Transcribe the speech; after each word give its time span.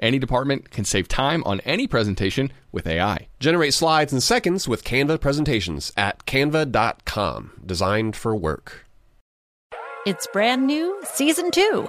Any 0.00 0.18
department 0.18 0.70
can 0.70 0.84
save 0.84 1.08
time 1.08 1.42
on 1.44 1.60
any 1.60 1.86
presentation 1.86 2.52
with 2.72 2.86
AI. 2.86 3.28
Generate 3.40 3.74
slides 3.74 4.12
in 4.12 4.20
seconds 4.20 4.68
with 4.68 4.84
Canva 4.84 5.20
presentations 5.20 5.92
at 5.96 6.24
canva.com. 6.26 7.60
Designed 7.64 8.16
for 8.16 8.36
work. 8.36 8.86
It's 10.06 10.26
brand 10.28 10.66
new, 10.66 11.00
season 11.04 11.50
two. 11.50 11.88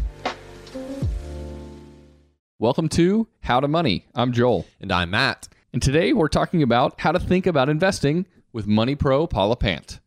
Welcome 2.61 2.89
to 2.89 3.27
How 3.39 3.59
to 3.59 3.67
Money. 3.67 4.05
I'm 4.13 4.31
Joel. 4.31 4.67
And 4.79 4.91
I'm 4.91 5.09
Matt. 5.09 5.47
And 5.73 5.81
today 5.81 6.13
we're 6.13 6.27
talking 6.27 6.61
about 6.61 6.99
how 6.99 7.11
to 7.11 7.19
think 7.19 7.47
about 7.47 7.69
investing 7.69 8.27
with 8.53 8.67
Money 8.67 8.93
Pro 8.93 9.25
Paula 9.25 9.55
Pant. 9.55 9.99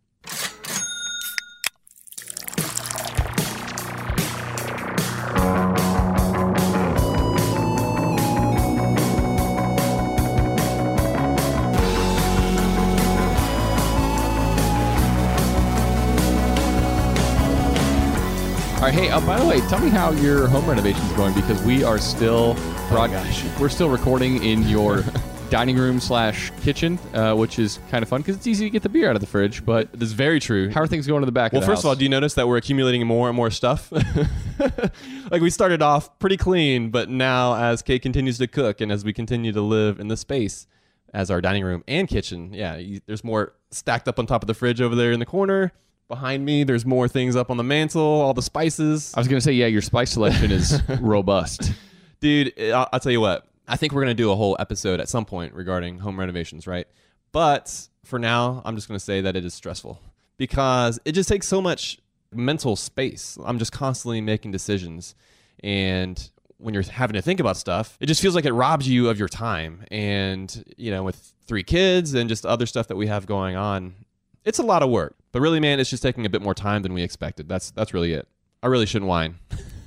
Hey, 18.94 19.10
uh, 19.10 19.20
by 19.26 19.40
the 19.40 19.44
way, 19.44 19.58
tell 19.62 19.80
me 19.80 19.88
how 19.88 20.12
your 20.12 20.46
home 20.46 20.64
renovation 20.68 21.02
is 21.04 21.12
going 21.14 21.34
because 21.34 21.60
we 21.64 21.82
are 21.82 21.98
still 21.98 22.54
broad- 22.88 23.10
we're 23.58 23.68
still 23.68 23.88
recording 23.88 24.40
in 24.44 24.62
your 24.68 25.02
dining 25.50 25.76
room 25.76 25.98
slash 25.98 26.52
kitchen, 26.62 26.96
uh, 27.12 27.34
which 27.34 27.58
is 27.58 27.80
kind 27.90 28.04
of 28.04 28.08
fun 28.08 28.20
because 28.20 28.36
it's 28.36 28.46
easy 28.46 28.64
to 28.66 28.70
get 28.70 28.84
the 28.84 28.88
beer 28.88 29.10
out 29.10 29.16
of 29.16 29.20
the 29.20 29.26
fridge. 29.26 29.66
But 29.66 29.90
That's 29.92 30.12
very 30.12 30.38
true. 30.38 30.70
how 30.70 30.80
are 30.80 30.86
things 30.86 31.08
going 31.08 31.24
in 31.24 31.26
the 31.26 31.32
back? 31.32 31.52
well, 31.52 31.60
of 31.60 31.66
the 31.66 31.72
first 31.72 31.82
of 31.82 31.88
all, 31.88 31.96
do 31.96 32.04
you 32.04 32.08
notice 32.08 32.34
that 32.34 32.46
we're 32.46 32.56
accumulating 32.56 33.04
more 33.04 33.28
and 33.28 33.36
more 33.36 33.50
stuff? 33.50 33.90
like 35.30 35.42
we 35.42 35.50
started 35.50 35.82
off 35.82 36.16
pretty 36.20 36.36
clean, 36.36 36.90
but 36.90 37.08
now 37.10 37.56
as 37.56 37.82
Kate 37.82 38.00
continues 38.00 38.38
to 38.38 38.46
cook 38.46 38.80
and 38.80 38.92
as 38.92 39.04
we 39.04 39.12
continue 39.12 39.50
to 39.50 39.60
live 39.60 39.98
in 39.98 40.06
the 40.06 40.16
space 40.16 40.68
as 41.12 41.32
our 41.32 41.40
dining 41.40 41.64
room 41.64 41.82
and 41.88 42.06
kitchen, 42.06 42.54
yeah, 42.54 42.76
you, 42.76 43.00
there's 43.06 43.24
more 43.24 43.54
stacked 43.72 44.06
up 44.06 44.20
on 44.20 44.26
top 44.26 44.44
of 44.44 44.46
the 44.46 44.54
fridge 44.54 44.80
over 44.80 44.94
there 44.94 45.10
in 45.10 45.18
the 45.18 45.26
corner. 45.26 45.72
Behind 46.08 46.44
me, 46.44 46.64
there's 46.64 46.84
more 46.84 47.08
things 47.08 47.34
up 47.34 47.50
on 47.50 47.56
the 47.56 47.64
mantle, 47.64 48.02
all 48.02 48.34
the 48.34 48.42
spices. 48.42 49.12
I 49.14 49.20
was 49.20 49.28
going 49.28 49.38
to 49.38 49.44
say, 49.44 49.52
yeah, 49.52 49.66
your 49.66 49.82
spice 49.82 50.10
selection 50.10 50.50
is 50.50 50.82
robust. 51.00 51.72
Dude, 52.20 52.58
I'll, 52.60 52.88
I'll 52.92 53.00
tell 53.00 53.12
you 53.12 53.20
what. 53.20 53.46
I 53.66 53.76
think 53.76 53.92
we're 53.92 54.02
going 54.02 54.14
to 54.14 54.22
do 54.22 54.30
a 54.30 54.36
whole 54.36 54.56
episode 54.58 55.00
at 55.00 55.08
some 55.08 55.24
point 55.24 55.54
regarding 55.54 55.98
home 55.98 56.20
renovations, 56.20 56.66
right? 56.66 56.86
But 57.32 57.88
for 58.04 58.18
now, 58.18 58.60
I'm 58.64 58.76
just 58.76 58.86
going 58.88 58.98
to 58.98 59.04
say 59.04 59.22
that 59.22 59.34
it 59.36 59.44
is 59.44 59.54
stressful 59.54 60.00
because 60.36 61.00
it 61.04 61.12
just 61.12 61.28
takes 61.28 61.48
so 61.48 61.62
much 61.62 61.98
mental 62.32 62.76
space. 62.76 63.38
I'm 63.44 63.58
just 63.58 63.72
constantly 63.72 64.20
making 64.20 64.50
decisions. 64.50 65.14
And 65.62 66.30
when 66.58 66.74
you're 66.74 66.82
having 66.82 67.14
to 67.14 67.22
think 67.22 67.40
about 67.40 67.56
stuff, 67.56 67.96
it 68.00 68.06
just 68.06 68.20
feels 68.20 68.34
like 68.34 68.44
it 68.44 68.52
robs 68.52 68.88
you 68.88 69.08
of 69.08 69.18
your 69.18 69.28
time. 69.28 69.84
And, 69.90 70.64
you 70.76 70.90
know, 70.90 71.02
with 71.02 71.32
three 71.46 71.62
kids 71.62 72.14
and 72.14 72.28
just 72.28 72.44
other 72.44 72.66
stuff 72.66 72.88
that 72.88 72.96
we 72.96 73.06
have 73.06 73.26
going 73.26 73.56
on, 73.56 73.94
it's 74.44 74.58
a 74.58 74.62
lot 74.62 74.82
of 74.82 74.90
work. 74.90 75.16
But 75.34 75.42
really, 75.42 75.60
man, 75.60 75.80
it's 75.80 75.90
just 75.90 76.02
taking 76.02 76.24
a 76.24 76.30
bit 76.30 76.40
more 76.42 76.54
time 76.54 76.82
than 76.82 76.94
we 76.94 77.02
expected. 77.02 77.48
That's 77.48 77.70
that's 77.72 77.92
really 77.92 78.12
it. 78.14 78.26
I 78.62 78.68
really 78.68 78.86
shouldn't 78.86 79.08
whine. 79.10 79.34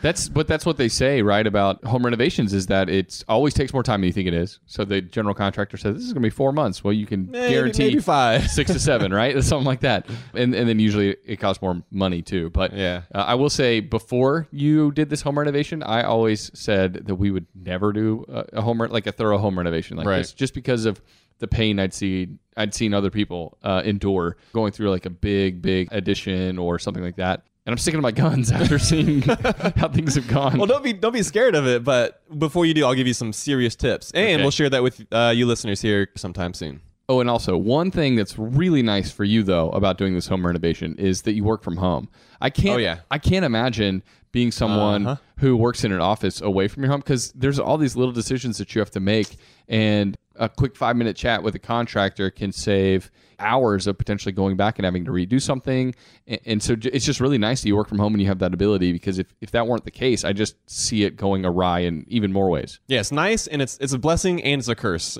That's 0.00 0.28
but 0.28 0.48
that's 0.48 0.64
what 0.66 0.78
they 0.78 0.88
say, 0.88 1.22
right? 1.22 1.46
About 1.46 1.84
home 1.84 2.04
renovations 2.04 2.52
is 2.52 2.66
that 2.68 2.88
it 2.88 3.22
always 3.28 3.54
takes 3.54 3.72
more 3.72 3.82
time 3.82 4.00
than 4.00 4.06
you 4.08 4.12
think 4.12 4.26
it 4.26 4.34
is. 4.34 4.58
So 4.66 4.84
the 4.84 5.00
general 5.00 5.34
contractor 5.34 5.76
says 5.76 5.94
this 5.94 6.02
is 6.04 6.12
going 6.12 6.22
to 6.22 6.26
be 6.26 6.30
four 6.30 6.50
months. 6.50 6.82
Well, 6.82 6.92
you 6.92 7.06
can 7.06 7.30
Maybe- 7.30 7.52
guarantee 7.52 7.88
maybe 7.90 8.00
five. 8.00 8.50
six 8.50 8.72
to 8.72 8.80
seven, 8.80 9.12
right? 9.12 9.34
Something 9.44 9.66
like 9.66 9.80
that. 9.80 10.06
And 10.32 10.54
and 10.54 10.68
then 10.68 10.80
usually 10.80 11.16
it 11.24 11.36
costs 11.36 11.62
more 11.62 11.82
money 11.90 12.22
too. 12.22 12.50
But 12.50 12.72
Yeah. 12.72 13.02
uh, 13.14 13.18
I 13.18 13.34
will 13.34 13.50
say 13.50 13.80
before 13.80 14.48
you 14.50 14.90
did 14.92 15.10
this 15.10 15.20
home 15.22 15.38
renovation, 15.38 15.82
I 15.82 16.02
always 16.02 16.50
said 16.58 17.06
that 17.06 17.14
we 17.16 17.30
would 17.30 17.46
never 17.54 17.92
do 17.92 18.24
a, 18.28 18.44
a 18.54 18.62
home 18.62 18.80
re- 18.82 18.88
like 18.88 19.06
a 19.06 19.12
thorough 19.12 19.38
home 19.38 19.56
renovation 19.58 19.96
like 19.98 20.06
Right. 20.06 20.18
this, 20.18 20.32
just 20.32 20.54
because 20.54 20.84
of 20.86 21.00
the 21.38 21.48
pain 21.48 21.78
I'd 21.78 21.92
see 21.94 22.28
I'd 22.56 22.72
seen 22.74 22.94
other 22.94 23.10
people 23.10 23.58
uh, 23.62 23.82
endure 23.84 24.36
going 24.52 24.72
through 24.72 24.90
like 24.90 25.06
a 25.06 25.10
big 25.10 25.60
big 25.62 25.88
addition 25.92 26.58
or 26.58 26.78
something 26.78 27.02
like 27.02 27.16
that. 27.16 27.44
And 27.66 27.72
I'm 27.72 27.78
sticking 27.78 27.98
to 27.98 28.02
my 28.02 28.12
guns 28.12 28.52
after 28.60 28.78
seeing 28.78 29.22
how 29.76 29.88
things 29.88 30.14
have 30.16 30.28
gone. 30.28 30.58
Well, 30.58 30.66
don't 30.66 30.84
be 30.84 30.92
don't 30.92 31.12
be 31.14 31.22
scared 31.22 31.54
of 31.54 31.66
it. 31.66 31.82
But 31.82 32.22
before 32.38 32.66
you 32.66 32.74
do, 32.74 32.84
I'll 32.84 32.94
give 32.94 33.06
you 33.06 33.14
some 33.14 33.32
serious 33.32 33.74
tips, 33.74 34.10
and 34.12 34.24
Okay. 34.34 34.42
we'll 34.42 34.50
share 34.50 34.70
that 34.70 34.82
with 34.82 35.04
uh, 35.10 35.32
you 35.34 35.46
listeners 35.46 35.80
here 35.80 36.08
sometime 36.16 36.52
soon. 36.54 36.80
Oh, 37.08 37.20
and 37.20 37.28
also 37.28 37.56
one 37.58 37.90
thing 37.90 38.16
that's 38.16 38.38
really 38.38 38.82
nice 38.82 39.10
for 39.10 39.24
you 39.24 39.42
though 39.42 39.68
about 39.70 39.98
doing 39.98 40.14
this 40.14 40.26
home 40.26 40.46
renovation 40.46 40.94
is 40.98 41.22
that 41.22 41.32
you 41.34 41.44
work 41.44 41.62
from 41.62 41.76
home. 41.76 42.08
I 42.40 42.48
can't. 42.50 42.76
Oh, 42.76 42.78
yeah. 42.78 43.00
I 43.10 43.18
can't 43.18 43.44
imagine 43.44 44.02
being 44.32 44.50
someone 44.50 45.06
Uh-huh. 45.06 45.16
who 45.38 45.56
works 45.56 45.84
in 45.84 45.92
an 45.92 46.00
office 46.00 46.40
away 46.40 46.66
from 46.68 46.82
your 46.82 46.90
home 46.92 47.00
because 47.00 47.30
there's 47.32 47.58
all 47.58 47.76
these 47.78 47.94
little 47.96 48.12
decisions 48.12 48.56
that 48.58 48.74
you 48.74 48.78
have 48.80 48.90
to 48.92 49.00
make, 49.00 49.36
and 49.68 50.16
a 50.36 50.48
quick 50.48 50.76
five 50.76 50.96
minute 50.96 51.16
chat 51.16 51.42
with 51.42 51.54
a 51.54 51.58
contractor 51.58 52.30
can 52.30 52.52
save 52.52 53.10
hours 53.38 53.86
of 53.86 53.98
potentially 53.98 54.32
going 54.32 54.56
back 54.56 54.78
and 54.78 54.84
having 54.84 55.04
to 55.04 55.10
redo 55.10 55.40
something. 55.40 55.94
And, 56.26 56.40
and 56.46 56.62
so 56.62 56.76
it's 56.80 57.04
just 57.04 57.20
really 57.20 57.38
nice 57.38 57.62
that 57.62 57.68
you 57.68 57.76
work 57.76 57.88
from 57.88 57.98
home 57.98 58.14
and 58.14 58.22
you 58.22 58.28
have 58.28 58.38
that 58.40 58.54
ability 58.54 58.92
because 58.92 59.18
if, 59.18 59.34
if 59.40 59.50
that 59.52 59.66
weren't 59.66 59.84
the 59.84 59.90
case, 59.90 60.24
I 60.24 60.32
just 60.32 60.56
see 60.68 61.04
it 61.04 61.16
going 61.16 61.44
awry 61.44 61.80
in 61.80 62.04
even 62.08 62.32
more 62.32 62.48
ways. 62.48 62.80
Yeah, 62.86 63.00
it's 63.00 63.12
nice, 63.12 63.46
and 63.46 63.62
it's 63.62 63.78
it's 63.78 63.92
a 63.92 63.98
blessing 63.98 64.42
and 64.42 64.58
it's 64.58 64.68
a 64.68 64.74
curse, 64.74 65.18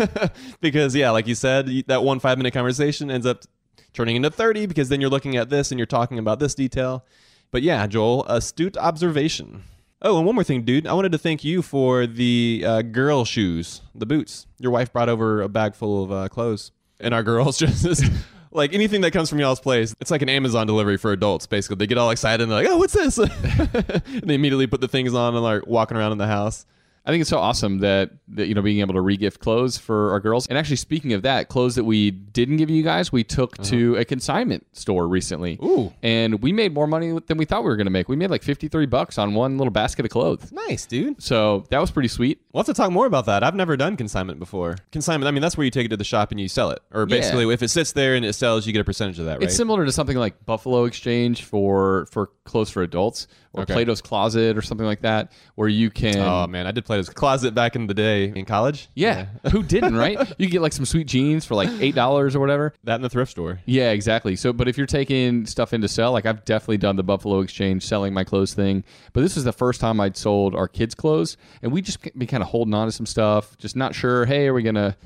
because 0.60 0.94
yeah, 0.94 1.10
like 1.10 1.26
you 1.26 1.34
said, 1.34 1.84
that 1.86 2.02
one 2.02 2.20
five 2.20 2.38
minute 2.38 2.54
conversation 2.54 3.10
ends 3.10 3.26
up 3.26 3.44
turning 3.92 4.16
into 4.16 4.30
thirty 4.30 4.66
because 4.66 4.88
then 4.88 5.00
you're 5.00 5.10
looking 5.10 5.36
at 5.36 5.50
this 5.50 5.70
and 5.70 5.78
you're 5.78 5.86
talking 5.86 6.18
about 6.18 6.38
this 6.38 6.54
detail. 6.54 7.04
But 7.50 7.62
yeah, 7.62 7.86
Joel, 7.86 8.24
astute 8.26 8.76
observation. 8.76 9.64
Oh, 10.02 10.18
and 10.18 10.26
one 10.26 10.34
more 10.34 10.44
thing, 10.44 10.62
dude. 10.62 10.86
I 10.86 10.92
wanted 10.92 11.12
to 11.12 11.18
thank 11.18 11.42
you 11.42 11.62
for 11.62 12.06
the 12.06 12.62
uh, 12.66 12.82
girl 12.82 13.24
shoes, 13.24 13.80
the 13.94 14.04
boots. 14.04 14.46
Your 14.58 14.70
wife 14.70 14.92
brought 14.92 15.08
over 15.08 15.40
a 15.40 15.48
bag 15.48 15.74
full 15.74 16.04
of 16.04 16.12
uh, 16.12 16.28
clothes, 16.28 16.70
and 17.00 17.14
our 17.14 17.22
girls 17.22 17.58
just 17.58 18.04
like 18.52 18.74
anything 18.74 19.00
that 19.02 19.12
comes 19.12 19.30
from 19.30 19.38
y'all's 19.38 19.60
place. 19.60 19.94
It's 20.00 20.10
like 20.10 20.22
an 20.22 20.28
Amazon 20.28 20.66
delivery 20.66 20.98
for 20.98 21.12
adults. 21.12 21.46
Basically, 21.46 21.76
they 21.76 21.86
get 21.86 21.96
all 21.96 22.10
excited 22.10 22.42
and 22.42 22.52
they're 22.52 22.62
like, 22.62 22.68
"Oh, 22.68 22.76
what's 22.76 22.92
this?" 22.92 23.16
and 23.18 24.22
they 24.22 24.34
immediately 24.34 24.66
put 24.66 24.82
the 24.82 24.88
things 24.88 25.14
on 25.14 25.34
and 25.34 25.42
like 25.42 25.66
walking 25.66 25.96
around 25.96 26.12
in 26.12 26.18
the 26.18 26.26
house. 26.26 26.66
I 27.06 27.10
think 27.10 27.20
it's 27.20 27.30
so 27.30 27.38
awesome 27.38 27.78
that, 27.78 28.10
that 28.28 28.48
you 28.48 28.54
know 28.54 28.62
being 28.62 28.80
able 28.80 28.94
to 28.94 29.00
regift 29.00 29.38
clothes 29.38 29.78
for 29.78 30.10
our 30.10 30.18
girls. 30.20 30.46
And 30.48 30.58
actually, 30.58 30.76
speaking 30.76 31.12
of 31.12 31.22
that, 31.22 31.48
clothes 31.48 31.76
that 31.76 31.84
we 31.84 32.10
didn't 32.10 32.56
give 32.56 32.68
you 32.68 32.82
guys, 32.82 33.12
we 33.12 33.22
took 33.22 33.56
to 33.64 33.94
a 33.96 34.04
consignment 34.04 34.66
store 34.76 35.06
recently. 35.06 35.58
Uh-huh. 35.62 35.66
Ooh. 35.68 35.92
and 36.02 36.42
we 36.42 36.52
made 36.52 36.72
more 36.74 36.86
money 36.86 37.18
than 37.26 37.36
we 37.36 37.44
thought 37.44 37.62
we 37.62 37.68
were 37.68 37.76
going 37.76 37.86
to 37.86 37.90
make. 37.90 38.08
We 38.08 38.16
made 38.16 38.30
like 38.30 38.42
fifty 38.42 38.68
three 38.68 38.86
bucks 38.86 39.18
on 39.18 39.34
one 39.34 39.56
little 39.56 39.70
basket 39.70 40.04
of 40.04 40.10
clothes. 40.10 40.50
Nice, 40.52 40.86
dude. 40.86 41.22
So 41.22 41.64
that 41.70 41.78
was 41.80 41.90
pretty 41.90 42.08
sweet. 42.08 42.40
We'll 42.52 42.62
have 42.62 42.66
to 42.66 42.74
talk 42.74 42.90
more 42.90 43.06
about 43.06 43.26
that. 43.26 43.44
I've 43.44 43.54
never 43.54 43.76
done 43.76 43.96
consignment 43.96 44.38
before. 44.38 44.76
Consignment, 44.90 45.28
I 45.28 45.30
mean, 45.30 45.42
that's 45.42 45.56
where 45.56 45.64
you 45.64 45.70
take 45.70 45.86
it 45.86 45.90
to 45.90 45.96
the 45.96 46.04
shop 46.04 46.30
and 46.30 46.40
you 46.40 46.48
sell 46.48 46.70
it. 46.70 46.80
Or 46.92 47.06
basically, 47.06 47.52
if 47.52 47.62
it 47.62 47.68
sits 47.68 47.92
there 47.92 48.14
and 48.14 48.24
it 48.24 48.32
sells, 48.32 48.66
you 48.66 48.72
get 48.72 48.80
a 48.80 48.84
percentage 48.84 49.18
of 49.18 49.26
that, 49.26 49.34
right? 49.34 49.42
It's 49.44 49.54
similar 49.56 49.84
to 49.84 49.92
something 49.92 50.16
like 50.16 50.44
Buffalo 50.44 50.84
Exchange 50.84 51.44
for 51.44 52.06
for 52.10 52.30
clothes 52.46 52.70
for 52.70 52.82
adults, 52.82 53.26
or 53.52 53.62
Okay. 53.62 53.72
Plato's 53.74 54.00
Closet, 54.00 54.56
or 54.56 54.62
something 54.62 54.86
like 54.86 55.00
that, 55.02 55.32
where 55.54 55.68
you 55.68 55.90
can. 55.90 56.18
oh, 56.18 56.46
man. 56.46 56.66
I 56.66 56.72
did 56.72 56.84
Plato's 56.84 57.08
Closet 57.08 57.54
back 57.54 57.74
in 57.76 57.86
the 57.86 57.94
day 57.94 58.24
in 58.34 58.44
college. 58.44 58.88
yeah, 58.94 59.26
who 59.50 59.62
didn't, 59.62 59.96
right? 59.96 60.18
You 60.38 60.48
get 60.48 60.60
like 60.62 60.72
some 60.72 60.84
sweet 60.84 61.06
jeans 61.06 61.44
for 61.44 61.54
like 61.54 61.68
eight 61.80 61.94
dollars 61.94 62.36
or 62.36 62.40
whatever. 62.40 62.72
That 62.84 62.96
in 62.96 63.02
the 63.02 63.08
thrift 63.10 63.30
store. 63.32 63.60
Yeah, 63.66 63.90
exactly. 63.90 64.36
So, 64.36 64.52
but 64.52 64.68
if 64.68 64.76
you're 64.76 64.86
taking 64.86 65.46
stuff 65.46 65.72
in 65.72 65.80
to 65.82 65.88
sell, 65.88 66.12
like 66.12 66.26
I've 66.26 66.44
definitely 66.44 66.78
done 66.78 66.96
the 66.96 67.02
Buffalo 67.02 67.40
Exchange 67.40 67.84
selling 67.84 68.12
my 68.14 68.24
clothes 68.24 68.54
thing, 68.54 68.84
but 69.12 69.20
this 69.22 69.34
was 69.34 69.44
the 69.44 69.52
first 69.52 69.80
time 69.80 70.00
I'd 70.00 70.16
sold 70.16 70.54
our 70.54 70.68
kids' 70.68 70.94
clothes, 70.94 71.36
and 71.62 71.72
we 71.72 71.82
just 71.82 71.98
be 72.18 72.26
kind 72.26 72.42
of 72.42 72.48
holding 72.50 72.74
on 72.74 72.86
to 72.86 72.92
some 72.92 73.06
stuff, 73.06 73.56
just 73.58 73.74
not 73.76 73.94
sure. 73.94 74.26
Hey, 74.26 74.46
are 74.48 74.54
we 74.54 74.62
gonna? 74.62 74.96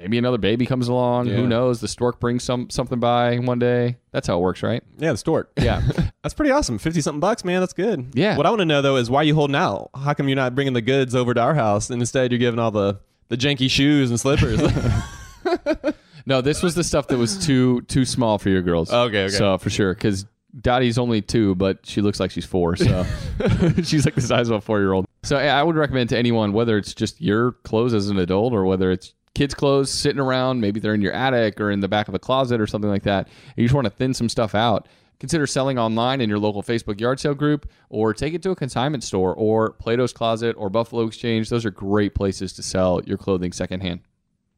Maybe 0.00 0.16
another 0.16 0.38
baby 0.38 0.64
comes 0.64 0.88
along. 0.88 1.26
Yeah. 1.26 1.34
Who 1.36 1.46
knows? 1.46 1.80
The 1.80 1.88
stork 1.88 2.20
brings 2.20 2.44
some 2.44 2.70
something 2.70 3.00
by 3.00 3.36
one 3.38 3.58
day. 3.58 3.96
That's 4.12 4.26
how 4.26 4.38
it 4.38 4.40
works, 4.40 4.62
right? 4.62 4.82
Yeah, 4.96 5.12
the 5.12 5.18
stork. 5.18 5.50
Yeah. 5.58 5.82
That's 6.22 6.34
pretty 6.34 6.52
awesome. 6.52 6.78
50 6.78 7.00
something 7.00 7.20
bucks, 7.20 7.44
man. 7.44 7.60
That's 7.60 7.72
good. 7.72 8.12
Yeah. 8.14 8.36
What 8.36 8.46
I 8.46 8.50
want 8.50 8.60
to 8.60 8.66
know, 8.66 8.80
though, 8.80 8.96
is 8.96 9.10
why 9.10 9.22
you 9.22 9.34
holding 9.34 9.56
out? 9.56 9.90
How 9.94 10.14
come 10.14 10.28
you're 10.28 10.36
not 10.36 10.54
bringing 10.54 10.72
the 10.72 10.82
goods 10.82 11.14
over 11.14 11.34
to 11.34 11.40
our 11.40 11.54
house 11.54 11.90
and 11.90 12.00
instead 12.00 12.30
you're 12.32 12.38
giving 12.38 12.60
all 12.60 12.70
the, 12.70 13.00
the 13.28 13.36
janky 13.36 13.68
shoes 13.68 14.10
and 14.10 14.18
slippers? 14.18 14.60
No, 16.28 16.42
this 16.42 16.62
was 16.62 16.74
the 16.74 16.84
stuff 16.84 17.08
that 17.08 17.16
was 17.16 17.38
too 17.46 17.80
too 17.82 18.04
small 18.04 18.36
for 18.36 18.50
your 18.50 18.60
girls. 18.60 18.92
Okay, 18.92 19.24
okay. 19.24 19.34
So 19.34 19.56
for 19.56 19.70
sure, 19.70 19.94
because 19.94 20.26
Dottie's 20.60 20.98
only 20.98 21.22
two, 21.22 21.54
but 21.54 21.86
she 21.86 22.02
looks 22.02 22.20
like 22.20 22.30
she's 22.30 22.44
four, 22.44 22.76
so 22.76 23.06
she's 23.82 24.04
like 24.04 24.14
the 24.14 24.20
size 24.20 24.50
of 24.50 24.56
a 24.56 24.60
four 24.60 24.78
year 24.78 24.92
old. 24.92 25.06
So 25.22 25.38
I 25.38 25.62
would 25.62 25.74
recommend 25.76 26.10
to 26.10 26.18
anyone, 26.18 26.52
whether 26.52 26.76
it's 26.76 26.92
just 26.92 27.22
your 27.22 27.52
clothes 27.52 27.94
as 27.94 28.10
an 28.10 28.18
adult 28.18 28.52
or 28.52 28.66
whether 28.66 28.90
it's 28.92 29.14
kids' 29.38 29.54
clothes 29.54 29.88
sitting 29.88 30.18
around, 30.18 30.60
maybe 30.60 30.80
they're 30.80 30.94
in 30.94 31.00
your 31.00 31.12
attic 31.12 31.60
or 31.60 31.70
in 31.70 31.78
the 31.78 31.86
back 31.86 32.08
of 32.08 32.14
a 32.14 32.18
closet 32.18 32.60
or 32.60 32.66
something 32.66 32.90
like 32.90 33.04
that, 33.04 33.28
you 33.56 33.64
just 33.64 33.74
want 33.74 33.84
to 33.84 33.90
thin 33.90 34.12
some 34.12 34.28
stuff 34.28 34.52
out. 34.52 34.88
Consider 35.20 35.46
selling 35.46 35.78
online 35.78 36.20
in 36.20 36.28
your 36.28 36.40
local 36.40 36.60
Facebook 36.60 37.00
yard 37.00 37.20
sale 37.20 37.34
group, 37.34 37.68
or 37.88 38.12
take 38.12 38.34
it 38.34 38.42
to 38.42 38.50
a 38.50 38.56
consignment 38.56 39.04
store, 39.04 39.32
or 39.36 39.70
Plato's 39.74 40.12
Closet, 40.12 40.56
or 40.58 40.68
Buffalo 40.70 41.04
Exchange. 41.04 41.50
Those 41.50 41.64
are 41.64 41.70
great 41.70 42.16
places 42.16 42.52
to 42.54 42.64
sell 42.64 43.00
your 43.04 43.16
clothing 43.16 43.52
secondhand. 43.52 44.00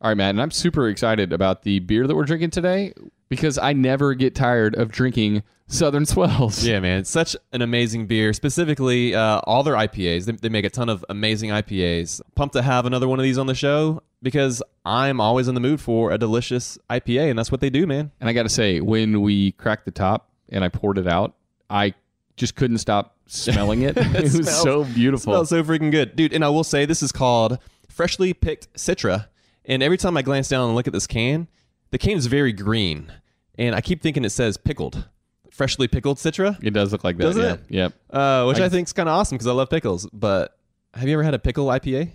All 0.02 0.08
right, 0.10 0.16
Matt, 0.16 0.30
and 0.30 0.40
I'm 0.40 0.50
super 0.50 0.88
excited 0.88 1.30
about 1.30 1.62
the 1.62 1.78
beer 1.80 2.06
that 2.06 2.14
we're 2.16 2.24
drinking 2.24 2.50
today 2.50 2.94
because 3.28 3.58
I 3.58 3.74
never 3.74 4.14
get 4.14 4.34
tired 4.34 4.74
of 4.74 4.90
drinking 4.90 5.42
Southern 5.66 6.06
Swells. 6.06 6.64
yeah, 6.64 6.80
man. 6.80 7.00
It's 7.00 7.10
such 7.10 7.36
an 7.52 7.60
amazing 7.60 8.06
beer. 8.06 8.32
Specifically, 8.32 9.14
uh, 9.14 9.40
all 9.44 9.62
their 9.62 9.74
IPAs. 9.74 10.24
They, 10.24 10.32
they 10.32 10.48
make 10.48 10.64
a 10.64 10.70
ton 10.70 10.88
of 10.88 11.04
amazing 11.10 11.50
IPAs. 11.50 12.22
Pumped 12.34 12.54
to 12.54 12.62
have 12.62 12.86
another 12.86 13.06
one 13.08 13.18
of 13.18 13.24
these 13.24 13.36
on 13.36 13.46
the 13.46 13.54
show 13.54 14.02
because 14.22 14.62
I'm 14.86 15.20
always 15.20 15.48
in 15.48 15.54
the 15.54 15.60
mood 15.60 15.82
for 15.82 16.12
a 16.12 16.18
delicious 16.18 16.78
IPA, 16.88 17.28
and 17.28 17.38
that's 17.38 17.52
what 17.52 17.60
they 17.60 17.70
do, 17.70 17.86
man. 17.86 18.10
And 18.20 18.28
I 18.28 18.32
got 18.32 18.44
to 18.44 18.48
say, 18.48 18.80
when 18.80 19.20
we 19.20 19.52
cracked 19.52 19.84
the 19.84 19.90
top 19.90 20.30
and 20.48 20.64
I 20.64 20.68
poured 20.70 20.96
it 20.96 21.06
out, 21.06 21.34
I 21.68 21.92
just 22.36 22.54
couldn't 22.56 22.78
stop 22.78 23.16
smelling 23.26 23.82
it. 23.82 23.96
it 23.98 24.22
was 24.22 24.32
smells- 24.32 24.62
so 24.62 24.84
beautiful. 24.84 25.32
Smells 25.34 25.50
so 25.50 25.62
freaking 25.62 25.90
good, 25.90 26.16
dude. 26.16 26.32
And 26.32 26.42
I 26.42 26.48
will 26.48 26.64
say 26.64 26.86
this 26.86 27.02
is 27.02 27.12
called 27.12 27.58
freshly 27.86 28.32
picked 28.32 28.72
Citra. 28.72 29.26
And 29.70 29.84
every 29.84 29.96
time 29.96 30.16
I 30.16 30.22
glance 30.22 30.48
down 30.48 30.66
and 30.66 30.74
look 30.74 30.88
at 30.88 30.92
this 30.92 31.06
can, 31.06 31.46
the 31.92 31.98
can 31.98 32.18
is 32.18 32.26
very 32.26 32.52
green, 32.52 33.12
and 33.56 33.72
I 33.72 33.80
keep 33.80 34.02
thinking 34.02 34.24
it 34.24 34.30
says 34.30 34.56
pickled, 34.56 35.08
freshly 35.52 35.86
pickled 35.86 36.18
Citra, 36.18 36.58
it 36.60 36.72
does 36.72 36.90
look 36.90 37.04
like 37.04 37.16
that. 37.18 37.22
Does 37.22 37.38
yeah. 37.38 37.52
it? 37.52 37.60
Yep. 37.68 37.92
uh, 38.10 38.44
which 38.46 38.58
I, 38.58 38.64
I- 38.64 38.68
think 38.68 38.88
is 38.88 38.92
kind 38.92 39.08
of 39.08 39.14
awesome 39.14 39.36
because 39.36 39.46
I 39.46 39.52
love 39.52 39.70
pickles. 39.70 40.08
But 40.12 40.58
have 40.92 41.06
you 41.06 41.14
ever 41.14 41.22
had 41.22 41.34
a 41.34 41.38
pickle 41.38 41.66
IPA? 41.66 42.10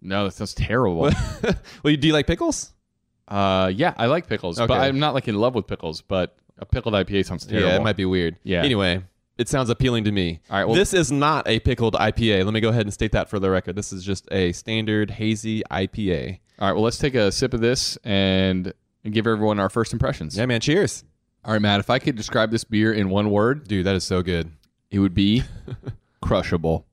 No, 0.00 0.24
that 0.24 0.34
sounds 0.34 0.54
terrible. 0.54 1.00
well, 1.82 1.96
do 1.96 2.06
you 2.06 2.12
like 2.12 2.28
pickles? 2.28 2.72
uh, 3.26 3.72
yeah, 3.74 3.92
I 3.96 4.06
like 4.06 4.28
pickles, 4.28 4.58
but 4.58 4.70
I'm 4.70 5.00
not 5.00 5.12
like 5.12 5.26
in 5.26 5.34
love 5.34 5.56
with 5.56 5.66
pickles. 5.66 6.02
But 6.02 6.36
a 6.58 6.64
pickled 6.64 6.94
IPA 6.94 7.26
sounds 7.26 7.44
terrible. 7.44 7.70
Yeah, 7.70 7.76
it 7.76 7.82
might 7.82 7.96
be 7.96 8.04
weird. 8.04 8.36
Yeah. 8.44 8.62
Anyway, 8.62 9.02
it 9.36 9.48
sounds 9.48 9.68
appealing 9.68 10.04
to 10.04 10.12
me. 10.12 10.38
All 10.48 10.58
right, 10.58 10.64
well- 10.64 10.76
this 10.76 10.94
is 10.94 11.10
not 11.10 11.48
a 11.48 11.58
pickled 11.58 11.94
IPA. 11.94 12.44
Let 12.44 12.54
me 12.54 12.60
go 12.60 12.68
ahead 12.68 12.82
and 12.82 12.94
state 12.94 13.10
that 13.12 13.28
for 13.28 13.40
the 13.40 13.50
record. 13.50 13.74
This 13.74 13.92
is 13.92 14.04
just 14.04 14.28
a 14.30 14.52
standard 14.52 15.10
hazy 15.10 15.64
IPA. 15.72 16.38
All 16.60 16.68
right, 16.68 16.72
well, 16.74 16.82
let's 16.84 16.98
take 16.98 17.14
a 17.14 17.32
sip 17.32 17.54
of 17.54 17.60
this 17.60 17.96
and, 18.04 18.72
and 19.04 19.14
give 19.14 19.26
everyone 19.26 19.58
our 19.58 19.70
first 19.70 19.92
impressions. 19.92 20.36
Yeah, 20.36 20.44
man. 20.46 20.60
Cheers, 20.60 21.04
All 21.44 21.52
right, 21.52 21.62
Matt, 21.62 21.80
if 21.80 21.88
I 21.88 21.98
could 21.98 22.16
describe 22.16 22.50
this 22.50 22.64
beer 22.64 22.92
in 22.92 23.08
one 23.08 23.30
word, 23.30 23.66
dude. 23.66 23.86
That 23.86 23.94
is 23.94 24.04
so 24.04 24.22
good. 24.22 24.50
it 24.90 24.98
would 24.98 25.14
be 25.14 25.42
crushable. 26.22 26.86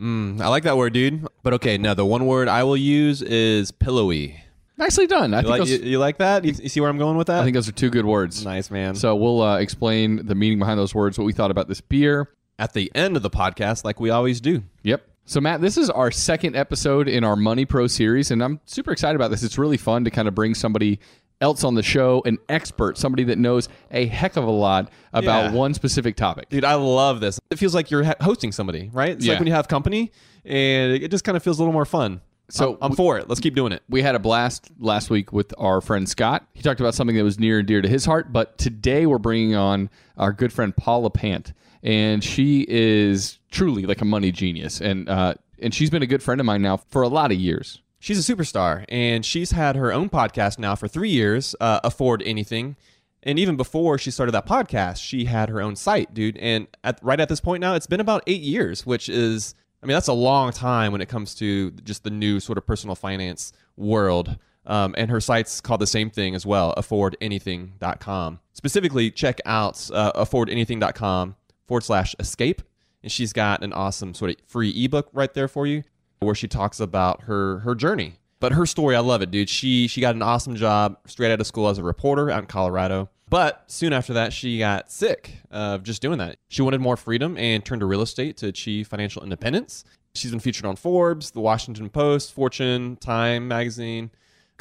Mm, 0.00 0.40
I 0.40 0.48
like 0.48 0.62
that 0.64 0.76
word, 0.76 0.92
dude. 0.92 1.26
But 1.42 1.54
okay, 1.54 1.78
now 1.78 1.94
the 1.94 2.06
one 2.06 2.26
word 2.26 2.48
I 2.48 2.62
will 2.64 2.76
use 2.76 3.22
is 3.22 3.70
pillowy. 3.72 4.38
Nicely 4.78 5.06
done. 5.06 5.34
I 5.34 5.38
You 5.38 5.42
think, 5.42 5.50
like, 5.50 5.58
those, 5.60 5.70
you, 5.70 5.78
you 5.78 5.98
like 5.98 6.18
that? 6.18 6.44
You, 6.44 6.52
you 6.60 6.68
see 6.68 6.80
where 6.80 6.88
I'm 6.88 6.98
going 6.98 7.16
with 7.16 7.26
that? 7.28 7.40
I 7.40 7.44
think 7.44 7.54
those 7.54 7.68
are 7.68 7.72
two 7.72 7.90
good 7.90 8.06
words. 8.06 8.44
nice, 8.44 8.70
man. 8.70 8.94
So 8.94 9.14
we'll 9.14 9.42
uh, 9.42 9.58
explain 9.58 10.26
the 10.26 10.34
meaning 10.34 10.58
behind 10.58 10.78
those 10.78 10.94
words, 10.94 11.18
what 11.18 11.24
we 11.24 11.32
thought 11.32 11.50
about 11.50 11.68
this 11.68 11.80
beer. 11.80 12.28
at 12.58 12.72
the 12.72 12.90
end 12.94 13.16
of 13.16 13.22
the 13.22 13.30
podcast, 13.30 13.84
like 13.84 13.98
we 14.00 14.10
always 14.10 14.40
do. 14.40 14.62
Yep. 14.82 15.06
So 15.24 15.40
Matt, 15.40 15.60
this 15.60 15.78
is 15.78 15.88
our 15.88 16.10
second 16.10 16.56
episode 16.56 17.08
in 17.08 17.22
our 17.24 17.36
Money 17.36 17.64
Pro 17.64 17.86
series, 17.86 18.30
and 18.30 18.42
I'm 18.42 18.60
super 18.66 18.90
excited 18.92 19.14
about 19.16 19.30
this. 19.30 19.42
It's 19.42 19.56
really 19.56 19.76
fun 19.76 20.04
to 20.04 20.10
kind 20.10 20.26
of 20.26 20.34
bring 20.34 20.54
somebody 20.54 20.98
else 21.40 21.64
on 21.64 21.74
the 21.74 21.82
show, 21.82 22.22
an 22.26 22.38
expert, 22.48 22.98
somebody 22.98 23.24
that 23.24 23.38
knows 23.38 23.68
a 23.90 24.06
heck 24.06 24.36
of 24.36 24.44
a 24.44 24.50
lot 24.50 24.90
about 25.12 25.46
Yeah. 25.46 25.52
one 25.52 25.74
specific 25.74 26.16
topic. 26.16 26.48
Dude, 26.48 26.64
I 26.64 26.74
love 26.74 27.20
this. 27.20 27.40
It 27.50 27.58
feels 27.58 27.74
like 27.74 27.90
you're 27.90 28.04
hosting 28.20 28.52
somebody, 28.52 28.90
right? 28.92 29.10
It's 29.10 29.24
Yeah. 29.24 29.32
like 29.32 29.40
when 29.40 29.46
you 29.48 29.54
have 29.54 29.68
company, 29.68 30.10
and 30.44 30.92
it 30.92 31.10
just 31.10 31.24
kind 31.24 31.36
of 31.36 31.42
feels 31.42 31.58
a 31.58 31.62
little 31.62 31.72
more 31.72 31.84
fun. 31.84 32.20
So 32.50 32.72
I'm, 32.82 32.90
I'm 32.90 32.96
for 32.96 33.16
it. 33.18 33.28
Let's 33.28 33.40
keep 33.40 33.54
doing 33.54 33.72
it. 33.72 33.82
We 33.88 34.02
had 34.02 34.14
a 34.14 34.18
blast 34.18 34.70
last 34.78 35.08
week 35.08 35.32
with 35.32 35.54
our 35.56 35.80
friend 35.80 36.08
Scott. 36.08 36.46
He 36.52 36.62
talked 36.62 36.80
about 36.80 36.94
something 36.94 37.16
that 37.16 37.24
was 37.24 37.38
near 37.38 37.60
and 37.60 37.66
dear 37.66 37.80
to 37.80 37.88
his 37.88 38.04
heart, 38.04 38.32
but 38.32 38.58
today 38.58 39.06
we're 39.06 39.18
bringing 39.18 39.54
on 39.54 39.88
our 40.18 40.32
good 40.32 40.52
friend 40.52 40.76
Paula 40.76 41.10
Pant, 41.10 41.52
and 41.82 42.22
she 42.22 42.64
is 42.68 43.38
truly 43.50 43.84
like 43.84 44.00
a 44.00 44.04
money 44.04 44.32
genius, 44.32 44.80
and 44.80 45.08
uh, 45.08 45.34
and 45.60 45.74
she's 45.74 45.90
been 45.90 46.02
a 46.02 46.06
good 46.06 46.22
friend 46.22 46.40
of 46.40 46.46
mine 46.46 46.62
now 46.62 46.76
for 46.76 47.02
a 47.02 47.08
lot 47.08 47.32
of 47.32 47.38
years. 47.38 47.80
She's 47.98 48.28
a 48.28 48.34
superstar, 48.34 48.84
and 48.88 49.24
she's 49.24 49.52
had 49.52 49.76
her 49.76 49.92
own 49.92 50.10
podcast 50.10 50.58
now 50.58 50.74
for 50.74 50.88
three 50.88 51.10
years, 51.10 51.54
uh, 51.60 51.80
Afford 51.84 52.22
Anything. 52.24 52.76
And 53.22 53.38
even 53.38 53.56
before 53.56 53.98
she 53.98 54.10
started 54.10 54.32
that 54.32 54.46
podcast, 54.46 55.00
she 55.00 55.26
had 55.26 55.48
her 55.48 55.60
own 55.60 55.76
site, 55.76 56.12
dude. 56.12 56.36
And 56.38 56.66
at, 56.82 56.98
right 57.02 57.20
at 57.20 57.28
this 57.28 57.40
point 57.40 57.60
now, 57.60 57.74
it's 57.76 57.86
been 57.86 58.00
about 58.00 58.24
eight 58.26 58.40
years, 58.40 58.84
which 58.84 59.08
is, 59.08 59.54
I 59.80 59.86
mean, 59.86 59.94
that's 59.94 60.08
a 60.08 60.12
long 60.12 60.50
time 60.50 60.90
when 60.90 61.00
it 61.00 61.08
comes 61.08 61.36
to 61.36 61.70
just 61.70 62.02
the 62.02 62.10
new 62.10 62.40
sort 62.40 62.58
of 62.58 62.66
personal 62.66 62.96
finance 62.96 63.52
world. 63.76 64.36
Um, 64.66 64.96
and 64.98 65.10
her 65.10 65.20
site's 65.20 65.60
called 65.60 65.80
the 65.80 65.86
same 65.86 66.10
thing 66.10 66.34
as 66.34 66.44
well, 66.44 66.74
affordanything.com. 66.76 68.40
Specifically, 68.52 69.10
check 69.12 69.40
out 69.46 69.88
uh, 69.92 70.12
affordanything.com 70.12 71.36
forward 71.66 71.84
slash 71.84 72.14
escape. 72.18 72.62
And 73.02 73.10
she's 73.10 73.32
got 73.32 73.64
an 73.64 73.72
awesome 73.72 74.14
sort 74.14 74.30
of 74.30 74.36
free 74.46 74.70
ebook 74.84 75.08
right 75.12 75.32
there 75.34 75.48
for 75.48 75.66
you 75.66 75.82
where 76.20 76.34
she 76.34 76.48
talks 76.48 76.80
about 76.80 77.22
her 77.22 77.58
her 77.60 77.74
journey. 77.74 78.14
But 78.40 78.52
her 78.52 78.66
story, 78.66 78.96
I 78.96 79.00
love 79.00 79.22
it, 79.22 79.30
dude. 79.30 79.48
She 79.48 79.88
she 79.88 80.00
got 80.00 80.14
an 80.14 80.22
awesome 80.22 80.56
job 80.56 80.98
straight 81.06 81.32
out 81.32 81.40
of 81.40 81.46
school 81.46 81.68
as 81.68 81.78
a 81.78 81.82
reporter 81.82 82.30
out 82.30 82.40
in 82.40 82.46
Colorado. 82.46 83.08
But 83.28 83.64
soon 83.66 83.92
after 83.92 84.12
that, 84.14 84.32
she 84.32 84.58
got 84.58 84.90
sick 84.90 85.38
of 85.50 85.82
just 85.84 86.02
doing 86.02 86.18
that. 86.18 86.36
She 86.48 86.60
wanted 86.60 86.80
more 86.80 86.98
freedom 86.98 87.36
and 87.38 87.64
turned 87.64 87.80
to 87.80 87.86
real 87.86 88.02
estate 88.02 88.36
to 88.38 88.48
achieve 88.48 88.88
financial 88.88 89.22
independence. 89.22 89.84
She's 90.14 90.30
been 90.30 90.40
featured 90.40 90.66
on 90.66 90.76
Forbes, 90.76 91.30
The 91.30 91.40
Washington 91.40 91.88
Post, 91.88 92.34
Fortune, 92.34 92.96
Time 92.96 93.48
magazine, 93.48 94.10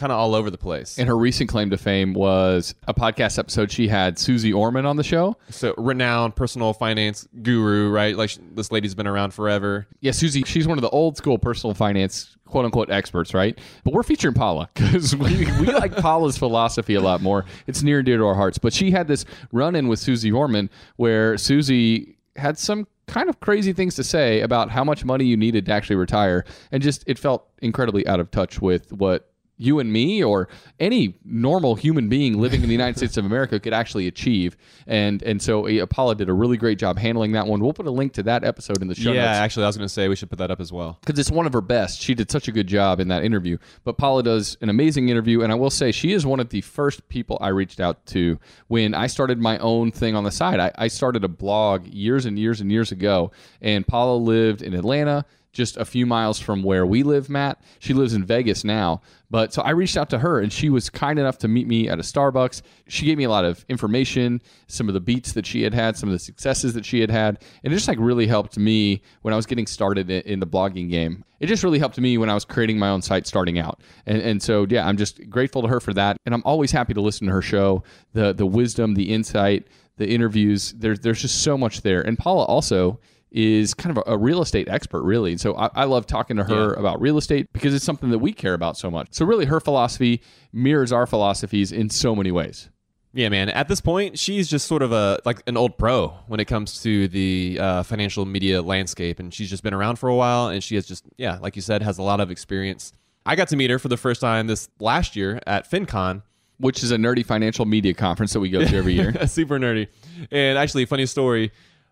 kind 0.01 0.11
of 0.11 0.17
all 0.17 0.33
over 0.33 0.49
the 0.49 0.57
place. 0.57 0.97
And 0.97 1.07
her 1.07 1.15
recent 1.15 1.47
claim 1.47 1.69
to 1.69 1.77
fame 1.77 2.13
was 2.13 2.73
a 2.87 2.93
podcast 2.93 3.37
episode 3.37 3.71
she 3.71 3.87
had 3.87 4.17
Susie 4.17 4.51
Orman 4.51 4.87
on 4.87 4.95
the 4.97 5.03
show. 5.03 5.37
so 5.51 5.75
renowned 5.77 6.35
personal 6.35 6.73
finance 6.73 7.27
guru, 7.43 7.91
right? 7.91 8.17
Like 8.17 8.31
this 8.55 8.71
lady's 8.71 8.95
been 8.95 9.05
around 9.05 9.31
forever. 9.31 9.85
Yeah, 9.99 10.11
Susie, 10.11 10.41
she's 10.43 10.67
one 10.67 10.79
of 10.79 10.81
the 10.81 10.89
old 10.89 11.17
school 11.17 11.37
personal 11.37 11.75
finance 11.75 12.35
quote 12.47 12.65
unquote 12.65 12.89
experts, 12.89 13.35
right? 13.35 13.55
But 13.83 13.93
we're 13.93 14.01
featuring 14.01 14.33
Paula 14.33 14.71
because 14.73 15.15
we, 15.15 15.45
we 15.59 15.67
like 15.67 15.95
Paula's 15.95 16.35
philosophy 16.35 16.95
a 16.95 17.01
lot 17.01 17.21
more. 17.21 17.45
It's 17.67 17.83
near 17.83 17.99
and 17.99 18.05
dear 18.05 18.17
to 18.17 18.25
our 18.25 18.35
hearts. 18.35 18.57
But 18.57 18.73
she 18.73 18.89
had 18.89 19.07
this 19.07 19.23
run 19.51 19.75
in 19.75 19.87
with 19.87 19.99
Susie 19.99 20.31
Orman 20.31 20.71
where 20.95 21.37
Susie 21.37 22.17
had 22.37 22.57
some 22.57 22.87
kind 23.05 23.29
of 23.29 23.39
crazy 23.39 23.73
things 23.73 23.93
to 23.95 24.03
say 24.03 24.41
about 24.41 24.71
how 24.71 24.83
much 24.83 25.05
money 25.05 25.25
you 25.25 25.37
needed 25.37 25.67
to 25.67 25.71
actually 25.71 25.95
retire. 25.95 26.43
And 26.71 26.81
just 26.81 27.03
it 27.05 27.19
felt 27.19 27.47
incredibly 27.61 28.07
out 28.07 28.19
of 28.19 28.31
touch 28.31 28.59
with 28.61 28.91
what 28.93 29.30
you 29.61 29.79
and 29.79 29.93
me 29.93 30.23
or 30.23 30.47
any 30.79 31.15
normal 31.23 31.75
human 31.75 32.09
being 32.09 32.39
living 32.41 32.61
in 32.61 32.67
the 32.67 32.73
United 32.73 32.97
States 32.97 33.15
of 33.17 33.25
America 33.25 33.59
could 33.59 33.73
actually 33.73 34.07
achieve. 34.07 34.57
And 34.87 35.21
and 35.23 35.41
so 35.41 35.67
uh, 35.67 35.85
Paula 35.85 36.15
did 36.15 36.29
a 36.29 36.33
really 36.33 36.57
great 36.57 36.79
job 36.79 36.97
handling 36.97 37.33
that 37.33 37.45
one. 37.47 37.59
We'll 37.61 37.73
put 37.73 37.85
a 37.85 37.91
link 37.91 38.13
to 38.13 38.23
that 38.23 38.43
episode 38.43 38.81
in 38.81 38.87
the 38.87 38.95
show 38.95 39.11
notes. 39.11 39.15
yeah, 39.17 39.25
notes 39.25 39.37
actually, 39.37 39.63
I 39.65 39.67
was 39.67 39.77
going 39.77 39.87
to 39.87 39.93
say 39.93 40.07
we 40.07 40.15
should 40.15 40.29
put 40.29 40.39
that 40.39 40.49
up 40.51 40.59
as 40.59 40.71
well. 40.73 40.97
because 41.01 41.19
it's 41.19 41.31
one 41.31 41.45
of 41.45 41.53
her 41.53 41.61
best. 41.61 42.01
She 42.01 42.15
did 42.15 42.31
such 42.31 42.47
a 42.47 42.51
good 42.51 42.67
job 42.67 42.99
in 42.99 43.07
that 43.09 43.23
interview. 43.23 43.57
But 43.83 43.97
Paula 43.97 44.23
does 44.23 44.57
an 44.61 44.69
amazing 44.69 45.09
interview, 45.09 45.41
and 45.41 45.51
I 45.51 45.55
will 45.55 45.69
say 45.69 45.91
she 45.91 46.11
is 46.11 46.25
one 46.25 46.39
of 46.39 46.49
the 46.49 46.61
first 46.61 47.07
people 47.09 47.37
I 47.39 47.49
reached 47.49 47.79
out 47.79 48.05
to 48.07 48.39
when 48.67 48.93
I 48.93 49.07
started 49.07 49.39
my 49.39 49.57
own 49.59 49.91
thing 49.91 50.15
on 50.15 50.23
the 50.23 50.31
side. 50.31 50.59
I, 50.59 50.71
I 50.75 50.87
started 50.87 51.23
a 51.23 51.27
blog 51.27 51.85
years 51.87 52.25
and 52.25 52.37
years 52.39 52.61
and 52.61 52.71
years 52.71 52.91
ago, 52.91 53.31
and 53.61 53.85
Paula 53.85 54.17
lived 54.17 54.61
in 54.61 54.73
Atlanta. 54.73 55.25
Just 55.53 55.75
a 55.77 55.85
few 55.85 56.05
miles 56.05 56.39
from 56.39 56.63
where 56.63 56.85
we 56.85 57.03
live, 57.03 57.29
Matt. 57.29 57.61
She 57.79 57.93
lives 57.93 58.13
in 58.13 58.23
Vegas 58.23 58.63
now. 58.63 59.01
But 59.29 59.53
so 59.53 59.61
I 59.61 59.71
reached 59.71 59.95
out 59.95 60.09
to 60.11 60.19
her 60.19 60.39
and 60.39 60.51
she 60.51 60.69
was 60.69 60.89
kind 60.89 61.17
enough 61.17 61.37
to 61.39 61.47
meet 61.47 61.65
me 61.65 61.87
at 61.87 61.99
a 61.99 62.01
Starbucks. 62.01 62.61
She 62.87 63.05
gave 63.05 63.17
me 63.17 63.23
a 63.23 63.29
lot 63.29 63.45
of 63.45 63.65
information, 63.69 64.41
some 64.67 64.89
of 64.89 64.93
the 64.93 64.99
beats 64.99 65.31
that 65.33 65.45
she 65.45 65.61
had 65.63 65.73
had, 65.73 65.95
some 65.97 66.09
of 66.09 66.13
the 66.13 66.19
successes 66.19 66.73
that 66.73 66.85
she 66.85 66.99
had 66.99 67.09
had. 67.09 67.41
And 67.63 67.71
it 67.71 67.75
just 67.75 67.87
like 67.87 67.97
really 67.99 68.27
helped 68.27 68.57
me 68.57 69.01
when 69.21 69.33
I 69.33 69.37
was 69.37 69.45
getting 69.45 69.67
started 69.67 70.09
in, 70.09 70.41
the 70.41 70.47
blogging 70.47 70.89
game. 70.89 71.23
It 71.39 71.47
just 71.47 71.63
really 71.63 71.79
helped 71.79 71.97
me 71.97 72.17
when 72.17 72.29
I 72.29 72.33
was 72.33 72.43
creating 72.43 72.77
my 72.77 72.89
own 72.89 73.01
site 73.01 73.25
starting 73.25 73.57
out. 73.57 73.81
And, 74.05 74.21
and 74.21 74.43
so, 74.43 74.65
yeah, 74.69 74.85
I'm 74.85 74.97
just 74.97 75.29
grateful 75.29 75.61
to 75.61 75.67
her 75.69 75.79
for 75.79 75.93
that. 75.93 76.17
And 76.25 76.35
I'm 76.35 76.43
always 76.43 76.71
happy 76.71 76.93
to 76.93 77.01
listen 77.01 77.27
to 77.27 77.33
her 77.33 77.41
show, 77.41 77.83
the, 78.13 78.33
the 78.33 78.45
wisdom, 78.45 78.95
the 78.95 79.13
insight, 79.13 79.67
the 79.95 80.09
interviews. 80.09 80.73
There's, 80.73 80.99
there's 80.99 81.21
just 81.21 81.41
so 81.41 81.57
much 81.57 81.81
there. 81.81 82.01
And 82.01 82.17
Paula 82.17 82.43
also 82.45 82.99
is 83.31 83.73
kind 83.73 83.97
of 83.97 84.03
a, 84.05 84.13
a 84.13 84.17
real 84.17 84.41
estate 84.41 84.67
expert, 84.67 85.03
really. 85.03 85.31
And 85.31 85.41
so 85.41 85.55
I, 85.55 85.69
I 85.73 85.83
love 85.85 86.05
talking 86.05 86.37
to 86.37 86.43
her 86.43 86.73
about 86.73 86.99
real 86.99 87.17
estate 87.17 87.51
because 87.53 87.73
it's 87.73 87.85
something 87.85 88.09
that 88.09 88.19
we 88.19 88.33
care 88.33 88.53
about 88.53 88.77
so 88.77 88.91
much. 88.91 89.07
So 89.11 89.25
really, 89.25 89.45
her 89.45 89.59
philosophy 89.59 90.21
mirrors 90.51 90.91
our 90.91 91.07
philosophies 91.07 91.71
in 91.71 91.89
so 91.89 92.15
many 92.15 92.31
ways. 92.31 92.69
Yeah, 93.13 93.29
man. 93.29 93.49
At 93.49 93.67
this 93.67 93.81
point, 93.81 94.17
she's 94.17 94.49
just 94.49 94.67
sort 94.67 94.81
of 94.81 94.91
a 94.91 95.19
like 95.25 95.43
an 95.47 95.57
old 95.57 95.77
pro 95.77 96.09
when 96.27 96.39
it 96.39 96.45
comes 96.45 96.81
to 96.83 97.07
the 97.07 97.57
uh, 97.59 97.83
financial 97.83 98.25
media 98.25 98.61
landscape, 98.61 99.19
and 99.19 99.33
she's 99.33 99.49
just 99.49 99.63
been 99.63 99.73
around 99.73 99.97
for 99.97 100.07
a 100.09 100.15
while, 100.15 100.47
and 100.47 100.63
she 100.63 100.75
has 100.75 100.85
just 100.85 101.05
yeah, 101.17 101.37
like 101.41 101.55
you 101.55 101.61
said, 101.61 101.81
has 101.81 101.97
a 101.97 102.03
lot 102.03 102.19
of 102.19 102.31
experience. 102.31 102.93
I 103.25 103.35
got 103.35 103.49
to 103.49 103.55
meet 103.55 103.69
her 103.69 103.79
for 103.79 103.87
the 103.87 103.97
first 103.97 104.21
time 104.21 104.47
this 104.47 104.69
last 104.79 105.15
year 105.15 105.39
at 105.47 105.69
FinCon. 105.69 106.23
Which 106.57 106.83
is 106.83 106.91
a 106.91 106.95
nerdy 106.95 107.25
financial 107.25 107.65
media 107.65 107.95
conference 107.95 108.33
that 108.33 108.39
we 108.39 108.51
go 108.51 108.63
to 108.63 108.77
every 108.77 108.93
year. 108.93 109.11
Super 109.27 109.57
nerdy. 109.57 109.87
And 110.29 110.59
actually, 110.59 110.85
funny 110.85 111.07
story 111.07 111.51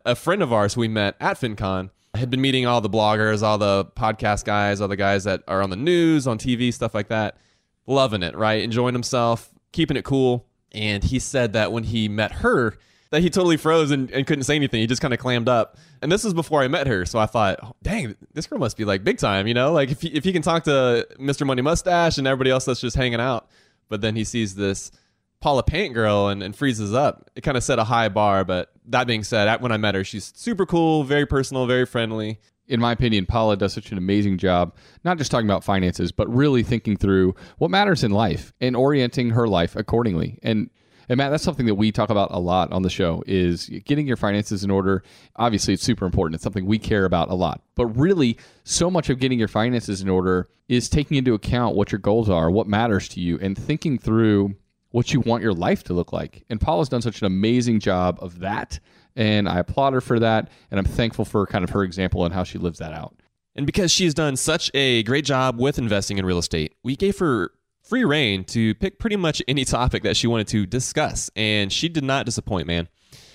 a 0.09 0.15
friend 0.15 0.41
of 0.41 0.51
ours 0.51 0.73
who 0.73 0.81
we 0.81 0.87
met 0.87 1.15
at 1.19 1.39
FinCon 1.39 1.91
had 2.15 2.31
been 2.31 2.41
meeting 2.41 2.65
all 2.65 2.81
the 2.81 2.89
bloggers, 2.89 3.43
all 3.43 3.59
the 3.59 3.85
podcast 3.85 4.43
guys, 4.43 4.81
all 4.81 4.87
the 4.87 4.95
guys 4.95 5.23
that 5.25 5.43
are 5.47 5.61
on 5.61 5.69
the 5.69 5.75
news, 5.75 6.25
on 6.25 6.39
TV, 6.39 6.73
stuff 6.73 6.95
like 6.95 7.09
that. 7.09 7.37
Loving 7.85 8.23
it, 8.23 8.35
right? 8.35 8.63
Enjoying 8.63 8.95
himself, 8.95 9.49
keeping 9.71 9.97
it 9.97 10.03
cool. 10.03 10.47
And 10.71 11.03
he 11.03 11.19
said 11.19 11.53
that 11.53 11.71
when 11.71 11.83
he 11.83 12.07
met 12.07 12.31
her, 12.31 12.75
that 13.11 13.21
he 13.21 13.29
totally 13.29 13.57
froze 13.57 13.91
and, 13.91 14.09
and 14.11 14.25
couldn't 14.25 14.43
say 14.43 14.55
anything. 14.55 14.81
He 14.81 14.87
just 14.87 15.01
kind 15.01 15.13
of 15.13 15.19
clammed 15.19 15.47
up. 15.47 15.77
And 16.01 16.11
this 16.11 16.23
was 16.23 16.33
before 16.33 16.61
I 16.61 16.67
met 16.67 16.87
her. 16.87 17.05
So 17.05 17.19
I 17.19 17.27
thought, 17.27 17.59
oh, 17.61 17.75
dang, 17.83 18.15
this 18.33 18.47
girl 18.47 18.59
must 18.59 18.77
be 18.77 18.85
like 18.85 19.03
big 19.03 19.19
time, 19.19 19.47
you 19.47 19.53
know? 19.53 19.71
Like 19.71 19.91
if 19.91 20.01
he, 20.01 20.09
if 20.09 20.23
he 20.23 20.33
can 20.33 20.41
talk 20.41 20.63
to 20.63 21.07
Mr. 21.19 21.45
Money 21.45 21.61
Mustache 21.61 22.17
and 22.17 22.27
everybody 22.27 22.49
else 22.49 22.65
that's 22.65 22.81
just 22.81 22.95
hanging 22.95 23.19
out. 23.19 23.47
But 23.89 24.01
then 24.01 24.15
he 24.15 24.23
sees 24.23 24.55
this 24.55 24.91
Paula 25.41 25.63
Pant 25.63 25.93
girl 25.93 26.27
and, 26.27 26.43
and 26.43 26.55
freezes 26.55 26.93
up. 26.93 27.29
It 27.35 27.41
kind 27.41 27.57
of 27.57 27.63
set 27.63 27.79
a 27.79 27.83
high 27.83 28.09
bar. 28.09 28.43
But 28.43 28.71
that 28.85 29.07
being 29.07 29.23
said, 29.23 29.61
when 29.61 29.71
I 29.71 29.77
met 29.77 29.95
her, 29.95 30.03
she's 30.03 30.33
super 30.35 30.65
cool, 30.65 31.03
very 31.03 31.25
personal, 31.25 31.65
very 31.65 31.85
friendly. 31.85 32.39
in 32.67 32.79
my 32.79 32.91
opinion, 32.91 33.25
Paula 33.25 33.57
does 33.57 33.73
such 33.73 33.91
an 33.91 33.97
amazing 33.97 34.37
job, 34.37 34.75
not 35.03 35.17
just 35.17 35.31
talking 35.31 35.47
about 35.47 35.63
finances, 35.63 36.11
but 36.11 36.33
really 36.33 36.63
thinking 36.63 36.95
through 36.95 37.35
what 37.57 37.71
matters 37.71 38.03
in 38.03 38.11
life 38.11 38.53
and 38.61 38.75
orienting 38.75 39.31
her 39.31 39.47
life 39.47 39.75
accordingly. 39.75 40.39
And 40.43 40.69
and 41.09 41.17
Matt, 41.17 41.31
that's 41.31 41.43
something 41.43 41.65
that 41.65 41.73
we 41.73 41.91
talk 41.91 42.11
about 42.11 42.29
a 42.31 42.39
lot 42.39 42.71
on 42.71 42.83
the 42.83 42.89
show 42.89 43.23
is 43.25 43.67
getting 43.85 44.05
your 44.05 44.15
finances 44.15 44.63
in 44.63 44.69
order. 44.69 45.01
Obviously, 45.37 45.73
it's 45.73 45.81
super 45.81 46.05
important. 46.05 46.35
It's 46.35 46.43
something 46.43 46.67
we 46.67 46.77
care 46.77 47.05
about 47.05 47.31
a 47.31 47.33
lot. 47.33 47.63
But 47.73 47.87
really, 47.87 48.37
so 48.63 48.91
much 48.91 49.09
of 49.09 49.17
getting 49.17 49.39
your 49.39 49.47
finances 49.47 50.03
in 50.03 50.07
order 50.07 50.49
is 50.67 50.87
taking 50.87 51.17
into 51.17 51.33
account 51.33 51.75
what 51.75 51.91
your 51.91 51.97
goals 51.97 52.29
are, 52.29 52.51
what 52.51 52.67
matters 52.67 53.09
to 53.09 53.21
you, 53.21 53.39
and 53.41 53.57
thinking 53.57 53.97
through 53.97 54.55
what 54.91 55.13
you 55.13 55.19
want 55.19 55.43
your 55.43 55.53
life 55.53 55.83
to 55.85 55.93
look 55.93 56.11
like. 56.11 56.43
And 56.49 56.59
Paula's 56.59 56.89
done 56.89 57.01
such 57.01 57.21
an 57.21 57.27
amazing 57.27 57.79
job 57.79 58.17
of 58.21 58.39
that. 58.39 58.79
And 59.15 59.47
I 59.47 59.59
applaud 59.59 59.93
her 59.93 60.01
for 60.01 60.19
that. 60.19 60.49
And 60.71 60.79
I'm 60.79 60.85
thankful 60.85 61.25
for 61.25 61.45
kind 61.45 61.63
of 61.63 61.69
her 61.71 61.83
example 61.83 62.25
and 62.25 62.33
how 62.33 62.43
she 62.43 62.57
lives 62.57 62.79
that 62.79 62.93
out. 62.93 63.15
And 63.55 63.65
because 63.65 63.91
she's 63.91 64.13
done 64.13 64.35
such 64.35 64.71
a 64.73 65.03
great 65.03 65.25
job 65.25 65.59
with 65.59 65.77
investing 65.77 66.17
in 66.17 66.25
real 66.25 66.37
estate, 66.37 66.73
we 66.83 66.95
gave 66.95 67.19
her 67.19 67.51
free 67.83 68.05
reign 68.05 68.43
to 68.45 68.75
pick 68.75 68.99
pretty 68.99 69.15
much 69.15 69.41
any 69.47 69.65
topic 69.65 70.03
that 70.03 70.15
she 70.15 70.27
wanted 70.27 70.47
to 70.47 70.65
discuss. 70.65 71.29
And 71.35 71.73
she 71.73 71.89
did 71.89 72.03
not 72.03 72.25
disappoint, 72.25 72.67
man. 72.67 72.87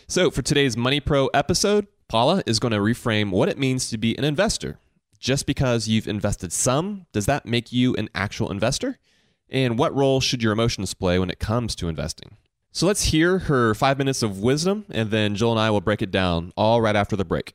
So 0.07 0.31
for 0.31 0.43
today's 0.43 0.77
Money 0.77 1.01
Pro 1.01 1.27
episode, 1.29 1.87
Paula 2.09 2.43
is 2.47 2.59
going 2.59 2.73
to 2.73 2.79
reframe 2.79 3.31
what 3.31 3.49
it 3.49 3.59
means 3.59 3.91
to 3.91 3.99
be 3.99 4.17
an 4.17 4.25
investor. 4.25 4.79
Just 5.19 5.47
because 5.47 5.89
you've 5.89 6.07
invested 6.07 6.53
some, 6.53 7.07
does 7.13 7.27
that 7.27 7.47
make 7.47 7.73
you 7.73 7.95
an 7.97 8.09
actual 8.15 8.51
investor? 8.51 8.99
And 9.49 9.79
what 9.79 9.95
role 9.95 10.21
should 10.21 10.43
your 10.43 10.53
emotions 10.53 10.95
play 10.95 11.19
when 11.19 11.31
it 11.31 11.39
comes 11.39 11.75
to 11.77 11.89
investing? 11.89 12.37
So 12.73 12.87
let's 12.87 13.05
hear 13.05 13.39
her 13.39 13.75
five 13.75 13.99
minutes 13.99 14.23
of 14.23 14.41
wisdom, 14.41 14.85
and 14.91 15.11
then 15.11 15.37
Joel 15.37 15.53
and 15.53 15.61
I 15.61 15.71
will 15.71 15.81
break 15.81 16.03
it 16.03 16.11
down 16.11 16.53
all 16.57 16.81
right 16.81 16.97
after 16.97 17.15
the 17.15 17.25
break. 17.25 17.55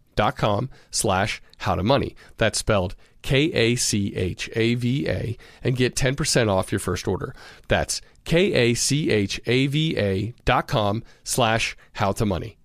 slash 0.91 1.41
how 1.57 1.75
to 1.75 1.83
money. 1.83 2.15
That's 2.37 2.59
spelled 2.59 2.95
K 3.21 3.51
A 3.53 3.75
C 3.75 4.15
H 4.15 4.49
A 4.55 4.75
V 4.75 5.07
A 5.07 5.37
and 5.63 5.75
get 5.75 5.95
10% 5.95 6.49
off 6.49 6.71
your 6.71 6.79
first 6.79 7.07
order. 7.07 7.35
That's 7.67 8.01
K 8.25 8.53
A 8.53 8.73
C 8.73 9.09
H 9.09 9.39
A 9.45 9.67
V 9.67 9.97
A 9.97 10.33
dot 10.45 10.67
com 10.67 11.03
slash 11.23 11.75
how 11.93 12.11
to 12.13 12.25
money. 12.25 12.57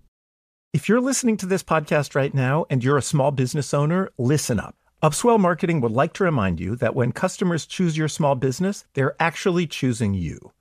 If 0.73 0.89
you're 0.89 1.01
listening 1.01 1.39
to 1.39 1.47
this 1.47 1.63
podcast 1.63 2.15
right 2.15 2.35
now 2.35 2.67
and 2.69 2.85
you're 2.85 2.99
a 2.99 3.03
small 3.03 3.31
business 3.31 3.73
owner, 3.73 4.11
listen 4.19 4.61
up. 4.61 4.75
Upswell 5.03 5.39
Marketing 5.39 5.81
would 5.81 5.93
like 5.93 6.13
to 6.15 6.25
remind 6.25 6.59
you 6.59 6.75
that 6.77 6.95
when 6.95 7.13
customers 7.13 7.67
choose 7.67 7.97
your 7.97 8.09
small 8.09 8.35
business, 8.35 8.85
they're 8.95 9.17
actually 9.21 9.67
choosing 9.67 10.15
you. 10.15 10.53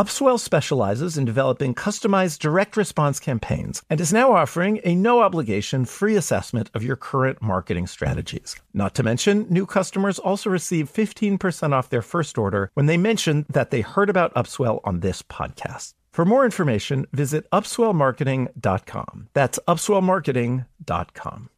Upswell 0.00 0.40
specializes 0.40 1.18
in 1.18 1.26
developing 1.26 1.74
customized 1.74 2.38
direct 2.38 2.74
response 2.74 3.20
campaigns 3.20 3.82
and 3.90 4.00
is 4.00 4.14
now 4.14 4.32
offering 4.32 4.80
a 4.82 4.94
no 4.94 5.20
obligation 5.20 5.84
free 5.84 6.16
assessment 6.16 6.70
of 6.72 6.82
your 6.82 6.96
current 6.96 7.42
marketing 7.42 7.86
strategies. 7.86 8.56
Not 8.72 8.94
to 8.94 9.02
mention, 9.02 9.46
new 9.50 9.66
customers 9.66 10.18
also 10.18 10.48
receive 10.48 10.90
15% 10.90 11.74
off 11.74 11.90
their 11.90 12.00
first 12.00 12.38
order 12.38 12.70
when 12.72 12.86
they 12.86 12.96
mention 12.96 13.44
that 13.50 13.70
they 13.70 13.82
heard 13.82 14.08
about 14.08 14.32
Upswell 14.32 14.80
on 14.84 15.00
this 15.00 15.20
podcast. 15.20 15.92
For 16.12 16.24
more 16.24 16.46
information, 16.46 17.06
visit 17.12 17.44
upswellmarketing.com. 17.50 19.28
That's 19.34 19.58
upswellmarketing.com. 19.68 21.50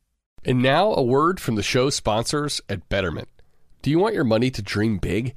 And 0.45 0.61
now 0.61 0.93
a 0.93 1.03
word 1.05 1.39
from 1.39 1.55
the 1.55 1.63
show 1.63 1.91
sponsors 1.91 2.61
at 2.69 2.89
Betterment. 2.89 3.29
Do 3.83 3.91
you 3.91 4.01
want 4.01 4.17
your 4.17 4.25
money 4.25 4.51
to 4.51 4.63
dream 4.63 4.99
big? 4.99 5.37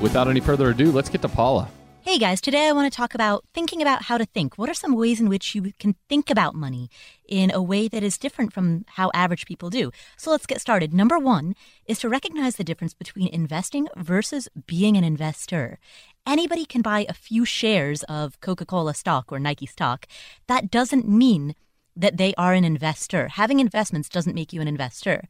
without 0.00 0.28
any 0.28 0.40
further 0.40 0.70
ado, 0.70 0.90
let's 0.90 1.08
get 1.08 1.22
to 1.22 1.28
Paula. 1.28 1.68
Hey 2.02 2.18
guys, 2.18 2.40
today 2.40 2.66
I 2.66 2.72
want 2.72 2.90
to 2.90 2.96
talk 2.96 3.14
about 3.14 3.44
thinking 3.52 3.82
about 3.82 4.04
how 4.04 4.16
to 4.16 4.24
think. 4.24 4.56
What 4.56 4.70
are 4.70 4.74
some 4.74 4.96
ways 4.96 5.20
in 5.20 5.28
which 5.28 5.54
you 5.54 5.72
can 5.78 5.94
think 6.08 6.30
about 6.30 6.54
money 6.54 6.88
in 7.28 7.50
a 7.50 7.62
way 7.62 7.88
that 7.88 8.02
is 8.02 8.16
different 8.16 8.54
from 8.54 8.86
how 8.88 9.10
average 9.12 9.44
people 9.44 9.68
do? 9.68 9.92
So 10.16 10.30
let's 10.30 10.46
get 10.46 10.62
started. 10.62 10.94
Number 10.94 11.18
one 11.18 11.54
is 11.84 11.98
to 11.98 12.08
recognize 12.08 12.56
the 12.56 12.64
difference 12.64 12.94
between 12.94 13.28
investing 13.28 13.86
versus 13.98 14.48
being 14.66 14.96
an 14.96 15.04
investor. 15.04 15.78
Anybody 16.26 16.64
can 16.64 16.80
buy 16.80 17.04
a 17.06 17.12
few 17.12 17.44
shares 17.44 18.02
of 18.04 18.40
Coca 18.40 18.64
Cola 18.64 18.94
stock 18.94 19.30
or 19.30 19.38
Nike 19.38 19.66
stock. 19.66 20.06
That 20.46 20.70
doesn't 20.70 21.06
mean 21.06 21.54
that 21.94 22.16
they 22.16 22.34
are 22.38 22.54
an 22.54 22.64
investor. 22.64 23.28
Having 23.28 23.60
investments 23.60 24.08
doesn't 24.08 24.34
make 24.34 24.54
you 24.54 24.62
an 24.62 24.68
investor. 24.68 25.28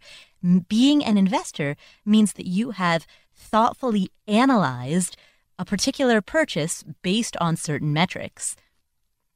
Being 0.69 1.05
an 1.05 1.19
investor 1.19 1.77
means 2.05 2.35
that 2.35 2.47
you 2.47 2.71
have 2.71 3.07
thoughtfully 3.41 4.11
analyzed 4.29 5.17
a 5.59 5.65
particular 5.65 6.21
purchase 6.21 6.85
based 7.03 7.37
on 7.39 7.57
certain 7.57 7.93
metrics. 7.93 8.57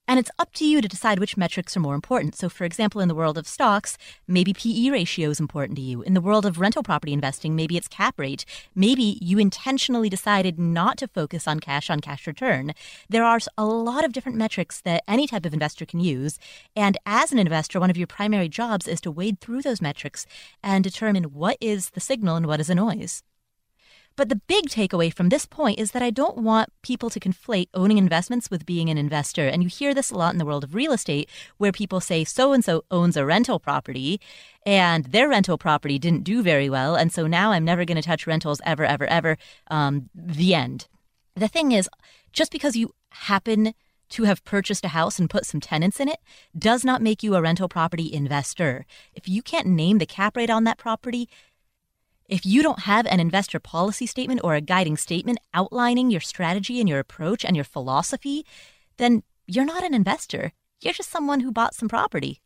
And 0.07 0.19
it's 0.19 0.31
up 0.39 0.53
to 0.55 0.67
you 0.67 0.83
to 0.83 0.89
decide 0.89 1.19
which 1.19 1.39
metrics 1.39 1.75
are 1.77 1.81
more 1.81 1.95
important. 1.95 2.37
So, 2.37 2.51
for 2.51 2.65
example, 2.65 3.01
in 3.01 3.09
the 3.09 3.15
world 3.15 3.39
of 3.39 3.49
stocks, 3.49 3.97
maybe 4.29 4.53
PE 4.53 4.90
ratio 4.90 5.31
is 5.31 5.40
important 5.40 5.77
to 5.77 5.83
you. 5.83 6.03
In 6.03 6.12
the 6.12 6.21
world 6.21 6.45
of 6.45 6.61
rental 6.61 6.83
property 6.83 7.14
investing, 7.14 7.57
maybe 7.57 7.79
it's 7.79 7.88
cap 7.88 8.19
rate. 8.19 8.45
Maybe 8.75 9.19
you 9.23 9.38
intentionally 9.38 10.11
decided 10.11 10.59
not 10.59 10.99
to 10.99 11.09
focus 11.09 11.49
on 11.49 11.59
cash 11.59 11.88
on 11.88 12.01
cash 12.01 12.27
return. 12.27 12.75
There 13.09 13.25
are 13.25 13.38
a 13.57 13.64
lot 13.64 14.05
of 14.05 14.12
different 14.12 14.37
metrics 14.37 14.83
that 14.83 15.05
any 15.09 15.27
type 15.27 15.47
of 15.47 15.55
investor 15.55 15.87
can 15.87 16.01
use. 16.01 16.38
And 16.77 16.99
as 17.07 17.33
an 17.33 17.38
investor, 17.38 17.81
one 17.81 17.90
of 17.90 17.97
your 17.97 18.07
primary 18.07 18.51
jobs 18.51 18.87
is 18.87 19.01
to 19.03 19.11
wade 19.11 19.40
through 19.40 19.62
those 19.62 19.81
metrics 19.81 20.27
and 20.62 20.85
determine 20.85 21.33
what 21.33 21.57
is 21.62 21.90
the 21.90 22.01
signal 22.01 22.37
and 22.37 22.47
what 22.47 22.61
is 22.61 22.69
a 22.69 22.75
noise. 22.75 23.23
But 24.16 24.29
the 24.29 24.37
big 24.37 24.66
takeaway 24.66 25.12
from 25.12 25.29
this 25.29 25.44
point 25.44 25.81
is 25.81 25.90
that 25.90 26.03
I 26.03 26.11
don't 26.11 26.38
want 26.38 26.72
people 26.83 27.11
to 27.11 27.18
conflate 27.18 27.68
owning 27.74 27.98
investments 27.98 28.50
with 28.50 28.64
being 28.64 28.88
an 28.88 28.98
investor. 28.98 29.48
And 29.48 29.62
you 29.62 29.68
hear 29.68 29.92
this 29.92 30.11
a 30.11 30.16
lot 30.16 30.33
in 30.33 30.38
the 30.38 30.44
world 30.44 30.62
of 30.62 30.74
real 30.74 30.92
estate, 30.92 31.29
where 31.59 31.72
people 31.72 32.00
say 32.00 32.22
so 32.22 32.53
and 32.53 32.64
so 32.64 32.85
owns 32.90 33.16
a 33.16 33.27
rental 33.27 33.59
property 33.59 34.20
and 34.64 35.07
their 35.07 35.29
rental 35.29 35.59
property 35.59 35.98
didn't 35.98 36.24
do 36.24 36.42
very 36.42 36.70
well. 36.70 36.94
And 36.94 37.12
so 37.12 37.27
now 37.27 37.50
I'm 37.50 37.64
never 37.64 37.85
going 37.85 37.96
to 37.96 38.03
touch 38.03 38.27
rentals 38.27 38.61
ever, 38.64 38.85
ever, 38.85 39.07
ever. 39.07 39.37
Um, 39.68 40.11
the 40.14 40.55
end. 40.55 40.87
The 41.35 41.48
thing 41.48 41.72
is, 41.72 41.88
just 42.33 42.53
because 42.53 42.77
you 42.77 42.94
happen 43.11 43.74
to 44.11 44.24
have 44.24 44.44
purchased 44.44 44.85
a 44.85 44.88
house 44.88 45.18
and 45.18 45.29
put 45.29 45.46
some 45.46 45.61
tenants 45.61 45.98
in 45.98 46.09
it 46.09 46.20
does 46.57 46.85
not 46.85 47.03
make 47.03 47.22
you 47.22 47.35
a 47.35 47.42
rental 47.42 47.68
property 47.68 48.12
investor. 48.12 48.87
If 49.12 49.29
you 49.29 49.42
can't 49.42 49.66
name 49.66 49.98
the 49.98 50.07
cap 50.07 50.37
rate 50.37 50.50
on 50.50 50.64
that 50.64 50.79
property, 50.79 51.29
if 52.35 52.44
you 52.44 52.64
don't 52.64 52.81
have 52.81 53.07
an 53.07 53.20
investor 53.20 53.61
policy 53.61 54.07
statement 54.07 54.40
or 54.42 54.57
a 54.57 54.61
guiding 54.61 54.97
statement 54.97 55.38
outlining 55.55 56.11
your 56.11 56.20
strategy 56.20 56.81
and 56.81 56.88
your 56.88 56.99
approach 56.99 57.44
and 57.44 57.55
your 57.55 57.64
philosophy, 57.64 58.44
then 58.97 59.23
you're 59.47 59.64
not 59.64 59.85
an 59.85 59.94
investor. 59.94 60.53
You're 60.81 60.94
just 60.94 61.12
someone 61.12 61.40
who 61.40 61.53
bought 61.53 61.77
some 61.77 61.88
property. 61.88 62.40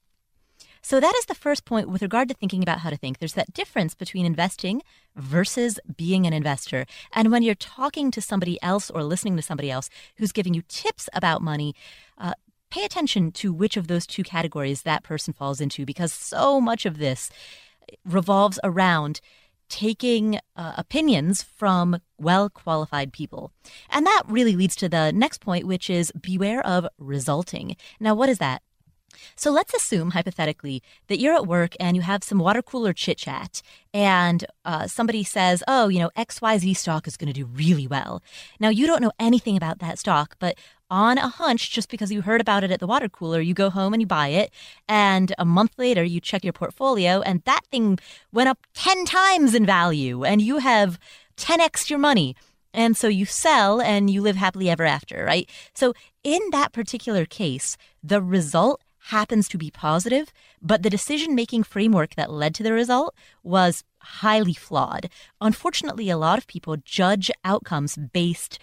So, 0.83 1.01
that 1.01 1.15
is 1.17 1.25
the 1.25 1.35
first 1.35 1.65
point 1.65 1.89
with 1.89 2.03
regard 2.03 2.29
to 2.29 2.35
thinking 2.35 2.63
about 2.63 2.81
how 2.81 2.91
to 2.91 2.99
think. 2.99 3.19
There's 3.19 3.33
that 3.33 3.55
difference 3.55 3.95
between 3.95 4.27
investing 4.27 4.83
versus 5.17 5.81
being 5.97 6.27
an 6.27 6.35
investor. 6.35 6.85
And 7.15 7.33
when 7.33 7.43
you're 7.43 7.55
talking 7.55 8.11
to 8.11 8.21
somebody 8.21 8.63
else 8.63 8.91
or 8.91 9.03
listening 9.03 9.37
to 9.37 9.43
somebody 9.43 9.71
else 9.71 9.89
who's 10.17 10.33
giving 10.33 10.53
you 10.53 10.63
tips 10.69 11.09
about 11.15 11.41
money, 11.41 11.75
uh, 12.19 12.35
pay 12.71 12.85
attention 12.85 13.33
to 13.33 13.55
which 13.55 13.79
of 13.79 13.89
those 13.89 14.07
two 14.07 14.23
categories 14.23 14.83
that 14.83 15.03
person 15.03 15.33
falls 15.33 15.63
into 15.63 15.87
because 15.87 16.13
so 16.13 16.61
much 16.61 16.85
of 16.85 16.99
this 16.99 17.31
revolves 18.05 18.61
around 18.63 19.23
taking 19.69 20.39
uh, 20.57 20.73
opinions 20.77 21.43
from 21.43 22.01
well 22.19 22.51
qualified 22.51 23.13
people. 23.13 23.53
And 23.91 24.07
that 24.07 24.23
really 24.27 24.57
leads 24.57 24.77
to 24.77 24.89
the 24.89 25.13
next 25.13 25.41
point, 25.41 25.67
which 25.67 25.89
is 25.91 26.13
beware 26.13 26.65
of 26.67 26.87
resulting. 26.99 27.77
Now, 28.01 28.15
what 28.15 28.29
is 28.29 28.39
that? 28.39 28.63
So 29.37 29.51
let's 29.51 29.75
assume, 29.75 30.11
hypothetically, 30.11 30.83
that 31.09 31.19
you're 31.19 31.35
at 31.35 31.47
work 31.47 31.75
and 31.81 31.97
you 31.97 32.03
have 32.03 32.23
some 32.25 32.39
water 32.39 32.63
cooler 32.63 32.93
chit 32.93 33.19
chat, 33.19 33.63
and 33.95 34.45
uh, 34.65 34.87
somebody 34.87 35.25
says, 35.25 35.63
Oh, 35.67 35.89
you 35.89 35.99
know, 35.99 36.11
XYZ 36.17 36.77
stock 36.77 37.07
is 37.07 37.17
going 37.17 37.33
to 37.33 37.33
do 37.33 37.47
really 37.47 37.87
well. 37.87 38.23
Now, 38.61 38.69
you 38.69 38.87
don't 38.87 39.03
know 39.03 39.13
anything 39.19 39.57
about 39.57 39.79
that 39.81 39.99
stock, 39.99 40.37
but 40.39 40.57
on 40.91 41.19
a 41.19 41.29
hunch, 41.29 41.71
just 41.71 41.91
because 41.91 42.11
you 42.11 42.23
heard 42.23 42.41
about 42.41 42.65
it 42.65 42.71
at 42.71 42.81
the 42.81 42.87
water 42.87 43.09
cooler, 43.09 43.41
you 43.41 43.55
go 43.55 43.71
home 43.71 43.93
and 43.93 44.01
you 44.01 44.07
buy 44.07 44.29
it. 44.29 44.53
And 44.89 45.35
a 45.39 45.45
month 45.45 45.73
later, 45.77 46.03
you 46.03 46.21
check 46.21 46.45
your 46.45 46.53
portfolio, 46.53 47.21
and 47.21 47.43
that 47.45 47.67
thing 47.71 47.99
went 48.33 48.49
up 48.49 48.67
10 48.75 49.05
times 49.05 49.55
in 49.55 49.67
value, 49.67 50.25
and 50.25 50.41
you 50.41 50.59
have 50.59 50.99
10x 51.37 51.91
your 51.91 51.99
money. 51.99 52.35
And 52.75 52.97
so 52.97 53.09
you 53.09 53.25
sell 53.25 53.81
and 53.81 54.11
you 54.11 54.21
live 54.21 54.37
happily 54.37 54.69
ever 54.71 54.85
after, 54.85 55.25
right? 55.25 55.49
So 55.75 55.95
in 56.23 56.41
that 56.53 56.73
particular 56.73 57.25
case, 57.25 57.77
the 58.03 58.23
result 58.23 58.83
happens 59.09 59.49
to 59.49 59.57
be 59.57 59.71
positive, 59.71 60.33
but 60.61 60.83
the 60.83 60.91
decision 60.91 61.35
making 61.35 61.63
framework 61.63 62.15
that 62.15 62.31
led 62.31 62.55
to 62.55 62.63
the 62.63 62.75
result 62.75 63.15
was 63.43 63.83
highly 64.01 64.53
flawed. 64.53 65.09
Unfortunately, 65.41 66.11
a 66.11 66.17
lot 66.19 66.39
of 66.39 66.47
people 66.47 66.77
judge 66.85 67.31
outcomes 67.43 67.97
based 67.97 68.59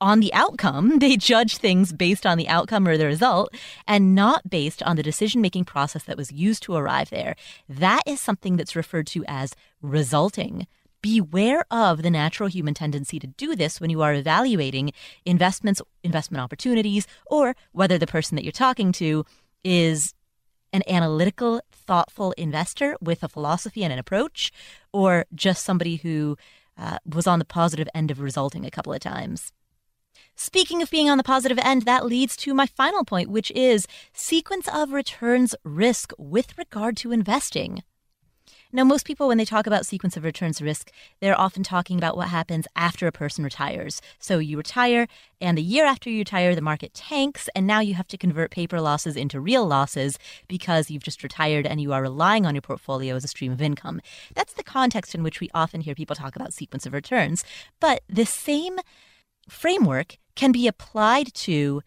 on 0.00 0.18
the 0.18 0.34
outcome. 0.34 0.98
They 1.04 1.16
judge 1.16 1.58
things 1.58 1.92
based 1.92 2.26
on 2.26 2.38
the 2.38 2.48
outcome 2.48 2.88
or 2.88 2.96
the 2.96 3.06
result 3.06 3.54
and 3.86 4.16
not 4.16 4.50
based 4.50 4.82
on 4.82 4.96
the 4.96 5.02
decision 5.02 5.40
making 5.40 5.64
process 5.64 6.02
that 6.04 6.16
was 6.16 6.32
used 6.32 6.64
to 6.64 6.74
arrive 6.74 7.10
there. 7.10 7.36
That 7.68 8.02
is 8.04 8.20
something 8.20 8.56
that's 8.56 8.74
referred 8.74 9.06
to 9.08 9.24
as 9.28 9.54
resulting. 9.80 10.66
Beware 11.02 11.64
of 11.70 12.02
the 12.02 12.10
natural 12.10 12.48
human 12.48 12.74
tendency 12.74 13.20
to 13.20 13.28
do 13.28 13.54
this 13.54 13.80
when 13.80 13.90
you 13.90 14.02
are 14.02 14.12
evaluating 14.12 14.90
investments, 15.24 15.80
investment 16.02 16.42
opportunities, 16.42 17.06
or 17.26 17.54
whether 17.70 17.96
the 17.96 18.08
person 18.08 18.34
that 18.34 18.42
you're 18.42 18.50
talking 18.50 18.90
to 18.90 19.24
is 19.64 20.14
an 20.72 20.82
analytical, 20.88 21.60
thoughtful 21.72 22.32
investor 22.32 22.96
with 23.00 23.22
a 23.22 23.28
philosophy 23.28 23.82
and 23.82 23.92
an 23.92 23.98
approach, 23.98 24.52
or 24.92 25.26
just 25.34 25.64
somebody 25.64 25.96
who 25.96 26.36
uh, 26.76 26.98
was 27.04 27.26
on 27.26 27.38
the 27.38 27.44
positive 27.44 27.88
end 27.94 28.10
of 28.10 28.20
resulting 28.20 28.64
a 28.64 28.70
couple 28.70 28.92
of 28.92 29.00
times. 29.00 29.52
Speaking 30.36 30.82
of 30.82 30.90
being 30.90 31.10
on 31.10 31.18
the 31.18 31.24
positive 31.24 31.58
end, 31.58 31.82
that 31.82 32.06
leads 32.06 32.36
to 32.38 32.54
my 32.54 32.66
final 32.66 33.04
point, 33.04 33.28
which 33.30 33.50
is 33.52 33.86
sequence 34.12 34.68
of 34.68 34.92
returns 34.92 35.54
risk 35.64 36.12
with 36.16 36.56
regard 36.56 36.96
to 36.98 37.12
investing. 37.12 37.82
Now, 38.70 38.84
most 38.84 39.06
people, 39.06 39.28
when 39.28 39.38
they 39.38 39.46
talk 39.46 39.66
about 39.66 39.86
sequence 39.86 40.16
of 40.18 40.24
returns 40.24 40.60
risk, 40.60 40.92
they're 41.20 41.38
often 41.38 41.62
talking 41.62 41.96
about 41.96 42.18
what 42.18 42.28
happens 42.28 42.66
after 42.76 43.06
a 43.06 43.12
person 43.12 43.42
retires. 43.42 44.02
So 44.18 44.38
you 44.38 44.58
retire, 44.58 45.06
and 45.40 45.56
a 45.56 45.62
year 45.62 45.86
after 45.86 46.10
you 46.10 46.18
retire, 46.18 46.54
the 46.54 46.60
market 46.60 46.92
tanks, 46.92 47.48
and 47.56 47.66
now 47.66 47.80
you 47.80 47.94
have 47.94 48.08
to 48.08 48.18
convert 48.18 48.50
paper 48.50 48.78
losses 48.78 49.16
into 49.16 49.40
real 49.40 49.66
losses 49.66 50.18
because 50.48 50.90
you've 50.90 51.02
just 51.02 51.22
retired 51.22 51.66
and 51.66 51.80
you 51.80 51.94
are 51.94 52.02
relying 52.02 52.44
on 52.44 52.54
your 52.54 52.60
portfolio 52.60 53.16
as 53.16 53.24
a 53.24 53.28
stream 53.28 53.52
of 53.52 53.62
income. 53.62 54.02
That's 54.34 54.52
the 54.52 54.62
context 54.62 55.14
in 55.14 55.22
which 55.22 55.40
we 55.40 55.48
often 55.54 55.80
hear 55.80 55.94
people 55.94 56.14
talk 56.14 56.36
about 56.36 56.52
sequence 56.52 56.84
of 56.84 56.92
returns. 56.92 57.44
But 57.80 58.02
the 58.06 58.26
same 58.26 58.78
framework 59.48 60.18
can 60.34 60.52
be 60.52 60.68
applied 60.68 61.32
to 61.32 61.82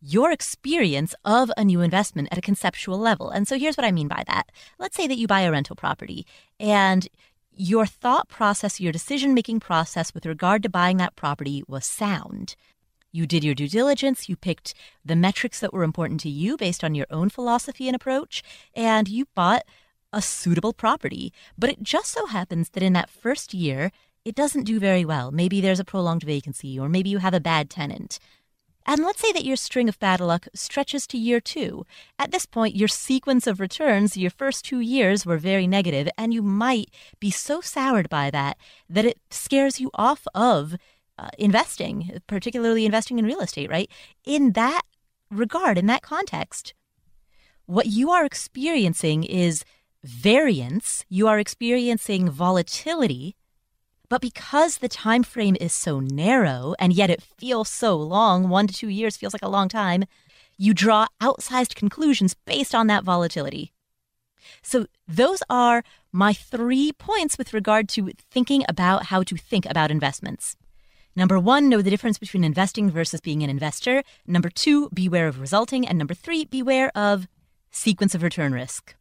your 0.00 0.30
experience 0.30 1.14
of 1.24 1.50
a 1.56 1.64
new 1.64 1.80
investment 1.80 2.28
at 2.30 2.38
a 2.38 2.42
conceptual 2.42 2.98
level. 2.98 3.30
And 3.30 3.48
so 3.48 3.58
here's 3.58 3.76
what 3.76 3.86
I 3.86 3.92
mean 3.92 4.08
by 4.08 4.24
that. 4.26 4.52
Let's 4.78 4.96
say 4.96 5.06
that 5.06 5.18
you 5.18 5.26
buy 5.26 5.40
a 5.40 5.50
rental 5.50 5.76
property 5.76 6.26
and 6.60 7.08
your 7.56 7.86
thought 7.86 8.28
process, 8.28 8.80
your 8.80 8.92
decision 8.92 9.32
making 9.32 9.60
process 9.60 10.12
with 10.12 10.26
regard 10.26 10.62
to 10.62 10.68
buying 10.68 10.98
that 10.98 11.16
property 11.16 11.62
was 11.66 11.86
sound. 11.86 12.54
You 13.12 13.26
did 13.26 13.42
your 13.44 13.54
due 13.54 13.68
diligence, 13.68 14.28
you 14.28 14.36
picked 14.36 14.74
the 15.02 15.16
metrics 15.16 15.60
that 15.60 15.72
were 15.72 15.82
important 15.82 16.20
to 16.20 16.28
you 16.28 16.58
based 16.58 16.84
on 16.84 16.94
your 16.94 17.06
own 17.10 17.30
philosophy 17.30 17.88
and 17.88 17.96
approach, 17.96 18.42
and 18.74 19.08
you 19.08 19.26
bought 19.34 19.62
a 20.12 20.20
suitable 20.20 20.74
property. 20.74 21.32
But 21.56 21.70
it 21.70 21.82
just 21.82 22.10
so 22.12 22.26
happens 22.26 22.68
that 22.70 22.82
in 22.82 22.92
that 22.92 23.08
first 23.08 23.54
year, 23.54 23.90
it 24.26 24.34
doesn't 24.34 24.64
do 24.64 24.78
very 24.78 25.04
well. 25.04 25.30
Maybe 25.30 25.62
there's 25.62 25.80
a 25.80 25.84
prolonged 25.84 26.24
vacancy, 26.24 26.78
or 26.78 26.90
maybe 26.90 27.08
you 27.08 27.18
have 27.18 27.32
a 27.32 27.40
bad 27.40 27.70
tenant. 27.70 28.18
And 28.88 29.02
let's 29.02 29.20
say 29.20 29.32
that 29.32 29.44
your 29.44 29.56
string 29.56 29.88
of 29.88 29.98
bad 29.98 30.20
luck 30.20 30.46
stretches 30.54 31.08
to 31.08 31.18
year 31.18 31.40
two. 31.40 31.84
At 32.20 32.30
this 32.30 32.46
point, 32.46 32.76
your 32.76 32.86
sequence 32.86 33.48
of 33.48 33.58
returns, 33.58 34.16
your 34.16 34.30
first 34.30 34.64
two 34.64 34.78
years 34.78 35.26
were 35.26 35.38
very 35.38 35.66
negative, 35.66 36.08
and 36.16 36.32
you 36.32 36.40
might 36.40 36.90
be 37.18 37.32
so 37.32 37.60
soured 37.60 38.08
by 38.08 38.30
that 38.30 38.56
that 38.88 39.04
it 39.04 39.18
scares 39.28 39.80
you 39.80 39.90
off 39.94 40.28
of 40.34 40.76
uh, 41.18 41.30
investing, 41.36 42.20
particularly 42.28 42.86
investing 42.86 43.18
in 43.18 43.24
real 43.24 43.40
estate, 43.40 43.68
right? 43.68 43.90
In 44.24 44.52
that 44.52 44.82
regard, 45.30 45.78
in 45.78 45.86
that 45.86 46.02
context, 46.02 46.72
what 47.66 47.86
you 47.86 48.10
are 48.10 48.24
experiencing 48.24 49.24
is 49.24 49.64
variance, 50.04 51.04
you 51.08 51.26
are 51.26 51.40
experiencing 51.40 52.30
volatility 52.30 53.34
but 54.08 54.20
because 54.20 54.78
the 54.78 54.88
time 54.88 55.22
frame 55.22 55.56
is 55.60 55.72
so 55.72 56.00
narrow 56.00 56.74
and 56.78 56.92
yet 56.92 57.10
it 57.10 57.22
feels 57.22 57.68
so 57.68 57.96
long, 57.96 58.48
1 58.48 58.66
to 58.68 58.74
2 58.74 58.88
years 58.88 59.16
feels 59.16 59.32
like 59.32 59.42
a 59.42 59.48
long 59.48 59.68
time, 59.68 60.04
you 60.56 60.72
draw 60.72 61.06
outsized 61.20 61.74
conclusions 61.74 62.34
based 62.34 62.74
on 62.74 62.86
that 62.86 63.04
volatility. 63.04 63.72
So 64.62 64.86
those 65.08 65.42
are 65.50 65.82
my 66.12 66.32
3 66.32 66.92
points 66.92 67.36
with 67.36 67.52
regard 67.52 67.88
to 67.90 68.12
thinking 68.30 68.64
about 68.68 69.06
how 69.06 69.22
to 69.24 69.36
think 69.36 69.66
about 69.66 69.90
investments. 69.90 70.56
Number 71.14 71.38
1, 71.38 71.68
know 71.68 71.80
the 71.80 71.90
difference 71.90 72.18
between 72.18 72.44
investing 72.44 72.90
versus 72.90 73.20
being 73.20 73.42
an 73.42 73.48
investor. 73.48 74.02
Number 74.26 74.50
2, 74.50 74.90
beware 74.92 75.28
of 75.28 75.40
resulting 75.40 75.88
and 75.88 75.96
number 75.96 76.14
3, 76.14 76.44
beware 76.44 76.90
of 76.94 77.26
sequence 77.70 78.14
of 78.14 78.22
return 78.22 78.52
risk. 78.52 78.94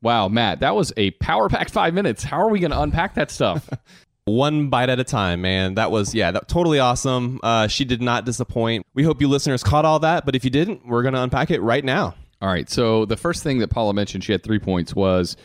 Wow, 0.00 0.28
Matt, 0.28 0.60
that 0.60 0.74
was 0.74 0.92
a 0.96 1.12
power 1.12 1.48
packed 1.48 1.70
5 1.70 1.94
minutes. 1.94 2.24
How 2.24 2.38
are 2.38 2.48
we 2.48 2.60
going 2.60 2.70
to 2.70 2.80
unpack 2.80 3.14
that 3.14 3.30
stuff? 3.30 3.68
one 4.24 4.68
bite 4.68 4.88
at 4.88 4.98
a 4.98 5.04
time, 5.04 5.42
man. 5.42 5.74
That 5.74 5.90
was 5.90 6.14
yeah, 6.14 6.30
that 6.30 6.48
totally 6.48 6.78
awesome. 6.78 7.40
Uh, 7.42 7.68
she 7.68 7.84
did 7.84 8.00
not 8.00 8.24
disappoint. 8.24 8.86
We 8.94 9.02
hope 9.02 9.20
you 9.20 9.28
listeners 9.28 9.62
caught 9.62 9.84
all 9.84 9.98
that, 10.00 10.24
but 10.24 10.34
if 10.34 10.44
you 10.44 10.50
didn't, 10.50 10.86
we're 10.86 11.02
gonna 11.02 11.22
unpack 11.22 11.50
it 11.50 11.60
right 11.60 11.84
now. 11.84 12.14
All 12.40 12.48
right. 12.48 12.68
So 12.68 13.04
the 13.04 13.16
first 13.16 13.42
thing 13.42 13.58
that 13.58 13.68
Paula 13.68 13.94
mentioned, 13.94 14.24
she 14.24 14.32
had 14.32 14.42
three 14.42 14.58
points, 14.58 14.94
was 14.94 15.36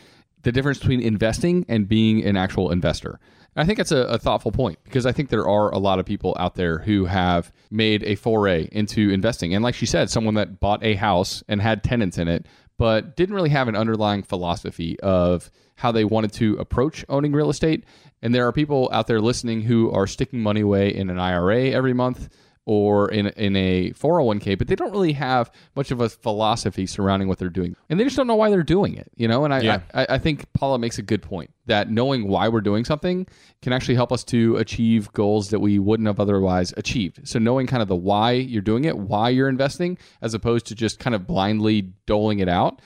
the 0.43 0.51
difference 0.51 0.79
between 0.79 1.01
investing 1.01 1.65
and 1.67 1.87
being 1.87 2.23
an 2.25 2.37
actual 2.37 2.71
investor. 2.71 3.19
I 3.55 3.65
think 3.65 3.77
that's 3.77 3.91
a, 3.91 4.03
a, 4.03 4.17
thoughtful 4.17 4.51
point 4.51 4.79
because 4.85 5.05
I 5.05 5.11
think 5.11 5.29
there 5.29 5.47
are 5.47 5.69
a 5.73 5.77
lot 5.77 5.99
of 5.99 6.05
people 6.05 6.35
out 6.39 6.55
there 6.55 6.79
who 6.79 7.05
have 7.05 7.51
made 7.71 8.03
a 8.03 8.15
foray 8.15 8.69
into 8.71 9.09
investing. 9.09 9.53
And 9.53 9.63
like 9.63 9.75
she 9.75 9.85
said, 9.85 10.09
someone 10.09 10.35
that 10.35 10.59
bought 10.59 10.83
a 10.83 10.95
house 10.95 11.43
and 11.49 11.61
had 11.61 11.83
tenants 11.83 12.17
in 12.17 12.27
it, 12.27 12.45
but 12.79 13.17
didn't 13.17 13.35
really 13.35 13.49
have 13.49 13.67
an 13.67 13.75
underlying 13.75 14.23
philosophy 14.23 14.99
of 15.01 15.51
how 15.75 15.91
they 15.91 16.05
wanted 16.05 16.31
to 16.33 16.55
approach 16.55 17.05
owning 17.09 17.33
real 17.33 17.49
estate. 17.49 17.83
And 18.21 18.33
there 18.33 18.47
are 18.47 18.53
people 18.53 18.89
out 18.91 19.05
there 19.05 19.21
listening 19.21 19.61
who 19.61 19.91
are 19.91 20.07
sticking 20.07 20.39
money 20.39 20.61
away 20.61 20.95
in 20.95 21.09
an 21.09 21.19
IRA 21.19 21.65
every 21.65 21.93
month 21.93 22.29
or 22.69 23.09
in, 23.09 23.25
in 23.29 23.55
a 23.55 23.89
401k, 23.93 24.55
but 24.55 24.67
they 24.67 24.75
don't 24.75 24.91
really 24.91 25.13
have 25.13 25.49
much 25.75 25.89
of 25.89 26.01
a 26.01 26.07
philosophy 26.07 26.85
surrounding 26.85 27.27
what 27.27 27.39
they're 27.39 27.49
doing. 27.49 27.75
And 27.89 27.99
they 27.99 28.03
just 28.03 28.15
don't 28.15 28.27
know 28.27 28.35
why 28.35 28.51
they're 28.51 28.61
doing 28.61 28.93
it, 28.93 29.11
you 29.15 29.27
know? 29.27 29.43
And 29.43 29.51
I, 29.51 29.61
yeah. 29.61 29.79
I, 29.91 30.05
I 30.07 30.17
think 30.19 30.53
Paula 30.53 30.77
makes 30.77 30.99
a 30.99 31.01
good 31.01 31.23
point 31.23 31.51
that 31.65 31.89
knowing 31.89 32.27
why 32.27 32.47
we're 32.47 32.61
doing 32.61 32.85
something 32.85 33.25
can 33.63 33.73
actually 33.73 33.95
help 33.95 34.11
us 34.11 34.23
to 34.25 34.55
achieve 34.57 35.11
goals 35.13 35.49
that 35.49 35.61
we 35.61 35.79
wouldn't 35.79 36.05
have 36.05 36.19
otherwise 36.19 36.71
achieved. 36.77 37.27
So 37.27 37.39
knowing 37.39 37.65
kind 37.65 37.81
of 37.81 37.87
the 37.87 37.95
why 37.95 38.33
you're 38.33 38.61
doing 38.61 38.85
it, 38.85 38.95
why 38.95 39.29
you're 39.29 39.49
investing, 39.49 39.97
as 40.21 40.35
opposed 40.35 40.67
to 40.67 40.75
just 40.75 40.99
kind 40.99 41.15
of 41.15 41.25
blindly 41.25 41.93
doling 42.05 42.37
it 42.37 42.49
out, 42.49 42.83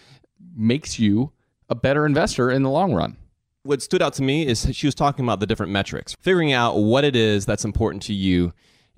makes 0.55 0.97
you 0.97 1.33
a 1.67 1.75
better 1.75 2.05
investor 2.05 2.49
in 2.49 2.63
the 2.63 2.69
long 2.69 2.93
run 2.93 3.17
what 3.65 3.81
stood 3.81 4.01
out 4.01 4.11
to 4.13 4.21
me 4.21 4.45
is 4.45 4.67
she 4.73 4.87
was 4.87 4.93
talking 4.93 5.23
about 5.23 5.39
the 5.39 5.45
different 5.45 5.71
metrics, 5.71 6.17
figuring 6.19 6.51
out 6.51 6.75
what 6.75 7.05
it 7.05 7.15
is 7.15 7.45
that's 7.45 7.63
important 7.63 8.03
to 8.03 8.13
you. 8.13 8.51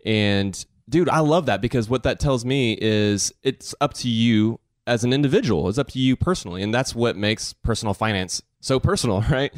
And 0.04 0.65
dude, 0.89 1.10
I 1.10 1.19
love 1.19 1.45
that 1.48 1.62
because 1.62 1.89
what 1.89 2.04
that 2.04 2.19
tells 2.19 2.45
me 2.45 2.78
is 2.80 3.34
it's 3.43 3.76
up 3.82 3.93
to 3.95 4.10
you 4.10 4.60
as 4.88 5.04
an 5.04 5.13
individual. 5.13 5.67
It's 5.69 5.78
up 5.78 5.89
to 5.89 6.00
you 6.00 6.15
personally. 6.15 6.62
And 6.62 6.74
that's 6.74 6.93
what 6.93 7.15
makes 7.15 7.54
personal 7.54 7.93
finance 7.93 8.41
so 8.60 8.80
personal, 8.80 9.21
right? 9.30 9.54